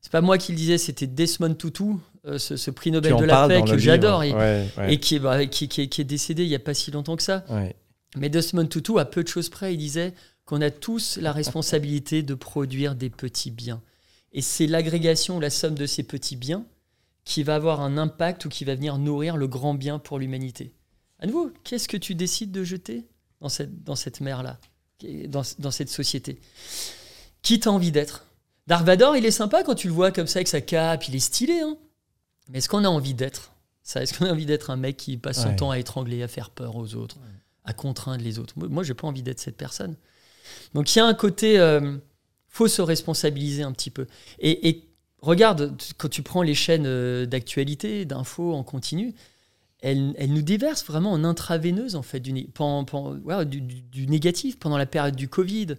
c'est 0.00 0.12
pas 0.12 0.20
moi 0.20 0.38
qui 0.38 0.52
le 0.52 0.58
disais, 0.58 0.78
c'était 0.78 1.06
Desmond 1.06 1.54
Tutu, 1.54 1.84
euh, 2.26 2.38
ce, 2.38 2.56
ce 2.56 2.70
prix 2.70 2.90
Nobel 2.90 3.16
de 3.16 3.24
la 3.24 3.48
paix 3.48 3.62
que 3.62 3.78
j'adore 3.78 4.22
et, 4.22 4.26
livre. 4.28 4.38
Ouais, 4.38 4.66
ouais, 4.78 4.94
et 4.94 5.00
qui, 5.00 5.16
est, 5.16 5.18
bah, 5.18 5.46
qui, 5.46 5.68
qui 5.68 5.82
est- 5.82 5.88
qui 5.88 6.00
est 6.00 6.04
décédé 6.04 6.42
il 6.44 6.48
y 6.48 6.54
a 6.54 6.58
pas 6.60 6.74
si 6.74 6.90
longtemps 6.90 7.16
que 7.16 7.22
ça. 7.22 7.44
ouais. 7.50 7.74
Mais 8.16 8.28
Desmond 8.30 8.66
Tutu, 8.66 8.98
à 8.98 9.04
peu 9.04 9.22
de 9.22 9.28
choses 9.28 9.48
près, 9.50 9.74
il 9.74 9.78
disait 9.78 10.14
qu'on 10.46 10.60
a 10.62 10.70
tous 10.70 11.18
la 11.18 11.32
responsabilité 11.32 12.22
de 12.22 12.34
produire 12.34 12.94
des 12.94 13.10
petits 13.10 13.50
biens. 13.50 13.82
Et 14.32 14.40
c'est 14.42 14.66
l'agrégation, 14.66 15.38
la 15.40 15.50
somme 15.50 15.74
de 15.74 15.86
ces 15.86 16.02
petits 16.02 16.36
biens 16.36 16.64
qui 17.24 17.42
va 17.42 17.56
avoir 17.56 17.80
un 17.80 17.98
impact 17.98 18.44
ou 18.44 18.48
qui 18.48 18.64
va 18.64 18.74
venir 18.74 18.96
nourrir 18.98 19.36
le 19.36 19.48
grand 19.48 19.74
bien 19.74 19.98
pour 19.98 20.18
l'humanité. 20.18 20.72
À 21.18 21.26
nouveau, 21.26 21.50
qu'est-ce 21.64 21.88
que 21.88 21.96
tu 21.96 22.14
décides 22.14 22.52
de 22.52 22.62
jeter 22.64 23.04
dans 23.40 23.48
cette, 23.48 23.82
dans 23.84 23.96
cette 23.96 24.20
mer-là, 24.20 24.58
dans, 25.28 25.42
dans 25.58 25.70
cette 25.70 25.90
société? 25.90 26.38
Qui 27.42 27.60
t'as 27.60 27.70
envie 27.70 27.92
d'être? 27.92 28.26
Dark 28.66 28.84
Vador, 28.84 29.16
il 29.16 29.24
est 29.24 29.30
sympa 29.30 29.62
quand 29.62 29.74
tu 29.74 29.86
le 29.86 29.92
vois 29.92 30.10
comme 30.10 30.26
ça 30.26 30.38
avec 30.38 30.48
sa 30.48 30.60
cape, 30.60 31.06
il 31.08 31.14
est 31.14 31.20
stylé. 31.20 31.60
Hein 31.60 31.76
Mais 32.48 32.58
est-ce 32.58 32.68
qu'on 32.68 32.84
a 32.84 32.88
envie 32.88 33.14
d'être 33.14 33.52
ça? 33.82 34.02
Est-ce 34.02 34.18
qu'on 34.18 34.26
a 34.26 34.32
envie 34.32 34.46
d'être 34.46 34.70
un 34.70 34.76
mec 34.76 34.96
qui 34.96 35.16
passe 35.16 35.42
son 35.42 35.50
Ouais. 35.50 35.56
temps 35.56 35.70
à 35.70 35.78
étrangler, 35.78 36.22
à 36.22 36.28
faire 36.28 36.50
peur 36.50 36.74
aux 36.76 36.94
autres, 36.94 37.16
à 37.64 37.72
contraindre 37.72 38.24
les 38.24 38.38
autres? 38.38 38.54
Moi, 38.56 38.82
j'ai 38.82 38.94
pas 38.94 39.06
envie 39.06 39.22
d'être 39.22 39.38
cette 39.40 39.56
personne. 39.56 39.96
Donc 40.74 40.94
il 40.94 40.98
y 40.98 41.00
a 41.00 41.06
un 41.06 41.14
côté, 41.14 41.58
euh, 41.58 41.96
faut 42.48 42.68
se 42.68 42.82
responsabiliser 42.82 43.62
un 43.62 43.72
petit 43.72 43.90
peu. 43.90 44.06
Et, 44.40 44.68
et 44.68 44.88
regarde, 45.20 45.76
quand 45.98 46.08
tu 46.08 46.22
prends 46.22 46.42
les 46.42 46.54
chaînes 46.54 46.86
euh, 46.86 47.26
d'actualité, 47.26 48.04
d'infos 48.04 48.52
en 48.54 48.62
continu, 48.64 49.14
elles, 49.80 50.14
elles 50.18 50.32
nous 50.32 50.42
déversent 50.42 50.84
vraiment 50.86 51.12
en 51.12 51.22
intraveineuse 51.22 51.94
en 51.96 52.02
fait 52.02 52.20
ouais, 52.26 53.44
du- 53.46 53.60
du 53.60 54.06
négatif 54.08 54.58
pendant 54.58 54.78
la 54.78 54.86
période 54.86 55.14
du 55.16 55.28
Covid, 55.28 55.74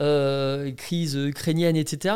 euh, 0.00 0.72
crise 0.72 1.14
ukrainienne, 1.14 1.76
etc. 1.76 2.14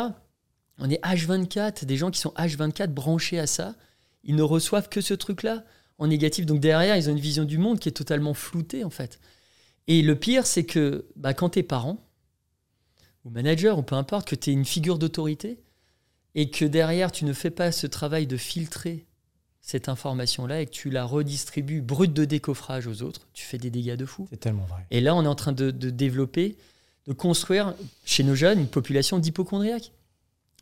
On 0.77 0.89
est 0.89 1.03
H24, 1.03 1.85
des 1.85 1.97
gens 1.97 2.11
qui 2.11 2.19
sont 2.19 2.33
H24 2.37 2.87
branchés 2.87 3.39
à 3.39 3.47
ça, 3.47 3.75
ils 4.23 4.35
ne 4.35 4.43
reçoivent 4.43 4.89
que 4.89 5.01
ce 5.01 5.13
truc-là 5.13 5.63
en 5.97 6.07
négatif. 6.07 6.45
Donc 6.45 6.59
derrière, 6.59 6.95
ils 6.97 7.09
ont 7.09 7.13
une 7.13 7.19
vision 7.19 7.43
du 7.43 7.57
monde 7.57 7.79
qui 7.79 7.89
est 7.89 7.93
totalement 7.93 8.33
floutée 8.33 8.83
en 8.83 8.89
fait. 8.89 9.19
Et 9.87 10.01
le 10.01 10.15
pire, 10.15 10.45
c'est 10.45 10.63
que 10.63 11.05
bah, 11.15 11.33
quand 11.33 11.49
t'es 11.49 11.63
parent, 11.63 12.07
ou 13.23 13.29
manager, 13.29 13.77
ou 13.77 13.83
peu 13.83 13.95
importe, 13.95 14.27
que 14.27 14.35
tu 14.35 14.49
es 14.49 14.53
une 14.53 14.65
figure 14.65 14.97
d'autorité, 14.97 15.59
et 16.33 16.49
que 16.49 16.65
derrière, 16.65 17.11
tu 17.11 17.25
ne 17.25 17.33
fais 17.33 17.51
pas 17.51 17.71
ce 17.71 17.87
travail 17.87 18.25
de 18.25 18.37
filtrer 18.37 19.05
cette 19.61 19.89
information-là 19.89 20.61
et 20.61 20.65
que 20.65 20.71
tu 20.71 20.89
la 20.89 21.05
redistribues 21.05 21.81
brute 21.81 22.13
de 22.13 22.25
décoffrage 22.25 22.87
aux 22.87 23.03
autres, 23.03 23.27
tu 23.33 23.45
fais 23.45 23.57
des 23.57 23.69
dégâts 23.69 23.95
de 23.95 24.05
fou. 24.05 24.27
C'est 24.31 24.39
tellement 24.39 24.65
vrai. 24.65 24.85
Et 24.89 25.01
là, 25.01 25.15
on 25.15 25.23
est 25.23 25.27
en 25.27 25.35
train 25.35 25.51
de, 25.51 25.69
de 25.69 25.89
développer, 25.91 26.57
de 27.07 27.13
construire 27.13 27.73
chez 28.05 28.23
nos 28.23 28.35
jeunes 28.35 28.59
une 28.59 28.67
population 28.67 29.19
d'hypochondriaques. 29.19 29.91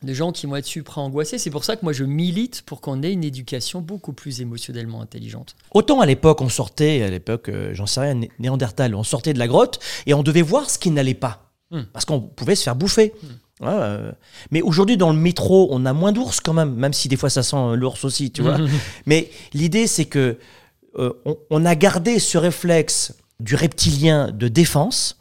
De 0.01 0.13
gens 0.13 0.31
qui 0.31 0.45
vont 0.45 0.55
être 0.55 0.65
super 0.65 0.99
angoissés. 0.99 1.37
C'est 1.37 1.49
pour 1.49 1.65
ça 1.65 1.75
que 1.75 1.83
moi, 1.83 1.91
je 1.91 2.05
milite 2.05 2.61
pour 2.61 2.79
qu'on 2.79 3.03
ait 3.03 3.11
une 3.11 3.25
éducation 3.25 3.81
beaucoup 3.81 4.13
plus 4.13 4.39
émotionnellement 4.39 5.01
intelligente. 5.01 5.57
Autant 5.71 5.99
à 5.99 6.05
l'époque, 6.05 6.39
on 6.39 6.47
sortait, 6.47 7.01
à 7.03 7.09
l'époque, 7.09 7.49
euh, 7.49 7.71
j'en 7.73 7.85
sais 7.85 7.99
rien, 7.99 8.13
Né- 8.13 8.31
Néandertal, 8.39 8.95
on 8.95 9.03
sortait 9.03 9.33
de 9.33 9.39
la 9.39 9.47
grotte 9.49 9.79
et 10.05 10.13
on 10.13 10.23
devait 10.23 10.41
voir 10.41 10.69
ce 10.69 10.79
qui 10.79 10.89
n'allait 10.89 11.15
pas. 11.15 11.51
Hmm. 11.71 11.81
Parce 11.91 12.05
qu'on 12.05 12.21
pouvait 12.21 12.55
se 12.55 12.63
faire 12.63 12.77
bouffer. 12.77 13.13
Ouais, 13.59 13.67
euh, 13.67 14.13
mais 14.51 14.61
aujourd'hui, 14.61 14.95
dans 14.95 15.11
le 15.11 15.19
métro, 15.19 15.67
on 15.71 15.85
a 15.85 15.91
moins 15.91 16.13
d'ours 16.13 16.39
quand 16.39 16.53
même, 16.53 16.73
même 16.75 16.93
si 16.93 17.09
des 17.09 17.17
fois 17.17 17.29
ça 17.29 17.43
sent 17.43 17.57
euh, 17.57 17.75
l'ours 17.75 18.05
aussi, 18.05 18.31
tu 18.31 18.41
vois. 18.41 18.57
mais 19.05 19.29
l'idée, 19.53 19.85
c'est 19.85 20.05
que 20.05 20.37
euh, 20.97 21.11
on, 21.25 21.37
on 21.49 21.65
a 21.65 21.75
gardé 21.75 22.19
ce 22.19 22.37
réflexe 22.37 23.13
du 23.41 23.55
reptilien 23.55 24.31
de 24.31 24.47
défense. 24.47 25.18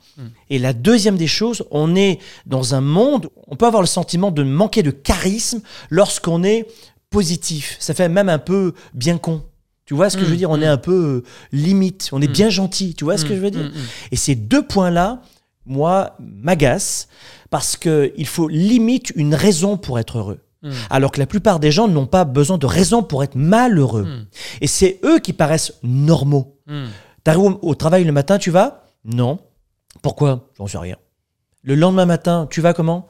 Et 0.50 0.59
la 0.59 0.72
deuxième 0.72 1.16
des 1.16 1.26
choses, 1.26 1.64
on 1.70 1.94
est 1.94 2.18
dans 2.46 2.74
un 2.74 2.81
monde, 2.81 3.28
on 3.46 3.57
peut 3.57 3.66
avoir 3.66 3.83
le 3.83 3.87
sentiment 3.87 4.31
de 4.31 4.42
manquer 4.42 4.83
de 4.83 4.90
charisme 4.90 5.61
lorsqu'on 5.90 6.42
est 6.42 6.66
positif. 7.11 7.76
Ça 7.78 7.94
fait 7.94 8.09
même 8.09 8.28
un 8.28 8.38
peu 8.38 8.74
bien 8.94 9.18
con. 9.18 9.42
Tu 9.85 9.94
vois 9.94 10.11
ce 10.11 10.18
que 10.18 10.24
je 10.24 10.31
veux 10.31 10.37
dire? 10.37 10.50
On 10.50 10.61
est 10.61 10.66
un 10.66 10.76
peu 10.76 10.92
euh, 10.92 11.24
limite, 11.52 12.11
on 12.12 12.20
est 12.20 12.28
bien 12.28 12.50
gentil. 12.50 12.94
Tu 12.94 13.04
vois 13.04 13.16
ce 13.16 13.24
que 13.24 13.35
je 13.35 13.40
veux 13.40 13.50
dire? 13.50 13.70
Et 14.12 14.16
ces 14.16 14.35
deux 14.35 14.66
points-là, 14.66 15.22
moi, 15.64 16.16
m'agacent 16.18 17.09
parce 17.48 17.76
qu'il 17.76 18.26
faut 18.26 18.48
limite 18.48 19.12
une 19.16 19.35
raison 19.35 19.78
pour 19.78 19.98
être 19.98 20.18
heureux. 20.18 20.40
Mm. 20.62 20.70
Alors 20.90 21.11
que 21.12 21.20
la 21.20 21.26
plupart 21.26 21.61
des 21.61 21.70
gens 21.70 21.88
n'ont 21.88 22.07
pas 22.07 22.24
besoin 22.24 22.59
de 22.59 22.66
raison 22.66 23.02
pour 23.02 23.22
être 23.22 23.37
malheureux. 23.37 24.04
Mm. 24.04 24.26
Et 24.61 24.66
c'est 24.66 25.00
eux 25.04 25.20
qui 25.20 25.33
paraissent 25.33 25.74
normaux. 25.83 26.59
Mm. 26.66 26.87
T'arrives 27.24 27.42
au, 27.42 27.59
au 27.62 27.74
travail 27.74 28.04
le 28.04 28.12
matin, 28.12 28.38
tu 28.38 28.50
vas? 28.50 28.85
Non. 29.04 29.38
Pourquoi? 30.03 30.51
J'en 30.57 30.66
sais 30.66 30.79
rien. 30.79 30.96
Le 31.62 31.74
lendemain 31.74 32.07
matin, 32.07 32.46
tu 32.51 32.61
vas 32.61 32.72
comment? 32.72 33.09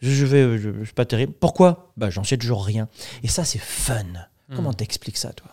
Je, 0.00 0.26
vais, 0.26 0.58
je, 0.58 0.70
je 0.80 0.84
suis 0.84 0.94
pas 0.94 1.06
terrible. 1.06 1.32
Pourquoi? 1.32 1.92
Bah, 1.96 2.10
j'en 2.10 2.24
sais 2.24 2.36
toujours 2.36 2.64
rien. 2.64 2.88
Et 3.22 3.28
ça, 3.28 3.44
c'est 3.44 3.58
fun. 3.60 4.04
Comment 4.54 4.72
t'expliques 4.72 5.16
ça, 5.16 5.32
toi? 5.32 5.50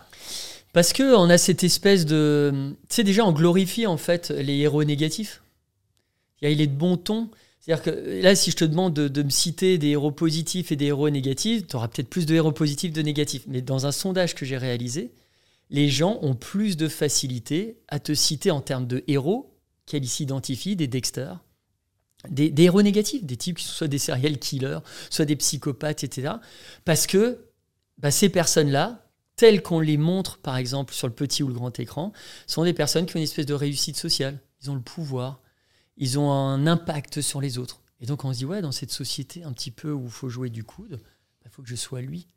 Parce 0.73 0.93
que 0.93 1.15
on 1.15 1.29
a 1.29 1.37
cette 1.37 1.63
espèce 1.63 2.05
de. 2.05 2.75
Tu 2.89 2.95
sais, 2.95 3.03
déjà, 3.03 3.25
on 3.25 3.31
glorifie 3.31 3.87
en 3.87 3.97
fait 3.97 4.29
les 4.29 4.57
héros 4.57 4.83
négatifs. 4.83 5.41
Il 6.41 6.59
est 6.61 6.67
de 6.67 6.75
bon 6.75 6.97
ton. 6.97 7.29
C'est-à-dire 7.59 7.83
que 7.83 8.21
là, 8.21 8.35
si 8.35 8.51
je 8.51 8.57
te 8.57 8.65
demande 8.65 8.93
de, 8.93 9.07
de 9.07 9.23
me 9.23 9.29
citer 9.29 9.77
des 9.77 9.89
héros 9.89 10.11
positifs 10.11 10.71
et 10.71 10.75
des 10.75 10.87
héros 10.87 11.09
négatifs, 11.09 11.65
tu 11.65 11.75
auras 11.75 11.87
peut-être 11.87 12.09
plus 12.09 12.25
de 12.25 12.35
héros 12.35 12.51
positifs 12.51 12.91
que 12.91 12.97
de 12.97 13.01
négatifs. 13.01 13.43
Mais 13.47 13.61
dans 13.61 13.85
un 13.85 13.91
sondage 13.91 14.35
que 14.35 14.45
j'ai 14.45 14.57
réalisé, 14.57 15.13
les 15.69 15.89
gens 15.89 16.19
ont 16.21 16.35
plus 16.35 16.75
de 16.75 16.89
facilité 16.89 17.77
à 17.87 17.99
te 17.99 18.13
citer 18.13 18.51
en 18.51 18.59
termes 18.59 18.85
de 18.85 19.03
héros 19.07 19.52
qu'elles 19.85 20.07
s'identifient, 20.07 20.75
des 20.75 20.87
Dexter, 20.87 21.33
des, 22.29 22.53
héros 22.57 22.81
négatifs, 22.81 23.23
des 23.23 23.37
types 23.37 23.57
qui 23.57 23.65
sont 23.65 23.73
soit 23.73 23.87
des 23.87 23.97
serial 23.97 24.37
killers, 24.37 24.79
soit 25.09 25.25
des 25.25 25.35
psychopathes, 25.35 26.03
etc. 26.03 26.35
Parce 26.85 27.07
que 27.07 27.45
bah, 27.97 28.11
ces 28.11 28.29
personnes-là, 28.29 29.07
telles 29.35 29.61
qu'on 29.61 29.79
les 29.79 29.97
montre, 29.97 30.37
par 30.37 30.57
exemple, 30.57 30.93
sur 30.93 31.07
le 31.07 31.13
petit 31.13 31.43
ou 31.43 31.47
le 31.47 31.53
grand 31.53 31.77
écran, 31.79 32.13
sont 32.47 32.63
des 32.63 32.73
personnes 32.73 33.05
qui 33.05 33.15
ont 33.15 33.19
une 33.19 33.23
espèce 33.23 33.45
de 33.45 33.53
réussite 33.53 33.97
sociale. 33.97 34.39
Ils 34.61 34.71
ont 34.71 34.75
le 34.75 34.81
pouvoir, 34.81 35.41
ils 35.97 36.17
ont 36.17 36.31
un 36.31 36.65
impact 36.67 37.21
sur 37.21 37.41
les 37.41 37.57
autres. 37.57 37.81
Et 37.99 38.05
donc 38.05 38.25
on 38.25 38.33
se 38.33 38.39
dit, 38.39 38.45
ouais, 38.45 38.61
dans 38.61 38.71
cette 38.71 38.91
société 38.91 39.43
un 39.43 39.53
petit 39.53 39.71
peu 39.71 39.91
où 39.91 40.05
il 40.05 40.11
faut 40.11 40.29
jouer 40.29 40.49
du 40.49 40.63
coude, 40.63 41.01
il 41.45 41.51
faut 41.51 41.61
que 41.61 41.69
je 41.69 41.75
sois 41.75 42.01
lui. 42.01 42.27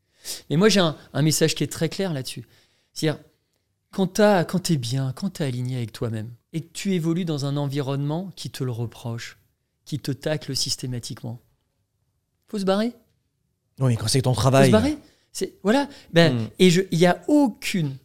Mais 0.50 0.56
moi 0.56 0.68
j'ai 0.68 0.80
un, 0.80 0.96
un 1.12 1.22
message 1.22 1.54
qui 1.54 1.62
est 1.64 1.72
très 1.72 1.88
clair 1.88 2.12
là-dessus. 2.12 2.46
C'est-à-dire, 2.92 3.22
quand 3.96 4.58
tu 4.62 4.72
es 4.72 4.76
bien, 4.76 5.12
quand 5.14 5.30
tu 5.30 5.42
es 5.42 5.46
aligné 5.46 5.76
avec 5.76 5.92
toi-même, 5.92 6.30
et 6.52 6.60
que 6.62 6.72
tu 6.72 6.92
évolues 6.94 7.24
dans 7.24 7.44
un 7.46 7.56
environnement 7.56 8.30
qui 8.36 8.50
te 8.50 8.62
le 8.64 8.70
reproche, 8.72 9.38
qui 9.84 9.98
te 9.98 10.10
tacle 10.12 10.54
systématiquement, 10.56 11.40
faut 12.48 12.58
se 12.58 12.64
barrer. 12.64 12.92
Oui, 13.78 13.88
mais 13.92 13.96
quand 13.96 14.08
c'est 14.08 14.22
ton 14.22 14.34
Faut 14.34 14.40
travail. 14.40 14.66
se 14.66 14.72
barrer. 14.72 14.98
C'est 15.32 15.54
voilà. 15.62 15.88
Ben, 16.12 16.34
Mm. 16.34 16.48
Et 16.58 16.68
il 16.68 16.98
n'y 16.98 17.06
a 17.06 17.22
aucune, 17.28 17.96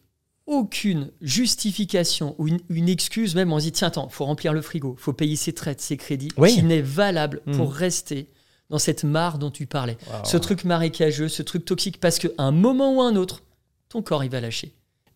aucune 0.46 1.10
justification 1.22 2.34
ou 2.38 2.48
une, 2.48 2.60
une 2.68 2.88
excuse. 2.88 3.34
Même 3.34 3.52
on 3.52 3.58
se 3.58 3.64
dit 3.64 3.72
tiens 3.72 3.88
attends, 3.88 4.08
faut 4.08 4.24
remplir 4.26 4.52
le 4.52 4.60
frigo, 4.62 4.96
faut 4.98 5.12
payer 5.14 5.36
ses 5.36 5.52
traites, 5.54 5.80
ses 5.80 5.96
crédits, 5.96 6.30
Oui. 6.36 6.54
qui 6.54 6.62
n'est 6.62 6.82
valable 6.82 7.40
Mm. 7.46 7.56
pour 7.56 7.72
rester 7.72 8.28
dans 8.70 8.78
cette 8.78 9.04
mare 9.04 9.38
dont 9.38 9.50
tu 9.50 9.66
parlais. 9.66 9.96
Ce 10.24 10.36
truc 10.38 10.64
marécageux, 10.64 11.28
ce 11.28 11.42
truc 11.42 11.64
toxique, 11.64 12.00
parce 12.00 12.18
qu'à 12.18 12.28
un 12.38 12.52
moment 12.52 12.94
ou 12.96 13.02
un 13.02 13.16
autre, 13.16 13.42
ton 13.90 14.00
corps 14.02 14.24
il 14.24 14.30
va 14.30 14.40
lâcher. 14.40 14.72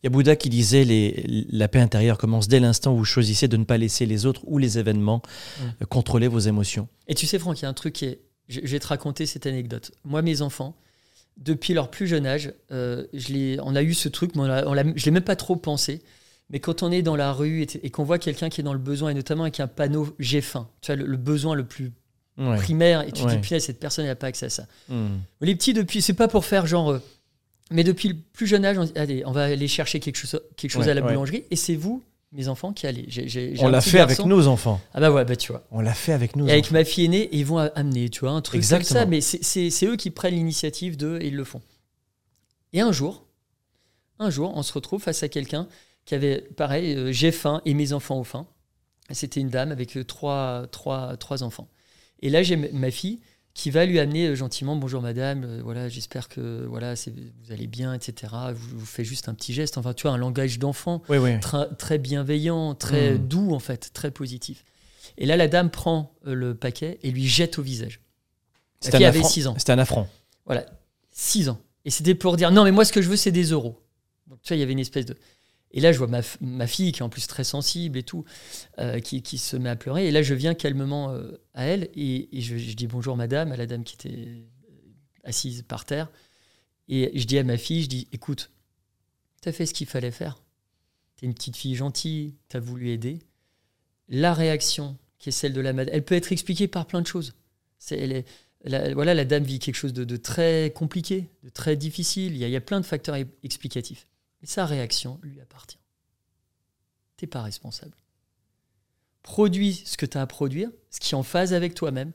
Il 0.07 0.11
y 0.11 0.13
a 0.13 0.13
Bouddha 0.13 0.37
qui 0.37 0.51
disait 0.51 0.85
les, 0.85 1.47
la 1.51 1.67
paix 1.67 1.81
intérieure 1.81 2.17
commence 2.17 2.47
dès 2.47 2.61
l'instant 2.61 2.95
où 2.95 2.99
vous 2.99 3.05
choisissez 3.05 3.49
de 3.49 3.57
ne 3.57 3.65
pas 3.65 3.77
laisser 3.77 4.07
les 4.07 4.25
autres 4.25 4.43
ou 4.47 4.59
les 4.59 4.79
événements 4.79 5.21
Mm. 5.61 5.65
euh, 5.83 5.87
contrôler 5.87 6.29
vos 6.29 6.39
émotions. 6.39 6.87
Et 7.09 7.17
tu 7.17 7.27
sais, 7.27 7.41
Franck, 7.41 7.59
il 7.59 7.63
y 7.63 7.67
a 7.67 7.69
un 7.69 7.73
truc 7.75 7.95
qui 7.95 8.05
est. 8.05 8.21
Je, 8.49 8.61
je 8.63 8.69
vais 8.71 8.79
te 8.79 8.87
raconter 8.87 9.27
cette 9.27 9.47
anecdote. 9.47 9.91
Moi, 10.05 10.23
mes 10.23 10.43
enfants, 10.43 10.77
depuis 11.39 11.75
leur 11.75 11.91
plus 11.91 12.07
jeune 12.07 12.25
âge, 12.25 12.53
euh, 12.71 13.05
je 13.15 13.59
on 13.61 13.75
a 13.75 13.83
eu 13.83 13.95
ce 13.95 14.09
truc, 14.09 14.37
mais 14.37 14.43
on 14.43 14.47
l'a- 14.47 14.69
on 14.69 14.75
l'a- 14.75 14.85
je 14.85 14.89
ne 14.91 15.05
l'ai 15.07 15.11
même 15.11 15.25
pas 15.25 15.35
trop 15.35 15.57
pensé. 15.57 16.03
Mais 16.51 16.61
quand 16.61 16.85
on 16.85 16.93
est 16.93 17.03
dans 17.03 17.17
la 17.17 17.33
rue 17.33 17.63
et, 17.63 17.67
et 17.83 17.91
qu'on 17.91 18.05
voit 18.05 18.21
quelqu'un 18.21 18.49
qui 18.49 18.61
est 18.61 18.65
dans 18.65 18.73
le 18.75 18.79
besoin, 18.79 19.11
et 19.11 19.15
notamment 19.15 19.43
avec 19.43 19.59
un 19.59 19.67
panneau 19.67 20.15
j'ai 20.21 20.41
faim, 20.41 20.69
tu 20.83 20.93
vois, 20.93 20.97
le, 21.03 21.05
le 21.07 21.17
besoin 21.17 21.57
le 21.57 21.65
plus 21.65 21.91
Ouais. 22.39 22.57
primaire, 22.59 23.01
et 23.01 23.11
tu 23.13 23.25
te 23.25 23.29
dis, 23.31 23.39
putain, 23.39 23.59
cette 23.59 23.81
personne 23.81 24.05
n'a 24.05 24.15
pas 24.15 24.27
accès 24.29 24.47
à 24.47 24.51
ça. 24.51 24.67
Mm. 24.91 25.07
Les 25.41 25.57
petits, 25.57 25.73
depuis, 25.73 26.01
c'est 26.03 26.13
pas 26.13 26.29
pour 26.29 26.45
faire 26.45 26.67
genre. 26.67 27.01
Mais 27.73 27.83
depuis 27.85 28.09
le 28.09 28.15
plus 28.33 28.47
jeune 28.47 28.65
âge, 28.65 28.79
on 28.79 28.85
dit, 28.85 28.93
allez, 28.95 29.25
on 29.27 29.33
va 29.33 29.45
aller 29.45 29.67
chercher 29.69 29.99
quelque 30.01 30.17
chose, 30.17 30.41
quelque 30.57 30.71
chose 30.71 30.85
Ouais, 30.85 30.91
à 30.91 30.95
la 30.95 31.01
boulangerie. 31.01 31.45
Et 31.51 31.57
c'est 31.57 31.75
vous, 31.75 32.03
mes 32.33 32.47
enfants, 32.49 32.73
qui 32.73 32.87
allez. 32.87 33.09
On 33.61 33.69
l'a 33.69 33.81
fait 33.81 33.99
avec 34.01 34.19
nos 34.21 34.47
enfants. 34.47 34.81
Ah 34.95 35.01
bah 35.01 35.11
ouais, 35.11 35.25
bah 35.25 35.35
tu 35.37 35.51
vois. 35.53 35.65
On 35.73 35.81
l'a 35.81 35.95
fait 35.95 36.13
avec 36.13 36.37
nos 36.37 36.47
Et 36.47 36.53
avec 36.53 36.67
enfants. 36.67 36.75
ma 36.75 36.85
fille 36.85 37.07
aînée, 37.07 37.29
ils 37.33 37.45
vont 37.45 37.59
amener, 37.59 38.09
tu 38.09 38.21
vois, 38.21 38.31
un 38.31 38.41
truc 38.41 38.59
Exactement. 38.59 39.01
comme 39.01 39.01
ça. 39.01 39.07
Mais 39.07 39.21
c'est- 39.71 39.87
eux 39.87 39.97
qui 39.97 40.11
prennent 40.11 40.35
l'initiative 40.35 40.97
de 40.97 41.19
et 41.21 41.27
ils 41.29 41.35
le 41.37 41.45
font. 41.45 41.61
Et 42.73 42.81
un 42.81 42.93
jour, 42.93 43.27
un 44.19 44.31
jour, 44.31 44.53
on 44.55 44.63
se 44.63 44.73
retrouve 44.73 45.03
face 45.03 45.23
à 45.23 45.29
quelqu'un 45.29 45.67
qui 46.05 46.15
avait, 46.15 46.43
pareil, 46.57 46.95
euh, 46.95 47.11
j'ai 47.13 47.33
faim 47.33 47.63
et 47.65 47.75
mes 47.75 47.93
enfants 47.93 48.19
ont 48.19 48.25
faim. 48.25 48.47
C'était 49.11 49.41
une 49.41 49.51
dame 49.51 49.73
avec 49.73 49.97
euh, 49.97 50.05
trois, 50.05 50.67
trois, 50.71 51.17
trois 51.17 51.43
enfants. 51.43 51.69
Et 52.23 52.31
là, 52.31 52.43
j'ai 52.43 52.57
ma 52.57 52.91
fille 52.91 53.21
qui 53.57 53.71
va 53.71 53.87
lui 53.87 53.99
amener 53.99 54.27
euh, 54.29 54.35
gentiment 54.35 54.77
bonjour 54.77 55.01
madame, 55.01 55.45
euh, 55.45 55.61
voilà, 55.65 55.89
j'espère 55.89 56.29
que 56.29 56.67
voilà, 56.69 56.93
vous 56.95 57.53
allez 57.53 57.67
bien, 57.67 57.95
etc. 57.95 58.31
Vous, 58.55 58.81
vous 58.81 58.85
fait 58.85 59.03
juste 59.03 59.31
un 59.31 59.35
petit 59.35 59.55
geste, 59.55 59.79
enfin, 59.79 59.95
tu 59.95 60.03
vois, 60.03 60.11
un 60.13 60.19
langage 60.19 60.59
d'enfant 60.59 61.03
Oui, 61.09 61.17
oui. 61.17 61.41
très, 61.41 61.97
bienveillant, 61.99 62.75
très 62.75 63.15
Mm. 63.15 63.29
doux 63.29 63.55
en 63.55 63.59
fait, 63.59 63.91
très 63.95 64.11
positif. 64.11 64.63
Et 65.17 65.25
là, 65.25 65.39
la 65.39 65.49
dame 65.49 65.71
prend 65.71 66.15
euh, 66.27 66.35
le 66.35 66.55
paquet 66.55 66.99
et 67.03 67.11
lui 67.11 67.27
jette 67.27 67.59
au 67.59 67.63
visage. 67.63 68.01
C'était 68.81 68.99
un, 68.99 69.09
avait 69.09 69.21
affront. 69.21 69.29
6 69.31 69.47
ans. 69.47 69.55
C'était 69.57 69.73
un 69.73 69.79
affront. 69.79 70.07
Voilà, 70.45 70.67
6 71.13 71.49
ans. 71.49 71.59
Et 71.87 71.91
c'était 71.91 72.15
pour 72.15 72.37
dire 72.37 72.51
non, 72.51 72.63
mais 72.63 72.73
moi, 72.73 72.85
ce 72.85 72.93
que 72.93 73.01
je 73.01 73.09
veux, 73.09 73.17
c'est 73.17 73.33
des 73.33 73.45
euros. 73.53 73.81
Donc, 74.27 74.39
tu 74.43 74.49
vois, 74.49 74.59
il 74.59 74.61
y 74.61 74.65
avait 74.65 74.73
une 74.73 74.81
espèce 74.81 75.07
de. 75.07 75.17
Et 75.73 75.81
là, 75.81 75.93
je 75.93 75.99
vois 75.99 76.07
ma, 76.07 76.67
fille, 76.67 76.93
qui 76.93 77.01
est 77.01 77.03
en 77.03 77.09
plus 77.09 77.27
très 77.27 77.45
sensible 77.45 77.99
et 77.99 78.03
tout, 78.03 78.25
euh, 78.79 79.01
qui, 79.01 79.39
se 79.39 79.57
met 79.57 79.69
à 79.69 79.77
pleurer. 79.77 80.07
Et 80.07 80.11
là, 80.11 80.23
je 80.23 80.35
viens 80.35 80.55
calmement 80.55 81.13
euh, 81.13 81.33
à 81.55 81.65
elle 81.65 81.91
et, 81.95 82.29
je, 82.41 82.75
dis 82.75 82.87
bonjour, 82.87 83.17
madame, 83.17 83.53
à 83.53 83.57
la 83.57 83.67
dame 83.67 83.85
qui 83.85 83.95
était 83.95 84.29
euh, 84.29 84.43
assise 85.25 85.63
par 85.63 85.85
terre. 85.85 86.11
Et 86.89 87.19
je 87.19 87.27
dis 87.27 87.39
à 87.39 87.45
ma 87.45 87.57
fille, 87.57 87.83
je 87.83 87.89
dis 87.89 88.09
écoute, 88.13 88.51
tu 89.43 89.49
as 89.49 89.53
fait 89.53 89.67
ce 89.67 89.75
qu'il 89.75 89.87
fallait 89.87 90.13
faire. 90.13 90.41
Tu 91.17 91.25
es 91.25 91.29
une 91.29 91.35
petite 91.35 91.57
fille 91.57 91.75
gentille, 91.75 92.37
tu 92.49 92.57
as 92.57 92.61
voulu 92.61 92.91
aider. 92.91 93.19
La 94.09 94.35
réaction, 94.35 94.97
qui 95.19 95.31
est 95.31 95.33
celle 95.33 95.53
de 95.53 95.61
la 95.61 95.73
madame, 95.73 95.95
elle 95.95 96.05
peut 96.05 96.15
être 96.15 96.31
expliquée 96.31 96.69
par 96.69 96.87
plein 96.87 97.03
de 97.03 97.07
choses. 97.07 97.35
Voilà, 98.65 99.15
la 99.15 99.25
dame 99.25 99.43
vit 99.43 99.59
quelque 99.59 99.75
chose 99.75 99.93
de, 99.93 100.17
très 100.17 100.73
compliqué, 100.75 101.29
de 101.43 101.49
très 101.49 101.77
difficile. 101.77 102.35
Il 102.35 102.39
y 102.39 102.45
a, 102.45 102.49
il 102.49 102.53
y 102.53 102.57
a 102.57 102.61
plein 102.61 102.81
de 102.81 102.87
facteurs 102.87 103.17
e- 103.17 103.27
explicatifs. 103.43 104.07
Et 104.43 104.47
sa 104.47 104.67
réaction 104.67 105.19
lui 105.23 105.41
appartient. 105.41 105.79
T'es 107.17 107.27
pas 107.27 107.43
responsable. 107.43 107.97
Produis 109.23 109.83
ce 109.87 109.97
que 109.97 110.07
tu 110.07 110.19
as 110.19 110.23
à 110.23 110.27
produire, 110.27 110.71
ce 110.91 111.01
qui 111.01 111.15
est 111.15 111.17
en 111.17 111.23
phase 111.23 111.53
avec 111.53 111.75
toi-même. 111.75 112.13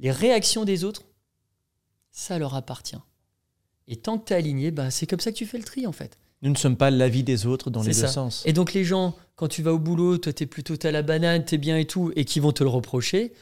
Les 0.00 0.10
réactions 0.10 0.64
des 0.64 0.84
autres, 0.84 1.04
ça 2.10 2.38
leur 2.38 2.54
appartient. 2.54 2.96
Et 3.86 3.96
tant 3.96 4.18
que 4.18 4.26
tu 4.26 4.32
es 4.32 4.36
aligné, 4.36 4.70
bah, 4.70 4.90
c'est 4.90 5.06
comme 5.06 5.20
ça 5.20 5.30
que 5.32 5.36
tu 5.36 5.46
fais 5.46 5.58
le 5.58 5.64
tri 5.64 5.86
en 5.86 5.92
fait. 5.92 6.18
Nous 6.42 6.50
ne 6.50 6.56
sommes 6.56 6.76
pas 6.76 6.90
l'avis 6.90 7.24
des 7.24 7.46
autres 7.46 7.70
dans 7.70 7.82
les 7.82 7.94
deux 7.94 8.06
sens. 8.06 8.42
Et 8.46 8.52
donc 8.52 8.72
les 8.72 8.84
gens, 8.84 9.16
quand 9.34 9.48
tu 9.48 9.62
vas 9.62 9.72
au 9.72 9.78
boulot, 9.78 10.18
toi 10.18 10.32
t'es 10.32 10.46
plutôt 10.46 10.76
t'as 10.76 10.92
la 10.92 11.02
banane, 11.02 11.44
t'es 11.44 11.58
bien 11.58 11.76
et 11.76 11.86
tout, 11.86 12.12
et 12.14 12.24
qui 12.24 12.38
vont 12.38 12.52
te 12.52 12.62
le 12.62 12.70
reprocher, 12.70 13.32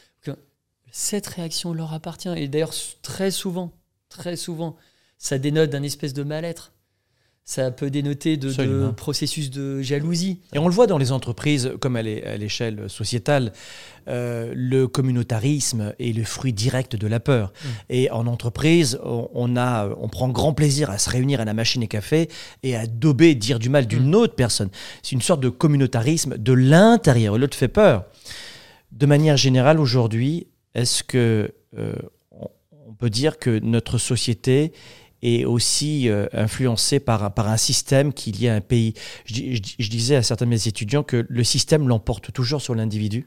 cette 0.92 1.26
réaction 1.26 1.74
leur 1.74 1.92
appartient. 1.92 2.32
Et 2.36 2.48
d'ailleurs 2.48 2.72
très 3.02 3.30
souvent, 3.30 3.72
très 4.08 4.36
souvent, 4.36 4.76
ça 5.18 5.38
dénote 5.38 5.70
d'un 5.70 5.82
espèce 5.82 6.14
de 6.14 6.22
mal-être. 6.22 6.72
Ça 7.48 7.70
peut 7.70 7.90
dénoter 7.90 8.36
de, 8.36 8.90
processus 8.90 9.50
de 9.50 9.80
jalousie. 9.80 10.40
Et 10.52 10.58
on 10.58 10.66
le 10.66 10.74
voit 10.74 10.88
dans 10.88 10.98
les 10.98 11.12
entreprises, 11.12 11.70
comme 11.80 11.94
à 11.94 12.02
l'é- 12.02 12.24
à 12.26 12.36
l'échelle 12.36 12.90
sociétale, 12.90 13.52
euh, 14.08 14.52
le 14.52 14.88
communautarisme 14.88 15.94
est 16.00 16.12
le 16.12 16.24
fruit 16.24 16.52
direct 16.52 16.96
de 16.96 17.06
la 17.06 17.20
peur. 17.20 17.52
Mm. 17.52 17.68
Et 17.90 18.10
en 18.10 18.26
entreprise, 18.26 18.98
on, 19.04 19.28
on 19.32 19.56
a, 19.56 19.88
on 20.00 20.08
prend 20.08 20.28
grand 20.28 20.54
plaisir 20.54 20.90
à 20.90 20.98
se 20.98 21.08
réunir 21.08 21.40
à 21.40 21.44
la 21.44 21.54
machine 21.54 21.84
à 21.84 21.86
café 21.86 22.28
et 22.64 22.74
à 22.74 22.88
dober, 22.88 23.36
dire 23.36 23.60
du 23.60 23.68
mal 23.68 23.86
d'une 23.86 24.16
autre 24.16 24.34
personne. 24.34 24.70
C'est 25.04 25.12
une 25.12 25.22
sorte 25.22 25.40
de 25.40 25.48
communautarisme 25.48 26.36
de 26.38 26.52
l'intérieur. 26.52 27.38
L'autre 27.38 27.56
fait 27.56 27.68
peur. 27.68 28.06
De 28.90 29.06
manière 29.06 29.36
générale, 29.36 29.78
aujourd'hui, 29.78 30.48
est-ce 30.74 31.04
que 31.04 31.52
euh, 31.78 31.94
on 32.88 32.92
peut 32.98 33.10
dire 33.10 33.38
que 33.38 33.60
notre 33.60 33.98
société 33.98 34.72
est 35.22 35.44
aussi 35.44 36.08
euh, 36.08 36.26
influencée 36.32 37.00
par, 37.00 37.32
par 37.34 37.48
un 37.48 37.56
système 37.56 38.12
qui 38.12 38.32
lié 38.32 38.48
à 38.48 38.54
un 38.54 38.60
pays 38.60 38.94
je, 39.24 39.34
dis- 39.34 39.56
je 39.56 39.62
dis- 39.62 39.76
je 39.78 39.90
disais 39.90 40.16
à 40.16 40.22
certains 40.22 40.44
de 40.44 40.50
mes 40.50 40.68
étudiants 40.68 41.02
que 41.02 41.26
le 41.28 41.44
système 41.44 41.88
l'emporte 41.88 42.32
toujours 42.32 42.60
sur 42.60 42.74
l'individu. 42.74 43.26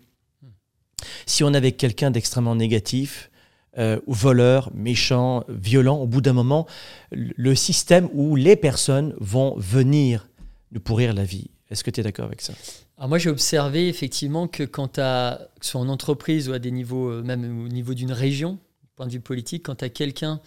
Si 1.25 1.43
on 1.43 1.53
avait 1.53 1.71
quelqu'un 1.71 2.11
d'extrêmement 2.11 2.55
négatif, 2.55 3.31
euh, 3.77 3.99
voleur, 4.07 4.71
méchant, 4.73 5.43
violent, 5.47 5.97
au 5.97 6.07
bout 6.07 6.21
d'un 6.21 6.33
moment, 6.33 6.67
le 7.11 7.55
système 7.55 8.09
ou 8.13 8.35
les 8.35 8.55
personnes 8.55 9.15
vont 9.19 9.55
venir 9.57 10.27
nous 10.71 10.81
pourrir 10.81 11.13
la 11.13 11.23
vie. 11.23 11.49
Est-ce 11.69 11.83
que 11.83 11.91
tu 11.91 12.01
es 12.01 12.03
d'accord 12.03 12.25
avec 12.25 12.41
ça? 12.41 12.53
Alors 12.97 13.09
moi 13.09 13.17
j'ai 13.17 13.29
observé 13.29 13.87
effectivement 13.87 14.47
que 14.47 14.63
quand 14.63 14.93
tu 14.95 14.99
as, 14.99 15.47
que 15.59 15.65
soit 15.65 15.79
en 15.79 15.87
entreprise 15.87 16.49
ou 16.49 16.53
à 16.53 16.59
des 16.59 16.71
niveaux, 16.71 17.09
euh, 17.09 17.23
même 17.23 17.63
au 17.65 17.69
niveau 17.69 17.93
d'une 17.93 18.11
région, 18.11 18.59
point 18.97 19.07
de 19.07 19.11
vue 19.13 19.21
politique, 19.21 19.63
quand 19.67 19.75
tu 19.75 19.85
as 19.85 19.89
quelqu'un 19.89 20.41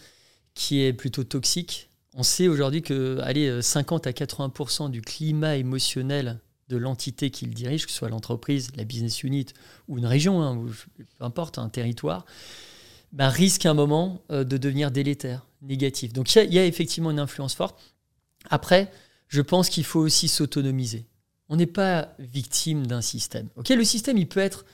qui 0.53 0.81
est 0.81 0.93
plutôt 0.93 1.23
toxique, 1.23 1.89
on 2.15 2.23
sait 2.23 2.47
aujourd'hui 2.47 2.81
que 2.81 3.19
allez, 3.21 3.47
euh, 3.47 3.61
50 3.61 4.07
à 4.07 4.11
80% 4.11 4.89
du 4.89 5.01
climat 5.01 5.57
émotionnel 5.57 6.39
de 6.69 6.77
l'entité 6.77 7.29
qu'il 7.29 7.53
dirige, 7.53 7.85
que 7.85 7.91
ce 7.91 7.97
soit 7.97 8.09
l'entreprise, 8.09 8.71
la 8.75 8.83
business 8.83 9.23
unit 9.23 9.47
ou 9.87 9.97
une 9.97 10.05
région, 10.05 10.41
hein, 10.41 10.55
ou 10.55 10.69
peu 10.97 11.25
importe, 11.25 11.57
un 11.57 11.69
territoire, 11.69 12.25
ben, 13.11 13.29
risque 13.29 13.65
à 13.65 13.71
un 13.71 13.73
moment 13.73 14.21
euh, 14.31 14.43
de 14.43 14.57
devenir 14.57 14.91
délétère, 14.91 15.45
négatif. 15.61 16.13
Donc 16.13 16.33
il 16.35 16.51
y 16.51 16.55
y, 16.55 16.59
a 16.59 16.65
effectivement 16.65 17.11
une 17.11 17.19
influence 17.19 17.55
forte. 17.55 17.79
Après, 18.49 18.91
je 19.27 19.41
pense 19.41 19.69
qu'il 19.69 19.83
faut 19.83 19.99
aussi 19.99 20.27
s'autonomiser. 20.27 21.05
On 21.49 21.55
n'est 21.55 21.65
pas 21.65 22.13
victime 22.19 22.87
d'un 22.87 23.01
système. 23.01 23.49
Ok, 23.55 23.69
le 23.69 23.83
système, 23.83 24.17
il 24.17 24.27
peut 24.27 24.39
être 24.39 24.65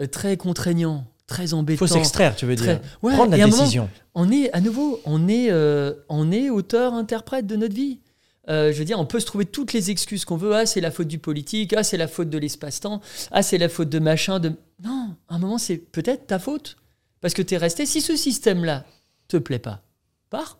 euh, 0.00 0.06
très 0.06 0.36
contraignant, 0.36 1.06
très 1.26 1.48
Il 1.50 1.54
embêtant. 1.54 1.78
faut 1.78 1.86
s'extraire, 1.92 2.36
tu 2.36 2.46
veux 2.46 2.56
très- 2.56 2.76
dire. 2.76 2.80
Ouais, 3.02 3.12
Prendre 3.14 3.30
la 3.36 3.46
moment, 3.46 3.58
décision. 3.58 3.88
on 4.14 4.30
est 4.30 4.50
à 4.52 4.60
nouveau, 4.60 5.00
on 5.04 5.28
est, 5.28 5.50
euh, 5.50 5.92
on 6.08 6.30
est 6.32 6.50
auteur-interprète 6.50 7.46
de 7.46 7.56
notre 7.56 7.74
vie. 7.74 8.00
Euh, 8.48 8.72
je 8.72 8.78
veux 8.78 8.84
dire, 8.84 9.00
on 9.00 9.06
peut 9.06 9.18
se 9.18 9.26
trouver 9.26 9.44
toutes 9.44 9.72
les 9.72 9.90
excuses 9.90 10.24
qu'on 10.24 10.36
veut. 10.36 10.54
Ah, 10.54 10.66
c'est 10.66 10.80
la 10.80 10.92
faute 10.92 11.08
du 11.08 11.18
politique. 11.18 11.74
Ah, 11.76 11.82
c'est 11.82 11.96
la 11.96 12.06
faute 12.06 12.30
de 12.30 12.38
l'espace-temps. 12.38 13.00
Ah, 13.32 13.42
c'est 13.42 13.58
la 13.58 13.68
faute 13.68 13.88
de 13.88 13.98
machin. 13.98 14.38
De... 14.38 14.52
Non, 14.84 15.16
à 15.28 15.34
un 15.34 15.38
moment, 15.38 15.58
c'est 15.58 15.78
peut-être 15.78 16.28
ta 16.28 16.38
faute. 16.38 16.76
Parce 17.20 17.34
que 17.34 17.42
tu 17.42 17.54
es 17.54 17.56
resté. 17.56 17.86
Si 17.86 18.00
ce 18.00 18.14
système-là 18.14 18.84
te 19.26 19.36
plaît 19.36 19.58
pas, 19.58 19.82
pars. 20.30 20.58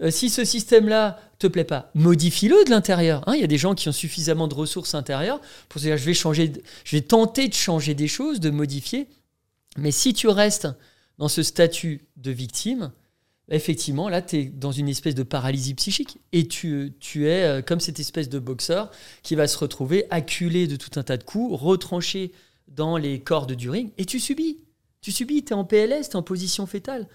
Euh, 0.00 0.10
si 0.10 0.30
ce 0.30 0.44
système-là 0.44 1.18
te 1.38 1.46
plaît 1.46 1.64
pas, 1.64 1.90
modifie-le 1.94 2.64
de 2.64 2.70
l'intérieur. 2.70 3.22
Hein, 3.26 3.34
Il 3.34 3.40
y 3.40 3.44
a 3.44 3.48
des 3.48 3.58
gens 3.58 3.74
qui 3.74 3.88
ont 3.88 3.92
suffisamment 3.92 4.48
de 4.48 4.54
ressources 4.54 4.94
intérieures 4.94 5.40
pour 5.68 5.80
se 5.80 5.86
dire 5.86 5.96
je 5.98 6.04
vais 6.04 6.14
changer, 6.14 6.48
de- 6.48 6.62
je 6.84 6.96
vais 6.96 7.02
tenter 7.02 7.48
de 7.48 7.54
changer 7.54 7.94
des 7.94 8.08
choses, 8.08 8.38
de 8.40 8.48
modifier. 8.50 9.08
Mais 9.76 9.90
si 9.90 10.12
tu 10.12 10.28
restes 10.28 10.68
dans 11.18 11.28
ce 11.28 11.42
statut 11.42 12.02
de 12.16 12.30
victime, 12.30 12.92
effectivement, 13.48 14.08
là, 14.08 14.22
tu 14.22 14.36
es 14.36 14.44
dans 14.44 14.72
une 14.72 14.88
espèce 14.88 15.14
de 15.14 15.22
paralysie 15.22 15.74
psychique. 15.74 16.18
Et 16.32 16.48
tu, 16.48 16.94
tu 17.00 17.28
es 17.28 17.42
euh, 17.42 17.62
comme 17.62 17.80
cette 17.80 18.00
espèce 18.00 18.28
de 18.28 18.38
boxeur 18.38 18.90
qui 19.22 19.34
va 19.34 19.46
se 19.46 19.58
retrouver 19.58 20.06
acculé 20.10 20.66
de 20.66 20.76
tout 20.76 20.98
un 20.98 21.02
tas 21.02 21.16
de 21.16 21.24
coups, 21.24 21.58
retranché 21.60 22.32
dans 22.68 22.96
les 22.96 23.20
cordes 23.20 23.52
du 23.52 23.68
ring, 23.68 23.90
et 23.98 24.04
tu 24.04 24.18
subis. 24.18 24.58
Tu 25.00 25.12
subis, 25.12 25.44
tu 25.44 25.52
es 25.52 25.56
en 25.56 25.64
PLS, 25.64 26.08
tu 26.08 26.12
es 26.12 26.16
en 26.16 26.22
position 26.22 26.66
fétale. 26.66 27.08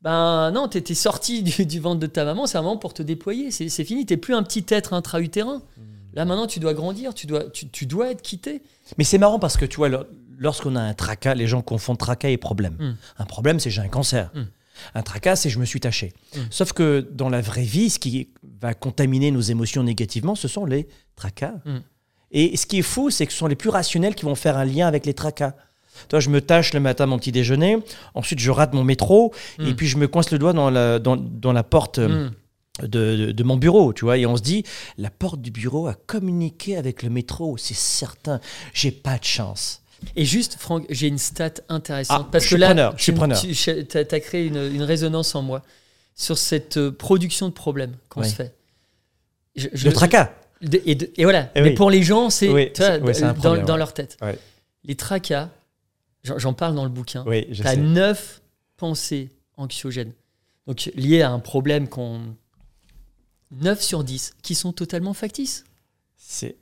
Ben 0.00 0.50
non, 0.50 0.68
tu 0.68 0.78
étais 0.78 0.94
sorti 0.94 1.42
du, 1.42 1.66
du 1.66 1.80
ventre 1.80 2.00
de 2.00 2.06
ta 2.06 2.24
maman, 2.24 2.46
c'est 2.46 2.58
un 2.58 2.62
moment 2.62 2.76
pour 2.76 2.94
te 2.94 3.02
déployer. 3.02 3.50
C'est 3.50 3.84
fini, 3.84 4.06
tu 4.06 4.16
plus 4.16 4.34
un 4.34 4.42
petit 4.42 4.64
être 4.68 4.94
intra-utérin. 4.94 5.62
Là, 6.14 6.24
maintenant, 6.24 6.46
tu 6.46 6.60
dois 6.60 6.74
grandir, 6.74 7.14
tu 7.14 7.26
dois, 7.26 7.44
tu, 7.44 7.68
tu 7.68 7.86
dois 7.86 8.10
être 8.10 8.20
quitté. 8.20 8.62
Mais 8.98 9.04
c'est 9.04 9.18
marrant 9.18 9.38
parce 9.38 9.56
que 9.56 9.64
tu 9.64 9.76
vois, 9.76 9.88
lorsqu'on 10.42 10.76
a 10.76 10.80
un 10.80 10.94
tracas, 10.94 11.34
les 11.34 11.46
gens 11.46 11.62
confondent 11.62 11.98
tracas 11.98 12.28
et 12.28 12.36
problème. 12.36 12.76
Mm. 12.78 12.96
Un 13.18 13.24
problème, 13.24 13.60
c'est 13.60 13.70
j'ai 13.70 13.80
un 13.80 13.88
cancer. 13.88 14.30
Mm. 14.34 14.40
Un 14.94 15.02
tracas, 15.02 15.36
c'est 15.36 15.50
je 15.50 15.58
me 15.58 15.64
suis 15.64 15.80
taché. 15.80 16.12
Mm. 16.34 16.40
Sauf 16.50 16.72
que 16.72 17.06
dans 17.12 17.28
la 17.28 17.40
vraie 17.40 17.62
vie, 17.64 17.88
ce 17.90 17.98
qui 17.98 18.28
va 18.60 18.74
contaminer 18.74 19.30
nos 19.30 19.40
émotions 19.40 19.82
négativement, 19.82 20.34
ce 20.34 20.48
sont 20.48 20.64
les 20.66 20.88
tracas. 21.16 21.54
Et 22.30 22.56
ce 22.56 22.66
qui 22.66 22.78
est 22.78 22.82
fou, 22.82 23.10
c'est 23.10 23.26
que 23.26 23.32
ce 23.32 23.38
sont 23.38 23.46
les 23.46 23.56
plus 23.56 23.68
rationnels 23.70 24.14
qui 24.14 24.24
vont 24.24 24.34
faire 24.34 24.56
un 24.56 24.64
lien 24.64 24.86
avec 24.88 25.06
les 25.06 25.14
tracas. 25.14 25.54
Toi, 26.08 26.18
je 26.20 26.30
me 26.30 26.40
tâche 26.40 26.72
le 26.72 26.80
matin 26.80 27.04
mon 27.04 27.18
petit 27.18 27.32
déjeuner, 27.32 27.76
ensuite 28.14 28.38
je 28.38 28.50
rate 28.50 28.72
mon 28.72 28.82
métro, 28.82 29.34
et 29.58 29.74
puis 29.74 29.86
je 29.86 29.98
me 29.98 30.08
coince 30.08 30.30
le 30.30 30.38
doigt 30.38 30.54
dans 30.54 30.70
la, 30.70 30.98
dans, 30.98 31.16
dans 31.18 31.52
la 31.52 31.62
porte 31.62 31.98
euh, 31.98 32.30
de, 32.80 32.86
de- 33.26 33.32
de 33.32 33.42
mon 33.44 33.58
bureau, 33.58 33.92
tu 33.92 34.06
vois, 34.06 34.16
et 34.16 34.24
on 34.24 34.34
se 34.38 34.42
dit, 34.42 34.64
la 34.96 35.10
porte 35.10 35.42
du 35.42 35.50
bureau 35.50 35.86
a 35.88 35.94
communiqué 35.94 36.78
avec 36.78 37.02
le 37.02 37.10
métro, 37.10 37.58
c'est 37.58 37.76
certain, 37.76 38.40
j'ai 38.72 38.90
pas 38.90 39.18
de 39.18 39.24
chance. 39.24 39.81
Et 40.16 40.24
juste, 40.24 40.56
Franck, 40.58 40.84
j'ai 40.90 41.08
une 41.08 41.18
stat 41.18 41.54
intéressante. 41.68 42.24
Ah, 42.26 42.28
parce 42.30 42.44
je 42.44 42.50
que 42.50 42.54
suis 42.56 42.60
là, 42.60 42.66
preneur, 42.68 42.94
je 42.96 43.02
suis 43.02 43.12
tu- 43.12 43.16
preneur. 43.18 43.40
Tu 43.40 44.14
as, 44.14 44.20
créé 44.20 44.46
une, 44.46 44.56
une 44.56 44.82
résonance 44.82 45.34
en 45.34 45.42
moi 45.42 45.62
sur 46.14 46.36
cette 46.38 46.76
euh, 46.76 46.90
production 46.92 47.48
de 47.48 47.52
problèmes 47.54 47.96
qu'on 48.08 48.20
Oui. 48.22 48.28
se 48.28 48.34
fait. 48.34 48.54
Je- 49.56 49.68
je- 49.72 49.86
Le 49.88 49.92
tracas 49.94 50.32
de- 50.60 50.80
et, 50.84 50.94
de- 50.94 51.10
et 51.16 51.24
voilà. 51.24 51.50
Eh 51.54 51.62
Mais 51.62 51.68
oui. 51.70 51.74
pour 51.74 51.90
les 51.90 52.02
gens, 52.02 52.30
c'est 52.30 52.48
Oui, 52.48 52.70
dans, 52.78 53.34
problème, 53.34 53.64
dans 53.66 53.72
ouais. 53.74 53.78
leur 53.78 53.94
tête. 53.94 54.16
Ouais. 54.22 54.38
Les 54.84 54.94
tracas, 54.96 55.50
j'en 56.24 56.52
parle 56.54 56.74
dans 56.74 56.84
le 56.84 56.90
bouquin, 56.90 57.24
tu 57.24 57.62
as 57.66 57.76
neuf 57.76 58.42
pensées 58.76 59.30
anxiogènes. 59.56 60.12
Donc 60.66 60.90
liées 60.94 61.22
à 61.22 61.30
un 61.30 61.38
problème 61.40 61.88
qu'on 61.88 62.20
9 63.50 63.82
sur 63.82 64.04
10 64.04 64.34
qui 64.42 64.54
sont 64.54 64.72
totalement 64.72 65.14
factices. 65.14 65.64
C'est 66.16 66.56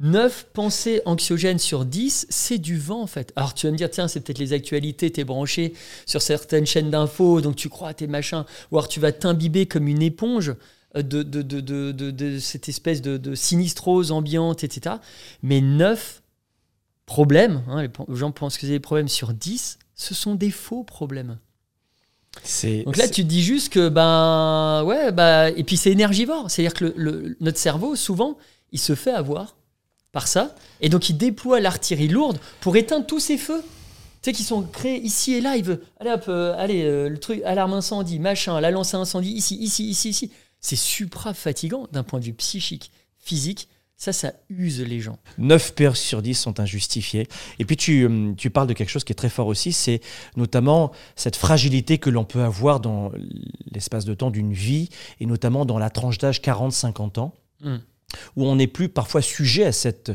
9 0.00 0.46
pensées 0.52 1.00
anxiogènes 1.04 1.58
sur 1.60 1.84
10, 1.84 2.26
c'est 2.28 2.58
du 2.58 2.76
vent 2.76 3.02
en 3.02 3.06
fait. 3.06 3.32
Alors 3.36 3.54
tu 3.54 3.66
vas 3.66 3.72
me 3.72 3.76
dire, 3.76 3.90
tiens, 3.90 4.08
c'est 4.08 4.20
peut-être 4.20 4.38
les 4.38 4.52
actualités, 4.52 5.10
t'es 5.12 5.22
branché 5.24 5.74
sur 6.06 6.20
certaines 6.22 6.66
chaînes 6.66 6.90
d'infos, 6.90 7.40
donc 7.40 7.54
tu 7.56 7.68
crois 7.68 7.90
à 7.90 7.94
tes 7.94 8.06
machins, 8.08 8.44
ou 8.70 8.78
alors 8.78 8.88
tu 8.88 8.98
vas 9.00 9.12
t'imbiber 9.12 9.66
comme 9.66 9.86
une 9.86 10.02
éponge 10.02 10.54
euh, 10.96 11.02
de, 11.02 11.22
de, 11.22 11.42
de, 11.42 11.60
de, 11.60 11.92
de- 11.92 12.10
de 12.10 12.38
cette 12.40 12.68
espèce 12.68 13.00
de, 13.00 13.34
sinistrose 13.36 14.10
ambiante, 14.10 14.64
etc. 14.64 14.96
Mais 15.42 15.60
9 15.60 16.22
problèmes, 17.06 17.62
hein, 17.68 17.82
les 17.82 18.16
gens 18.16 18.32
pensent 18.32 18.56
que 18.56 18.62
c'est 18.62 18.72
des 18.72 18.80
problèmes 18.80 19.08
sur 19.08 19.32
10, 19.32 19.78
ce 19.94 20.14
sont 20.14 20.34
des 20.34 20.50
faux 20.50 20.82
problèmes. 20.82 21.38
Donc 22.84 22.96
là, 22.96 23.06
tu 23.08 23.22
te 23.22 23.28
dis 23.28 23.42
juste 23.42 23.72
que, 23.72 23.88
ben, 23.88 24.82
ouais, 24.84 25.12
bah, 25.12 25.50
et 25.50 25.62
puis 25.64 25.76
c'est 25.76 25.90
énergivore. 25.92 26.50
C'est-à-dire 26.50 26.74
que 26.74 26.86
le- 26.86 26.94
le- 26.96 27.36
notre 27.40 27.58
cerveau, 27.58 27.94
souvent, 27.94 28.38
il 28.72 28.78
se 28.80 28.94
fait 28.94 29.12
avoir 29.12 29.56
par 30.12 30.28
ça. 30.28 30.54
Et 30.80 30.88
donc, 30.88 31.08
il 31.08 31.16
déploie 31.16 31.58
l'artillerie 31.58 32.08
lourde 32.08 32.38
pour 32.60 32.76
éteindre 32.76 33.06
tous 33.06 33.18
ces 33.18 33.38
feux. 33.38 33.62
Tu 34.22 34.30
sais, 34.30 34.32
qui 34.32 34.44
sont 34.44 34.62
créés 34.62 35.00
ici 35.00 35.34
et 35.34 35.40
là. 35.40 35.56
Il 35.56 35.64
veut, 35.64 35.82
allez 35.98 36.10
hop, 36.10 36.24
euh, 36.28 36.54
allez, 36.56 36.84
euh, 36.84 37.08
le 37.08 37.18
truc, 37.18 37.42
alarme 37.44 37.72
incendie, 37.72 38.20
machin, 38.20 38.60
la 38.60 38.70
lance 38.70 38.94
à 38.94 38.98
incendie, 38.98 39.32
ici, 39.32 39.56
ici, 39.56 39.88
ici, 39.88 40.10
ici. 40.10 40.30
C'est 40.60 40.76
supra 40.76 41.34
fatigant 41.34 41.88
d'un 41.90 42.04
point 42.04 42.20
de 42.20 42.26
vue 42.26 42.34
psychique, 42.34 42.92
physique. 43.18 43.68
Ça, 43.96 44.12
ça 44.12 44.32
use 44.48 44.80
les 44.80 45.00
gens. 45.00 45.18
9 45.38 45.74
peurs 45.74 45.96
sur 45.96 46.22
10 46.22 46.34
sont 46.34 46.60
injustifiées. 46.60 47.28
Et 47.60 47.64
puis 47.64 47.76
tu, 47.76 48.04
hum, 48.04 48.34
tu 48.36 48.50
parles 48.50 48.66
de 48.66 48.72
quelque 48.72 48.88
chose 48.88 49.04
qui 49.04 49.12
est 49.12 49.16
très 49.16 49.28
fort 49.28 49.46
aussi, 49.46 49.72
c'est 49.72 50.00
notamment 50.36 50.90
cette 51.14 51.36
fragilité 51.36 51.98
que 51.98 52.10
l'on 52.10 52.24
peut 52.24 52.42
avoir 52.42 52.80
dans 52.80 53.12
l'espace 53.70 54.04
de 54.04 54.14
temps 54.14 54.30
d'une 54.30 54.52
vie, 54.52 54.88
et 55.20 55.26
notamment 55.26 55.64
dans 55.64 55.78
la 55.78 55.88
tranche 55.88 56.18
d'âge 56.18 56.40
40-50 56.40 57.20
ans, 57.20 57.32
Mm. 57.62 57.76
Où 58.36 58.46
on 58.46 58.56
n'est 58.56 58.66
plus 58.66 58.88
parfois 58.88 59.22
sujet 59.22 59.64
à 59.64 59.72
cette 59.72 60.12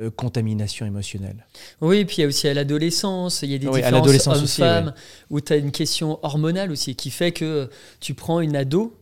euh, 0.00 0.10
contamination 0.10 0.86
émotionnelle. 0.86 1.46
Oui, 1.80 2.04
puis 2.04 2.16
il 2.18 2.20
y 2.22 2.24
a 2.24 2.26
aussi 2.26 2.48
à 2.48 2.54
l'adolescence, 2.54 3.42
il 3.42 3.50
y 3.50 3.54
a 3.54 3.58
des 3.58 3.66
Oui, 3.66 3.82
différences 3.82 4.26
hommes-femmes, 4.26 4.94
où 5.30 5.40
tu 5.40 5.52
as 5.52 5.56
une 5.56 5.72
question 5.72 6.18
hormonale 6.22 6.70
aussi, 6.70 6.94
qui 6.94 7.10
fait 7.10 7.32
que 7.32 7.68
tu 8.00 8.14
prends 8.14 8.40
une 8.40 8.56
ado, 8.56 8.96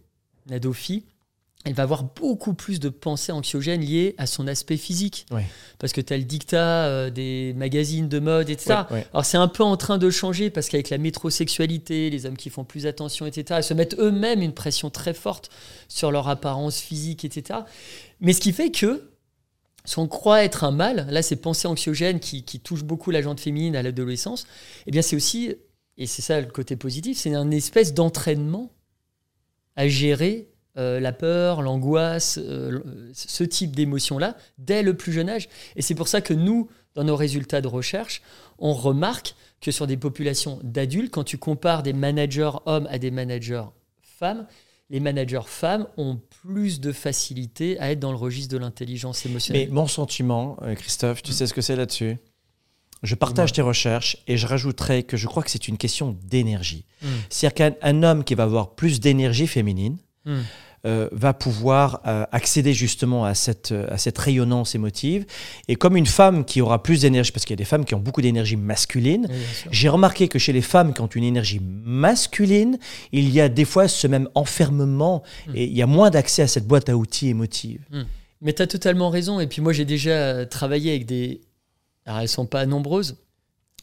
une 0.47 0.55
ado-fille, 0.55 1.05
elle 1.65 1.75
va 1.75 1.83
avoir 1.83 2.05
beaucoup 2.05 2.55
plus 2.55 2.79
de 2.79 2.89
pensées 2.89 3.33
anxiogènes 3.33 3.81
liées 3.81 4.15
à 4.17 4.27
son 4.27 4.47
aspect 4.47 4.77
physique. 4.77 5.27
Ouais. 5.31 5.45
Parce 5.79 5.93
que 5.93 6.01
tu 6.01 6.13
as 6.13 6.17
le 6.17 6.23
dictat 6.23 6.87
euh, 6.87 7.11
des 7.11 7.53
magazines 7.57 8.09
de 8.09 8.21
mode, 8.21 8.49
etc. 8.49 8.83
Ouais, 8.91 8.97
ouais. 8.97 9.07
Alors 9.13 9.25
c'est 9.25 9.37
un 9.37 9.49
peu 9.49 9.65
en 9.65 9.77
train 9.77 9.99
de 9.99 10.09
changer, 10.09 10.51
parce 10.51 10.69
qu'avec 10.69 10.89
la 10.89 10.99
métrosexualité, 10.99 12.11
les 12.11 12.27
hommes 12.27 12.37
qui 12.37 12.49
font 12.49 12.65
plus 12.65 12.87
attention, 12.87 13.27
etc., 13.27 13.61
ils 13.61 13.65
se 13.65 13.75
mettent 13.75 13.97
eux-mêmes 13.99 14.41
une 14.41 14.55
pression 14.55 14.89
très 14.89 15.15
forte 15.15 15.51
sur 15.89 16.13
leur 16.13 16.29
apparence 16.29 16.79
physique, 16.79 17.25
etc. 17.25 17.61
Mais 18.21 18.33
ce 18.33 18.41
qui 18.41 18.53
fait 18.53 18.71
que, 18.71 19.11
si 19.85 19.99
on 19.99 20.07
croit 20.07 20.45
être 20.45 20.63
un 20.63 20.71
mal, 20.71 21.09
là, 21.11 21.23
ces 21.23 21.37
pensées 21.37 21.67
anxiogènes 21.67 22.21
qui, 22.21 22.45
qui 22.45 22.61
touchent 22.61 22.85
beaucoup 22.85 23.11
la 23.11 23.21
jante 23.21 23.41
féminine 23.41 23.75
à 23.75 23.83
l'adolescence, 23.83 24.47
eh 24.87 24.93
bien, 24.93 25.03
c'est 25.03 25.17
aussi, 25.17 25.55
et 25.97 26.07
c'est 26.07 26.23
ça 26.23 26.41
le 26.41 26.47
côté 26.47 26.77
positif, 26.77 27.19
c'est 27.19 27.35
un 27.35 27.51
espèce 27.51 27.95
d'entraînement 27.95 28.71
à 29.75 29.89
gérer 29.89 30.49
euh, 30.79 31.01
la 31.01 31.13
peur, 31.13 31.61
l'angoisse, 31.63 32.39
euh, 32.41 32.81
ce 33.13 33.43
type 33.43 33.75
d'émotions-là, 33.75 34.37
dès 34.59 34.83
le 34.83 34.95
plus 34.95 35.13
jeune 35.13 35.29
âge. 35.29 35.49
Et 35.75 35.83
c'est 35.83 35.95
pour 35.97 36.07
ça 36.07 36.21
que 36.21 36.33
nous, 36.33 36.69
dans 36.95 37.05
nos 37.05 37.17
résultats 37.17 37.61
de 37.61 37.67
recherche, 37.67 38.23
on 38.59 38.73
remarque 38.73 39.35
que 39.61 39.73
sur 39.73 39.89
des 39.89 39.97
populations 39.97 40.61
d'adultes, 40.63 41.13
quand 41.13 41.25
tu 41.25 41.37
compares 41.37 41.83
des 41.83 41.93
managers 41.93 42.51
hommes 42.67 42.87
à 42.91 42.99
des 42.99 43.11
managers 43.11 43.65
femmes, 44.01 44.47
les 44.91 45.01
managers 45.01 45.47
femmes 45.47 45.87
ont 45.97 46.21
plus 46.43 46.81
de 46.81 46.93
facilité 46.93 47.79
à 47.81 47.91
être 47.91 48.01
dans 48.01 48.13
le 48.13 48.17
registre 48.17 48.55
de 48.55 48.59
l'intelligence 48.59 49.25
Mais 49.25 49.31
émotionnelle. 49.33 49.71
mon 49.73 49.87
sentiment, 49.89 50.57
euh, 50.63 50.75
Christophe, 50.77 51.23
tu 51.23 51.33
sais 51.33 51.47
ce 51.47 51.55
que 51.55 51.61
c'est 51.61 51.77
là-dessus? 51.77 52.19
Je 53.03 53.15
partage 53.15 53.53
tes 53.53 53.63
recherches 53.63 54.17
et 54.27 54.37
je 54.37 54.47
rajouterais 54.47 55.03
que 55.03 55.17
je 55.17 55.27
crois 55.27 55.43
que 55.43 55.51
c'est 55.51 55.69
une 55.69 55.77
question 55.77 56.17
d'énergie. 56.25 56.85
Mm. 57.03 57.07
C'est-à-dire 57.31 57.55
qu'un 57.55 57.75
un 57.83 58.03
homme 58.03 58.25
qui 58.25 58.35
va 58.35 58.45
avoir 58.45 58.75
plus 58.75 58.99
d'énergie 58.99 59.47
féminine 59.47 59.99
Mm. 60.29 60.41
Euh, 60.87 61.09
va 61.13 61.35
pouvoir 61.35 62.01
euh, 62.07 62.25
accéder 62.33 62.73
justement 62.73 63.25
à 63.25 63.35
cette, 63.35 63.73
euh, 63.73 63.87
à 63.91 63.99
cette 63.99 64.17
rayonnance 64.19 64.75
émotive. 64.75 65.27
Et 65.67 65.77
comme 65.77 65.97
une 65.97 66.07
femme 66.07 66.45
qui 66.45 66.61
aura 66.61 66.83
plus 66.83 67.03
d'énergie, 67.03 67.33
parce 67.33 67.45
qu'il 67.45 67.55
y 67.55 67.59
a 67.59 67.63
des 67.63 67.65
femmes 67.65 67.85
qui 67.85 67.95
ont 67.95 68.01
beaucoup 68.01 68.23
d'énergie 68.23 68.57
masculine, 68.57 69.27
Oui, 69.29 69.37
j'ai 69.71 69.89
remarqué 69.89 70.29
que 70.29 70.39
chez 70.39 70.53
les 70.53 70.63
femmes 70.63 70.95
qui 70.95 71.01
ont 71.01 71.09
une 71.09 71.25
énergie 71.25 71.61
masculine, 71.63 72.79
il 73.13 73.31
y 73.31 73.41
a 73.41 73.49
des 73.49 73.65
fois 73.65 73.89
ce 73.89 74.07
même 74.07 74.29
enfermement 74.35 75.23
Mm. 75.47 75.53
et 75.55 75.65
il 75.65 75.77
y 75.77 75.83
a 75.83 75.87
moins 75.87 76.11
d'accès 76.11 76.43
à 76.43 76.47
cette 76.47 76.67
boîte 76.67 76.89
à 76.89 76.97
outils 76.97 77.29
émotive. 77.29 77.81
Mais 78.41 78.53
tu 78.53 78.63
as 78.63 78.67
totalement 78.67 79.11
raison. 79.11 79.41
Et 79.41 79.47
puis 79.47 79.61
moi, 79.63 79.73
j'ai 79.73 79.85
déjà 79.85 80.47
travaillé 80.47 80.91
avec 80.91 81.07
des... 81.07 81.41
Alors, 82.07 82.21
elles 82.21 82.29
sont 82.29 82.47
pas 82.47 82.65
nombreuses, 82.67 83.17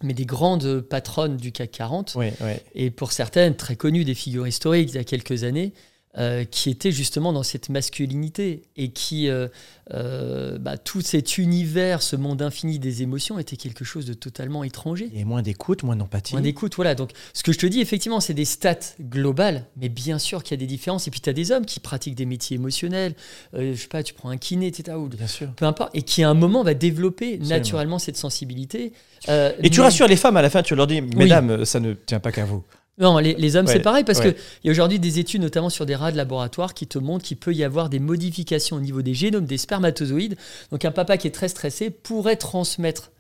mais 0.01 0.13
des 0.13 0.25
grandes 0.25 0.81
patronnes 0.81 1.37
du 1.37 1.51
CAC 1.51 1.71
40. 1.71 2.13
Oui, 2.15 2.27
oui. 2.41 2.51
et 2.73 2.89
pour 2.89 3.11
certaines 3.11 3.55
très 3.55 3.75
connues, 3.75 4.05
des 4.05 4.15
figures 4.15 4.47
historiques 4.47 4.89
il 4.91 4.95
y 4.95 4.99
a 4.99 5.03
quelques 5.03 5.43
années, 5.43 5.73
euh, 6.18 6.45
qui 6.45 6.70
étaient 6.70 6.93
justement 6.93 7.34
dans 7.34 7.43
cette 7.43 7.68
masculinité 7.68 8.61
et 8.78 8.91
qui, 8.91 9.28
euh, 9.28 9.49
euh, 9.93 10.57
bah, 10.57 10.78
tout 10.78 11.01
cet 11.01 11.38
univers, 11.38 12.01
ce 12.01 12.16
monde 12.16 12.41
infini 12.41 12.80
des 12.80 13.01
émotions 13.01 13.38
était 13.38 13.57
quelque 13.57 13.84
chose 13.84 14.05
de 14.05 14.13
totalement 14.13 14.63
étranger. 14.63 15.11
A 15.13 15.26
moins 15.26 15.41
d'écoute, 15.41 15.84
moins 15.84 15.97
d'empathie. 15.97 16.32
Point 16.32 16.39
d'écoute, 16.39 16.76
voilà. 16.78 16.95
Donc, 16.95 17.11
ce 17.34 17.43
que 17.43 17.51
je 17.51 17.59
te 17.59 17.66
dis, 17.66 17.82
effectivement, 17.82 18.22
c'est 18.22 18.34
des 18.34 18.45
stats 18.45 18.95
globales, 19.01 19.66
mais 19.76 19.89
bien 19.89 20.18
sûr 20.18 20.41
qu'il 20.41 20.51
y 20.51 20.57
a 20.57 20.61
des 20.61 20.68
différences. 20.68 21.05
Et 21.05 21.11
puis, 21.11 21.20
tu 21.20 21.30
as 21.30 21.34
des 21.34 21.51
hommes 21.51 21.66
qui 21.66 21.82
pratiquent 21.82 22.16
des 22.16 22.26
métiers 22.26 22.55
émotionnels. 22.55 23.13
Je 23.51 23.74
sais 23.74 23.88
pas, 23.89 24.01
tu 24.01 24.13
prends 24.13 24.30
un 24.30 24.38
kiné, 24.38 24.68
etc. 24.68 24.97
Ou 24.97 25.09
Bien 25.09 25.28
sûr. 25.28 25.49
peu 25.57 25.66
importe, 25.66 25.93
et 25.93 26.03
qui 26.03 26.24
à 26.24 26.30
un 26.30 26.34
moment 26.34 26.63
va 26.63 26.76
développer 26.76 27.34
Absolument. 27.34 27.49
naturellement 27.49 27.99
cette 27.99 28.18
sensibilité. 28.18 28.93
Et 29.28 29.70
tu 29.70 29.82
rassures 29.82 30.07
les 30.07 30.16
femmes 30.16 30.38
à 30.38 30.41
la 30.41 30.49
fin, 30.49 30.63
tu 30.63 30.76
leur 30.76 30.88
dis, 30.88 31.01
mesdames, 31.01 31.66
ça 31.66 31.82
ne 31.82 31.91
tient 31.91 32.22
pas 32.22 32.32
qu'à 32.32 32.45
vous. 32.45 32.63
Non, 32.97 33.17
les, 33.17 33.33
les 33.33 33.55
hommes, 33.55 33.65
Ouais, 33.65 33.73
c'est 33.73 33.79
pareil, 33.81 34.03
parce 34.05 34.19
ouais. 34.19 34.33
qu'il 34.33 34.43
y 34.65 34.69
a 34.69 34.71
aujourd'hui 34.71 34.99
des 34.99 35.19
études, 35.19 35.41
notamment 35.41 35.69
sur 35.69 35.85
des 35.85 35.95
rats 35.95 36.11
de 36.11 36.17
laboratoire, 36.17 36.73
qui 36.73 36.87
te 36.87 36.97
montrent 36.97 37.25
qu'il 37.25 37.37
peut 37.37 37.53
y 37.53 37.63
avoir 37.63 37.89
des 37.89 37.99
modifications 37.99 38.77
au 38.77 38.79
niveau 38.79 39.01
des 39.01 39.13
génomes 39.13 39.45
des 39.45 39.57
spermatozoïdes. 39.57 40.37
Donc, 40.71 40.85
un 40.85 40.91
papa 40.91 41.17
qui 41.17 41.27
est 41.27 41.31
très 41.31 41.49
stressé 41.49 41.89
pourrait 41.89 42.37
transmettre 42.37 43.11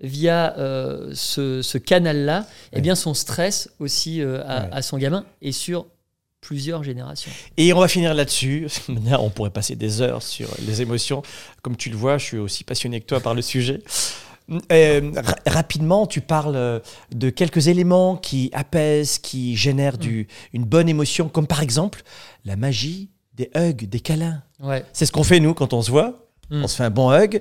via 0.00 0.56
euh, 0.58 1.10
ce, 1.14 1.62
ce 1.62 1.78
canal-là 1.78 2.46
eh 2.72 2.80
bien, 2.80 2.94
son 2.94 3.14
stress 3.14 3.70
aussi 3.80 4.20
euh, 4.20 4.42
à, 4.46 4.82
son 4.82 4.98
gamin 4.98 5.24
et 5.42 5.52
sur 5.52 5.86
plusieurs 6.40 6.84
générations. 6.84 7.32
Et 7.56 7.72
on 7.72 7.80
va 7.80 7.88
finir 7.88 8.14
là-dessus. 8.14 8.68
On 9.18 9.30
pourrait 9.30 9.50
passer 9.50 9.74
des 9.74 10.02
heures 10.02 10.22
sur 10.22 10.48
les 10.66 10.82
émotions. 10.82 11.22
Comme 11.62 11.76
tu 11.76 11.90
le 11.90 11.96
vois, 11.96 12.18
je 12.18 12.24
suis 12.24 12.38
aussi 12.38 12.62
passionné 12.62 13.00
que 13.00 13.06
toi 13.06 13.20
par 13.20 13.34
le 13.34 13.42
sujet. 13.42 13.80
Euh, 14.72 15.10
ra- 15.16 15.34
rapidement, 15.46 16.06
tu 16.06 16.20
parles 16.20 16.54
euh, 16.56 16.78
de 17.14 17.30
quelques 17.30 17.66
éléments 17.68 18.16
qui 18.16 18.50
apaisent, 18.52 19.18
qui 19.18 19.56
génèrent 19.56 19.98
du, 19.98 20.28
une 20.52 20.64
bonne 20.64 20.88
émotion, 20.88 21.28
comme 21.28 21.46
par 21.46 21.62
exemple 21.62 22.02
la 22.44 22.56
magie 22.56 23.10
des 23.34 23.50
hugs, 23.56 23.88
des 23.88 24.00
câlins. 24.00 24.42
Ouais. 24.60 24.84
C'est 24.92 25.04
ce 25.06 25.12
qu'on 25.12 25.24
fait 25.24 25.40
nous 25.40 25.52
quand 25.54 25.72
on 25.72 25.82
se 25.82 25.90
voit. 25.90 26.22
Mm. 26.48 26.62
On 26.62 26.68
se 26.68 26.76
fait 26.76 26.84
un 26.84 26.90
bon 26.90 27.10
hug. 27.12 27.40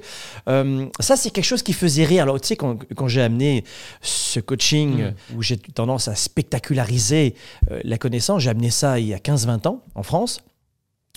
Euh, 0.50 0.88
ça, 1.00 1.16
c'est 1.16 1.30
quelque 1.30 1.46
chose 1.46 1.62
qui 1.62 1.74
faisait 1.74 2.06
rire. 2.06 2.24
Alors, 2.24 2.42
tu 2.42 2.48
sais, 2.48 2.56
quand, 2.56 2.80
quand 2.96 3.08
j'ai 3.08 3.22
amené 3.22 3.64
ce 4.02 4.40
coaching 4.40 5.04
Mm. 5.04 5.36
où 5.38 5.44
j'ai 5.44 5.58
tendance 5.58 6.08
à 6.08 6.16
spectaculariser 6.16 7.36
euh, 7.72 7.80
la 7.84 7.98
connaissance, 8.00 8.42
j'ai 8.42 8.50
amené 8.50 8.72
ça 8.72 9.00
il 9.00 9.06
y 9.08 9.14
a 9.14 9.18
15-20 9.20 9.68
ans 9.68 9.84
en 9.94 10.02
France. 10.04 10.40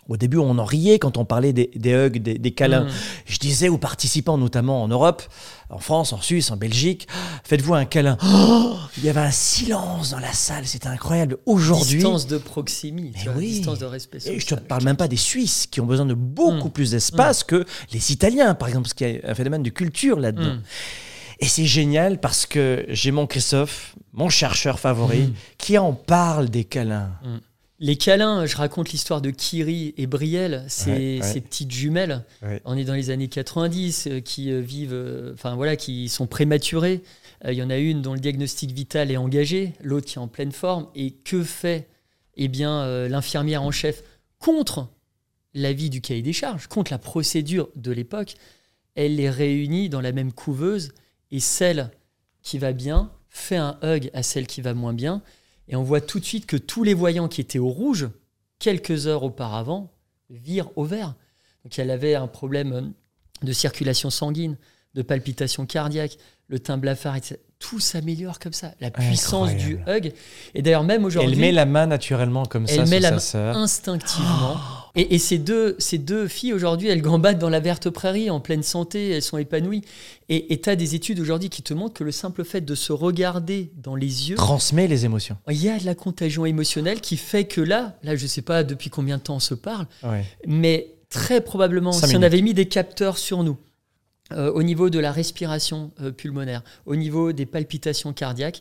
Au 0.09 0.17
début, 0.17 0.39
on 0.39 0.57
en 0.59 0.65
riait 0.65 0.99
quand 0.99 1.19
on 1.19 1.25
parlait 1.27 1.53
des, 1.53 1.71
des 1.77 1.91
hugs, 1.93 2.19
des, 2.23 2.39
des 2.39 2.51
câlins. 2.53 2.85
Mm. 2.85 2.91
Je 3.27 3.39
disais 3.39 3.69
aux 3.69 3.77
participants, 3.77 4.39
notamment 4.39 4.83
en 4.83 4.89
Europe, 4.89 5.23
en 5.69 5.79
France, 5.79 6.15
en 6.15 6.21
Suisse, 6.23 6.51
en 6.51 6.57
Belgique, 6.57 7.07
faites-vous 7.45 7.75
un 7.75 7.85
câlin. 7.85 8.17
Oh, 8.25 8.77
il 8.97 9.05
y 9.05 9.11
avait 9.11 9.21
un 9.21 9.31
silence 9.31 10.11
dans 10.13 10.19
la 10.19 10.33
salle, 10.33 10.67
c'était 10.67 10.89
incroyable. 10.89 11.37
Aujourd'hui, 11.45 11.97
Distance 11.99 12.27
de 12.27 12.39
proximité, 12.39 13.29
oui. 13.37 13.49
distance 13.49 13.79
de 13.81 13.85
respect. 13.85 14.19
et 14.27 14.41
je 14.41 14.47
te 14.47 14.55
parle 14.55 14.85
même 14.85 14.97
pas 14.97 15.09
des 15.09 15.17
Suisses 15.17 15.67
qui 15.67 15.81
ont 15.83 15.87
besoin 15.87 16.07
de 16.07 16.15
beaucoup 16.15 16.69
Mm. 16.69 16.73
plus 16.73 16.91
d'espace 16.93 17.45
que 17.45 17.67
les 17.93 18.11
Italiens, 18.13 18.55
par 18.55 18.69
exemple, 18.69 18.85
parce 18.85 18.95
qu'il 18.95 19.11
y 19.11 19.21
a 19.27 19.31
un 19.31 19.35
phénomène 19.35 19.63
de 19.63 19.71
culture 19.71 20.19
là-dedans. 20.19 20.57
Et 21.41 21.47
c'est 21.47 21.67
génial 21.67 22.19
parce 22.19 22.47
que 22.47 22.85
j'ai 22.89 23.11
mon 23.13 23.27
Christophe, 23.27 23.95
mon 24.13 24.29
chercheur 24.29 24.81
favori, 24.81 25.35
qui 25.59 25.77
en 25.79 25.93
parle 25.93 26.49
des 26.49 26.65
câlins. 26.65 27.11
Les 27.81 27.97
câlins, 27.97 28.45
je 28.45 28.57
raconte 28.57 28.91
l'histoire 28.91 29.21
de 29.21 29.31
Kiri 29.31 29.95
et 29.97 30.09
Brielle, 30.09 30.65
ces, 30.67 30.91
Ouais, 30.91 31.21
ouais. 31.21 31.23
ces 31.23 31.41
petites 31.41 31.71
jumelles. 31.71 32.25
Ouais. 32.43 32.61
On 32.65 32.77
est 32.77 32.85
dans 32.85 32.95
les 32.95 33.11
années 33.11 33.29
90, 33.29 34.09
euh, 34.09 34.21
qui 34.21 34.51
euh, 34.51 34.61
vivent, 34.61 34.93
euh, 34.93 35.33
enfin 35.35 35.55
voilà, 35.55 35.77
qui 35.77 36.09
sont 36.09 36.27
prématurées. 36.27 37.03
Il 37.47 37.55
y 37.55 37.63
en 37.63 37.71
a 37.71 37.77
une 37.77 38.03
dont 38.03 38.15
le 38.15 38.21
diagnostic 38.21 38.73
vital 38.73 39.13
est 39.13 39.17
engagé, 39.17 39.75
l'autre 39.81 40.07
qui 40.07 40.17
est 40.17 40.21
en 40.21 40.27
pleine 40.27 40.51
forme. 40.51 40.89
Et 40.97 41.13
que 41.13 41.45
fait 41.45 41.87
eh 42.37 42.49
bien 42.49 43.07
l'infirmière 43.09 43.63
en 43.63 43.71
chef 43.71 44.03
contre 44.41 44.89
l'avis 45.55 45.89
du 45.89 46.01
cahier 46.01 46.23
des 46.23 46.33
charges, 46.33 46.67
contre 46.67 46.91
la 46.91 46.99
procédure 46.99 47.69
de 47.77 47.93
l'époque? 47.93 48.35
Elle 48.97 49.15
les 49.15 49.31
réunit 49.31 49.89
dans 49.89 50.01
la 50.01 50.11
même 50.11 50.33
couveuse 50.33 50.93
et 51.31 51.39
celle 51.39 51.93
qui 52.43 52.59
va 52.59 52.73
bien 52.73 53.13
fait 53.29 53.57
un 53.57 53.79
hug 53.85 54.11
à 54.15 54.25
celle 54.25 54.49
qui 54.49 54.61
va 54.61 54.75
moins 54.75 54.95
bien. 54.95 55.23
Et 55.69 55.77
on 55.77 55.83
voit 55.83 56.01
tout 56.01 56.19
de 56.21 56.25
suite 56.25 56.47
que 56.47 56.57
tous 56.57 56.83
les 56.83 56.95
voyants 56.95 57.29
qui 57.29 57.41
étaient 57.41 57.59
au 57.59 57.69
rouge, 57.69 58.09
quelques 58.59 59.07
heures 59.07 59.23
auparavant, 59.23 59.93
vire 60.31 60.71
au 60.77 60.85
vert. 60.85 61.15
Donc 61.65 61.79
elle 61.79 61.91
avait 61.91 62.15
un 62.15 62.27
problème 62.27 62.73
euh, 62.73 62.83
de 63.43 63.53
circulation 63.53 64.11
sanguine, 64.11 64.57
de 64.95 65.03
palpitation 65.03 65.67
cardiaque, 65.67 66.17
le 66.49 66.59
teint 66.59 66.79
blafard, 66.79 67.17
etc. 67.17 67.37
Tout 67.59 67.81
s'améliore 67.81 68.39
comme 68.39 68.53
ça. 68.53 68.73
La 68.81 68.91
puissance 68.91 69.55
du 69.57 69.79
hug. 69.89 70.13
Et 70.55 70.63
d'ailleurs, 70.63 70.85
même 70.85 71.05
aujourd'hui. 71.05 71.33
Elle 71.33 71.39
met 71.39 71.53
la 71.53 71.67
main 71.67 71.87
naturellement 71.87 72.45
comme 72.47 72.67
ça 72.67 72.75
Elle 72.75 72.89
met 72.89 73.01
sur 73.01 73.01
la 73.01 73.09
sa 73.09 73.15
main 73.15 73.19
sœur. 73.21 73.57
instinctivement. 73.57 74.57
Et, 74.95 75.15
et 75.15 75.19
ces, 75.19 75.39
deux, 75.39 75.77
ces 75.79 75.99
deux 75.99 76.29
filles, 76.29 76.53
aujourd'hui, 76.53 76.89
elles 76.89 77.03
gambadent 77.03 77.39
dans 77.39 77.51
la 77.51 77.61
verte 77.61 77.91
prairie, 77.91 78.31
en 78.31 78.41
pleine 78.41 78.63
santé, 78.63 79.11
elles 79.11 79.23
sont 79.23 79.39
épanouies. 79.39 79.83
Et 80.29 80.61
tu 80.61 80.69
as 80.69 80.77
des 80.77 80.95
études 80.95 81.21
aujourd'hui 81.21 81.49
qui 81.51 81.63
te 81.63 81.73
montrent 81.75 81.95
que 81.95 82.05
le 82.05 82.13
simple 82.13 82.45
fait 82.45 82.61
de 82.61 82.75
se 82.75 82.93
regarder 82.93 83.71
dans 83.77 83.95
les 83.95 84.31
yeux, 84.31 84.37
Transmet 84.37 84.87
les 84.89 85.05
émotions. 85.05 85.37
il 85.51 85.63
y 85.63 85.69
a 85.69 85.79
de 85.79 85.87
la 85.87 85.95
contagion 85.95 86.45
émotionnelle 86.47 87.01
qui 87.01 87.17
fait 87.17 87.45
que 87.45 87.61
là, 87.61 87.97
là, 88.03 88.17
je 88.17 88.27
sais 88.27 88.43
pas 88.43 88.65
depuis 88.65 88.91
combien 88.91 89.17
de 89.19 89.23
temps 89.23 89.37
on 89.37 89.41
se 89.41 89.55
parle, 89.55 89.87
Ouais. 90.03 90.25
mais 90.47 90.95
très 91.11 91.41
probablement, 91.41 91.93
si 91.93 92.17
on 92.17 92.23
avait 92.23 92.43
mis 92.43 92.53
des 92.55 92.67
capteurs 92.67 93.17
sur 93.19 93.43
nous, 93.45 93.57
euh, 94.33 94.53
au 94.53 94.63
niveau 94.63 94.91
de 94.91 94.99
la 94.99 95.11
respiration 95.11 95.91
euh, 96.03 96.11
pulmonaire, 96.13 96.63
au 96.85 96.97
niveau 96.97 97.33
des 97.33 97.47
palpitations 97.47 98.13
cardiaques, 98.13 98.61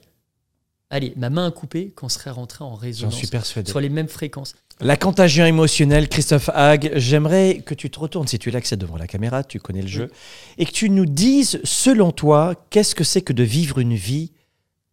allez, 0.90 1.14
ma 1.16 1.30
main 1.30 1.52
coupée, 1.52 1.92
qu'on 1.92 2.10
serait 2.10 2.30
rentré 2.30 2.64
en 2.64 2.72
J'en 2.72 2.76
résonance 2.76 3.16
suis 3.16 3.28
persuadé. 3.28 3.70
sur 3.70 3.80
les 3.80 3.90
mêmes 3.90 4.08
fréquences. 4.08 4.56
La 4.80 4.96
contagion 4.96 5.46
émotionnelle, 5.46 6.08
Christophe 6.08 6.50
Hague, 6.54 6.92
j'aimerais 6.96 7.64
que 7.66 7.74
tu 7.74 7.90
te 7.90 8.00
retournes, 8.00 8.28
si 8.28 8.38
tu 8.38 8.52
c'est 8.64 8.78
devant 8.78 8.98
la 8.98 9.08
caméra, 9.08 9.44
tu 9.44 9.60
connais 9.60 9.82
le 9.82 9.88
jeu, 9.88 10.12
et 10.60 10.66
que 10.66 10.72
tu 10.72 10.92
nous 10.92 11.08
dises, 11.08 11.60
selon 11.64 12.12
toi, 12.12 12.54
qu'est-ce 12.70 12.94
que 12.94 13.04
c'est 13.04 13.24
que 13.24 13.34
de 13.34 13.44
vivre 13.44 13.80
une 13.80 13.96
vie 13.96 14.32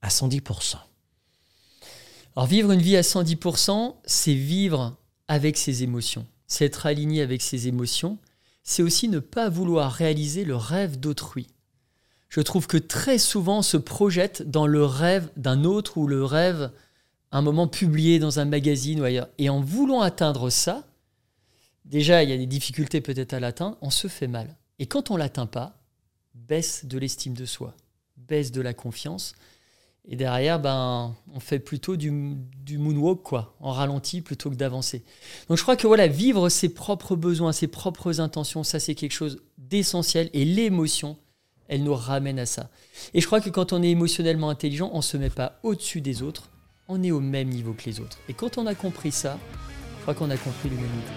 à 0.01 0.09
110% 0.09 0.77
Alors 2.35 2.47
vivre 2.47 2.73
une 2.73 2.81
vie 2.81 2.97
à 2.97 3.03
110%, 3.03 3.95
c'est 4.07 4.35
vivre 4.35 4.97
avec 5.29 5.59
ses 5.59 5.83
émotions, 5.83 6.27
c'est 6.47 6.65
être 6.65 6.87
aligné 6.87 7.21
avec 7.21 7.43
ses 7.43 7.69
émotions, 7.69 8.19
c'est 8.63 8.83
aussi 8.83 9.09
ne 9.09 9.19
pas 9.19 9.51
vouloir 9.51 9.93
réaliser 9.93 10.45
le 10.47 10.57
rêve 10.57 10.99
d'autrui. 10.99 11.47
Je 12.29 12.41
trouve 12.41 12.67
que 12.67 12.77
très 12.77 13.19
souvent 13.19 13.59
on 13.59 13.63
se 13.63 13.77
projette 13.77 14.49
dans 14.51 14.67
le 14.67 14.85
rêve 14.85 15.29
d'un 15.37 15.65
autre 15.65 15.99
ou 15.99 16.07
le 16.07 16.25
rêve 16.25 16.71
un 17.31 17.43
moment 17.43 17.67
publié 17.67 18.19
dans 18.19 18.39
un 18.39 18.45
magazine 18.45 19.01
ou 19.01 19.05
ailleurs. 19.05 19.29
Et 19.39 19.49
en 19.49 19.61
voulant 19.61 20.01
atteindre 20.01 20.51
ça, 20.51 20.87
déjà 21.85 22.23
il 22.23 22.31
y 22.31 22.33
a 22.33 22.37
des 22.37 22.47
difficultés 22.47 23.01
peut-être 23.01 23.35
à 23.35 23.41
l'atteindre, 23.41 23.77
on 23.81 23.91
se 23.91 24.09
fait 24.09 24.29
mal. 24.29 24.57
Et 24.79 24.87
quand 24.87 25.11
on 25.11 25.17
l'atteint 25.17 25.47
pas, 25.47 25.79
baisse 26.35 26.85
de 26.85 26.99
l'estime 26.99 27.35
de 27.35 27.45
soi, 27.45 27.75
baisse 28.17 28.53
de 28.53 28.61
la 28.61 28.75
confiance. 28.75 29.35
Et 30.07 30.17
derrière, 30.17 30.61
ben, 30.61 31.17
on 31.33 31.41
fait 31.41 31.59
plutôt 31.59 31.97
du, 31.97 32.37
du 32.63 32.77
moonwalk, 32.77 33.23
quoi, 33.23 33.57
en 33.59 33.73
ralenti 33.73 34.21
plutôt 34.21 34.51
que 34.51 34.55
d'avancer. 34.55 35.03
Donc 35.49 35.57
je 35.57 35.63
crois 35.63 35.77
que 35.77 35.87
voilà, 35.87 36.09
vivre 36.09 36.51
ses 36.51 36.69
propres 36.69 37.17
besoins, 37.17 37.53
ses 37.53 37.69
propres 37.69 38.21
intentions, 38.21 38.65
ça 38.65 38.79
c'est 38.81 38.95
quelque 38.95 39.13
chose 39.13 39.43
d'essentiel. 39.57 40.29
Et 40.35 40.45
l'émotion, 40.45 41.17
elle 41.69 41.83
nous 41.83 41.95
ramène 41.95 42.39
à 42.39 42.47
ça. 42.47 42.69
Et 43.15 43.21
je 43.21 43.27
crois 43.27 43.41
que 43.41 43.51
quand 43.51 43.73
on 43.73 43.83
est 43.83 43.91
émotionnellement 43.91 44.51
intelligent, 44.51 44.91
on 44.93 44.99
ne 44.99 45.03
se 45.03 45.17
met 45.17 45.31
pas 45.31 45.59
au-dessus 45.63 46.01
des 46.01 46.23
autres, 46.23 46.51
on 46.89 47.03
est 47.03 47.11
au 47.11 47.21
même 47.21 47.49
niveau 47.49 47.73
que 47.73 47.85
les 47.87 48.01
autres. 48.01 48.19
Et 48.29 48.35
quand 48.35 48.59
on 48.59 48.67
a 48.67 48.75
compris 48.75 49.13
ça, 49.13 49.39
je 49.97 50.03
crois 50.03 50.15
qu'on 50.15 50.31
a 50.31 50.37
compris 50.37 50.69
l'humanité. 50.69 51.13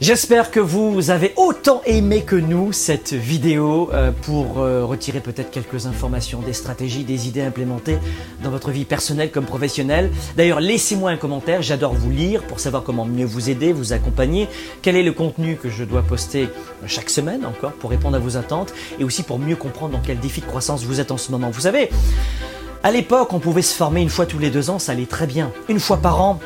J'espère 0.00 0.50
que 0.50 0.60
vous 0.60 1.10
avez 1.10 1.34
autant 1.36 1.82
aimé 1.84 2.22
que 2.22 2.34
nous 2.34 2.72
cette 2.72 3.12
vidéo 3.12 3.90
euh, 3.92 4.12
pour 4.22 4.60
euh, 4.60 4.82
retirer 4.82 5.20
peut-être 5.20 5.50
quelques 5.50 5.84
informations, 5.84 6.40
des 6.40 6.54
stratégies, 6.54 7.04
des 7.04 7.28
idées 7.28 7.42
implémentées 7.42 7.98
dans 8.42 8.48
votre 8.48 8.70
vie 8.70 8.86
personnelle 8.86 9.30
comme 9.30 9.44
professionnelle. 9.44 10.10
D'ailleurs, 10.38 10.60
laissez-moi 10.60 11.10
un 11.10 11.18
commentaire, 11.18 11.60
j'adore 11.60 11.92
vous 11.92 12.10
lire 12.10 12.44
pour 12.44 12.60
savoir 12.60 12.82
comment 12.82 13.04
mieux 13.04 13.26
vous 13.26 13.50
aider, 13.50 13.74
vous 13.74 13.92
accompagner, 13.92 14.48
quel 14.80 14.96
est 14.96 15.02
le 15.02 15.12
contenu 15.12 15.56
que 15.56 15.68
je 15.68 15.84
dois 15.84 16.00
poster 16.00 16.48
chaque 16.86 17.10
semaine 17.10 17.44
encore 17.44 17.72
pour 17.72 17.90
répondre 17.90 18.16
à 18.16 18.20
vos 18.20 18.38
attentes 18.38 18.72
et 18.98 19.04
aussi 19.04 19.22
pour 19.22 19.38
mieux 19.38 19.56
comprendre 19.56 19.98
dans 19.98 20.02
quel 20.02 20.18
défi 20.18 20.40
de 20.40 20.46
croissance 20.46 20.82
vous 20.82 21.00
êtes 21.00 21.10
en 21.10 21.18
ce 21.18 21.30
moment. 21.30 21.50
Vous 21.50 21.60
savez, 21.60 21.90
à 22.82 22.90
l'époque, 22.90 23.34
on 23.34 23.38
pouvait 23.38 23.60
se 23.60 23.74
former 23.74 24.00
une 24.00 24.08
fois 24.08 24.24
tous 24.24 24.38
les 24.38 24.48
deux 24.48 24.70
ans, 24.70 24.78
ça 24.78 24.92
allait 24.92 25.04
très 25.04 25.26
bien. 25.26 25.52
Une 25.68 25.78
fois 25.78 25.98
par 25.98 26.22
an, 26.22 26.40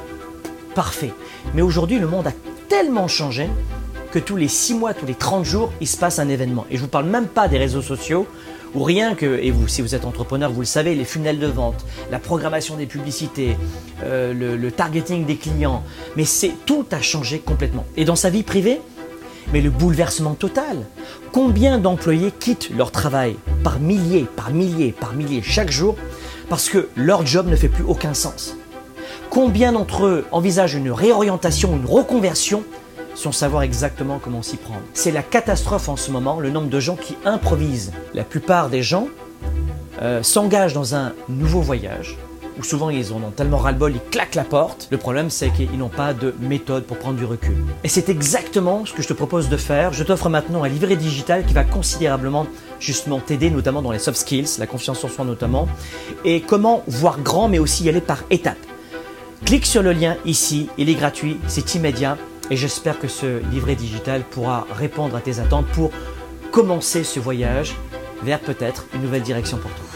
parfait. 0.74 1.12
Mais 1.54 1.62
aujourd'hui, 1.62 2.00
le 2.00 2.08
monde 2.08 2.26
a 2.26 2.32
tellement 2.76 3.06
changé 3.06 3.48
que 4.10 4.18
tous 4.18 4.34
les 4.34 4.48
6 4.48 4.74
mois, 4.74 4.94
tous 4.94 5.06
les 5.06 5.14
30 5.14 5.44
jours, 5.44 5.72
il 5.80 5.86
se 5.86 5.96
passe 5.96 6.18
un 6.18 6.28
événement. 6.28 6.66
Et 6.72 6.76
je 6.76 6.82
vous 6.82 6.88
parle 6.88 7.06
même 7.06 7.28
pas 7.28 7.46
des 7.46 7.56
réseaux 7.56 7.82
sociaux 7.82 8.26
ou 8.74 8.82
rien 8.82 9.14
que, 9.14 9.38
et 9.40 9.52
vous, 9.52 9.68
si 9.68 9.80
vous 9.80 9.94
êtes 9.94 10.04
entrepreneur, 10.04 10.50
vous 10.50 10.62
le 10.62 10.66
savez, 10.66 10.96
les 10.96 11.04
funnels 11.04 11.38
de 11.38 11.46
vente, 11.46 11.86
la 12.10 12.18
programmation 12.18 12.74
des 12.74 12.86
publicités, 12.86 13.56
euh, 14.02 14.34
le, 14.34 14.56
le 14.56 14.72
targeting 14.72 15.24
des 15.24 15.36
clients. 15.36 15.84
Mais 16.16 16.24
c'est 16.24 16.50
tout 16.66 16.84
a 16.90 17.00
changé 17.00 17.38
complètement. 17.38 17.86
Et 17.96 18.04
dans 18.04 18.16
sa 18.16 18.28
vie 18.28 18.42
privée, 18.42 18.80
mais 19.52 19.60
le 19.60 19.70
bouleversement 19.70 20.34
total. 20.34 20.78
Combien 21.30 21.78
d'employés 21.78 22.32
quittent 22.32 22.70
leur 22.70 22.90
travail 22.90 23.36
par 23.62 23.78
milliers, 23.78 24.26
par 24.34 24.50
milliers, 24.50 24.90
par 24.90 25.12
milliers 25.12 25.42
chaque 25.42 25.70
jour 25.70 25.94
parce 26.48 26.68
que 26.68 26.88
leur 26.96 27.24
job 27.24 27.46
ne 27.46 27.54
fait 27.54 27.68
plus 27.68 27.84
aucun 27.84 28.14
sens? 28.14 28.56
Combien 29.34 29.72
d'entre 29.72 30.06
eux 30.06 30.24
envisagent 30.30 30.76
une 30.76 30.92
réorientation, 30.92 31.74
une 31.74 31.86
reconversion 31.86 32.62
sans 33.16 33.32
savoir 33.32 33.64
exactement 33.64 34.20
comment 34.22 34.42
s'y 34.42 34.56
prendre? 34.56 34.82
C'est 34.92 35.10
la 35.10 35.24
catastrophe 35.24 35.88
en 35.88 35.96
ce 35.96 36.12
moment, 36.12 36.38
le 36.38 36.50
nombre 36.50 36.68
de 36.68 36.78
gens 36.78 36.94
qui 36.94 37.16
improvisent. 37.24 37.90
La 38.14 38.22
plupart 38.22 38.70
des 38.70 38.84
gens 38.84 39.08
euh, 40.00 40.22
s'engagent 40.22 40.72
dans 40.72 40.94
un 40.94 41.14
nouveau 41.28 41.62
voyage, 41.62 42.16
où 42.60 42.62
souvent 42.62 42.90
ils 42.90 43.12
en 43.12 43.16
ont 43.16 43.32
tellement 43.32 43.56
ras-le-bol, 43.56 43.94
ils 43.96 44.10
claquent 44.12 44.36
la 44.36 44.44
porte. 44.44 44.86
Le 44.92 44.98
problème, 44.98 45.30
c'est 45.30 45.50
qu'ils 45.50 45.78
n'ont 45.78 45.88
pas 45.88 46.14
de 46.14 46.32
méthode 46.38 46.84
pour 46.84 46.98
prendre 46.98 47.16
du 47.16 47.24
recul. 47.24 47.56
Et 47.82 47.88
c'est 47.88 48.08
exactement 48.08 48.86
ce 48.86 48.92
que 48.92 49.02
je 49.02 49.08
te 49.08 49.14
propose 49.14 49.48
de 49.48 49.56
faire. 49.56 49.92
Je 49.92 50.04
t'offre 50.04 50.28
maintenant 50.28 50.62
un 50.62 50.68
livret 50.68 50.94
digital 50.94 51.44
qui 51.44 51.54
va 51.54 51.64
considérablement 51.64 52.46
justement 52.78 53.18
t'aider, 53.18 53.50
notamment 53.50 53.82
dans 53.82 53.90
les 53.90 53.98
soft 53.98 54.16
skills, 54.16 54.60
la 54.60 54.68
confiance 54.68 55.02
en 55.02 55.08
soi 55.08 55.24
notamment, 55.24 55.66
et 56.24 56.40
comment 56.40 56.84
voir 56.86 57.18
grand, 57.18 57.48
mais 57.48 57.58
aussi 57.58 57.82
y 57.82 57.88
aller 57.88 58.00
par 58.00 58.22
étapes. 58.30 58.58
Clique 59.44 59.66
sur 59.66 59.82
le 59.82 59.92
lien 59.92 60.16
ici, 60.24 60.70
il 60.78 60.88
est 60.88 60.94
gratuit, 60.94 61.36
c'est 61.48 61.74
immédiat, 61.74 62.16
et 62.50 62.56
j'espère 62.56 62.98
que 62.98 63.08
ce 63.08 63.42
livret 63.50 63.74
digital 63.74 64.22
pourra 64.22 64.66
répondre 64.72 65.16
à 65.16 65.20
tes 65.20 65.38
attentes 65.38 65.66
pour 65.66 65.90
commencer 66.50 67.04
ce 67.04 67.20
voyage 67.20 67.74
vers 68.22 68.40
peut-être 68.40 68.86
une 68.94 69.02
nouvelle 69.02 69.22
direction 69.22 69.58
pour 69.58 69.70
toi. 69.70 69.93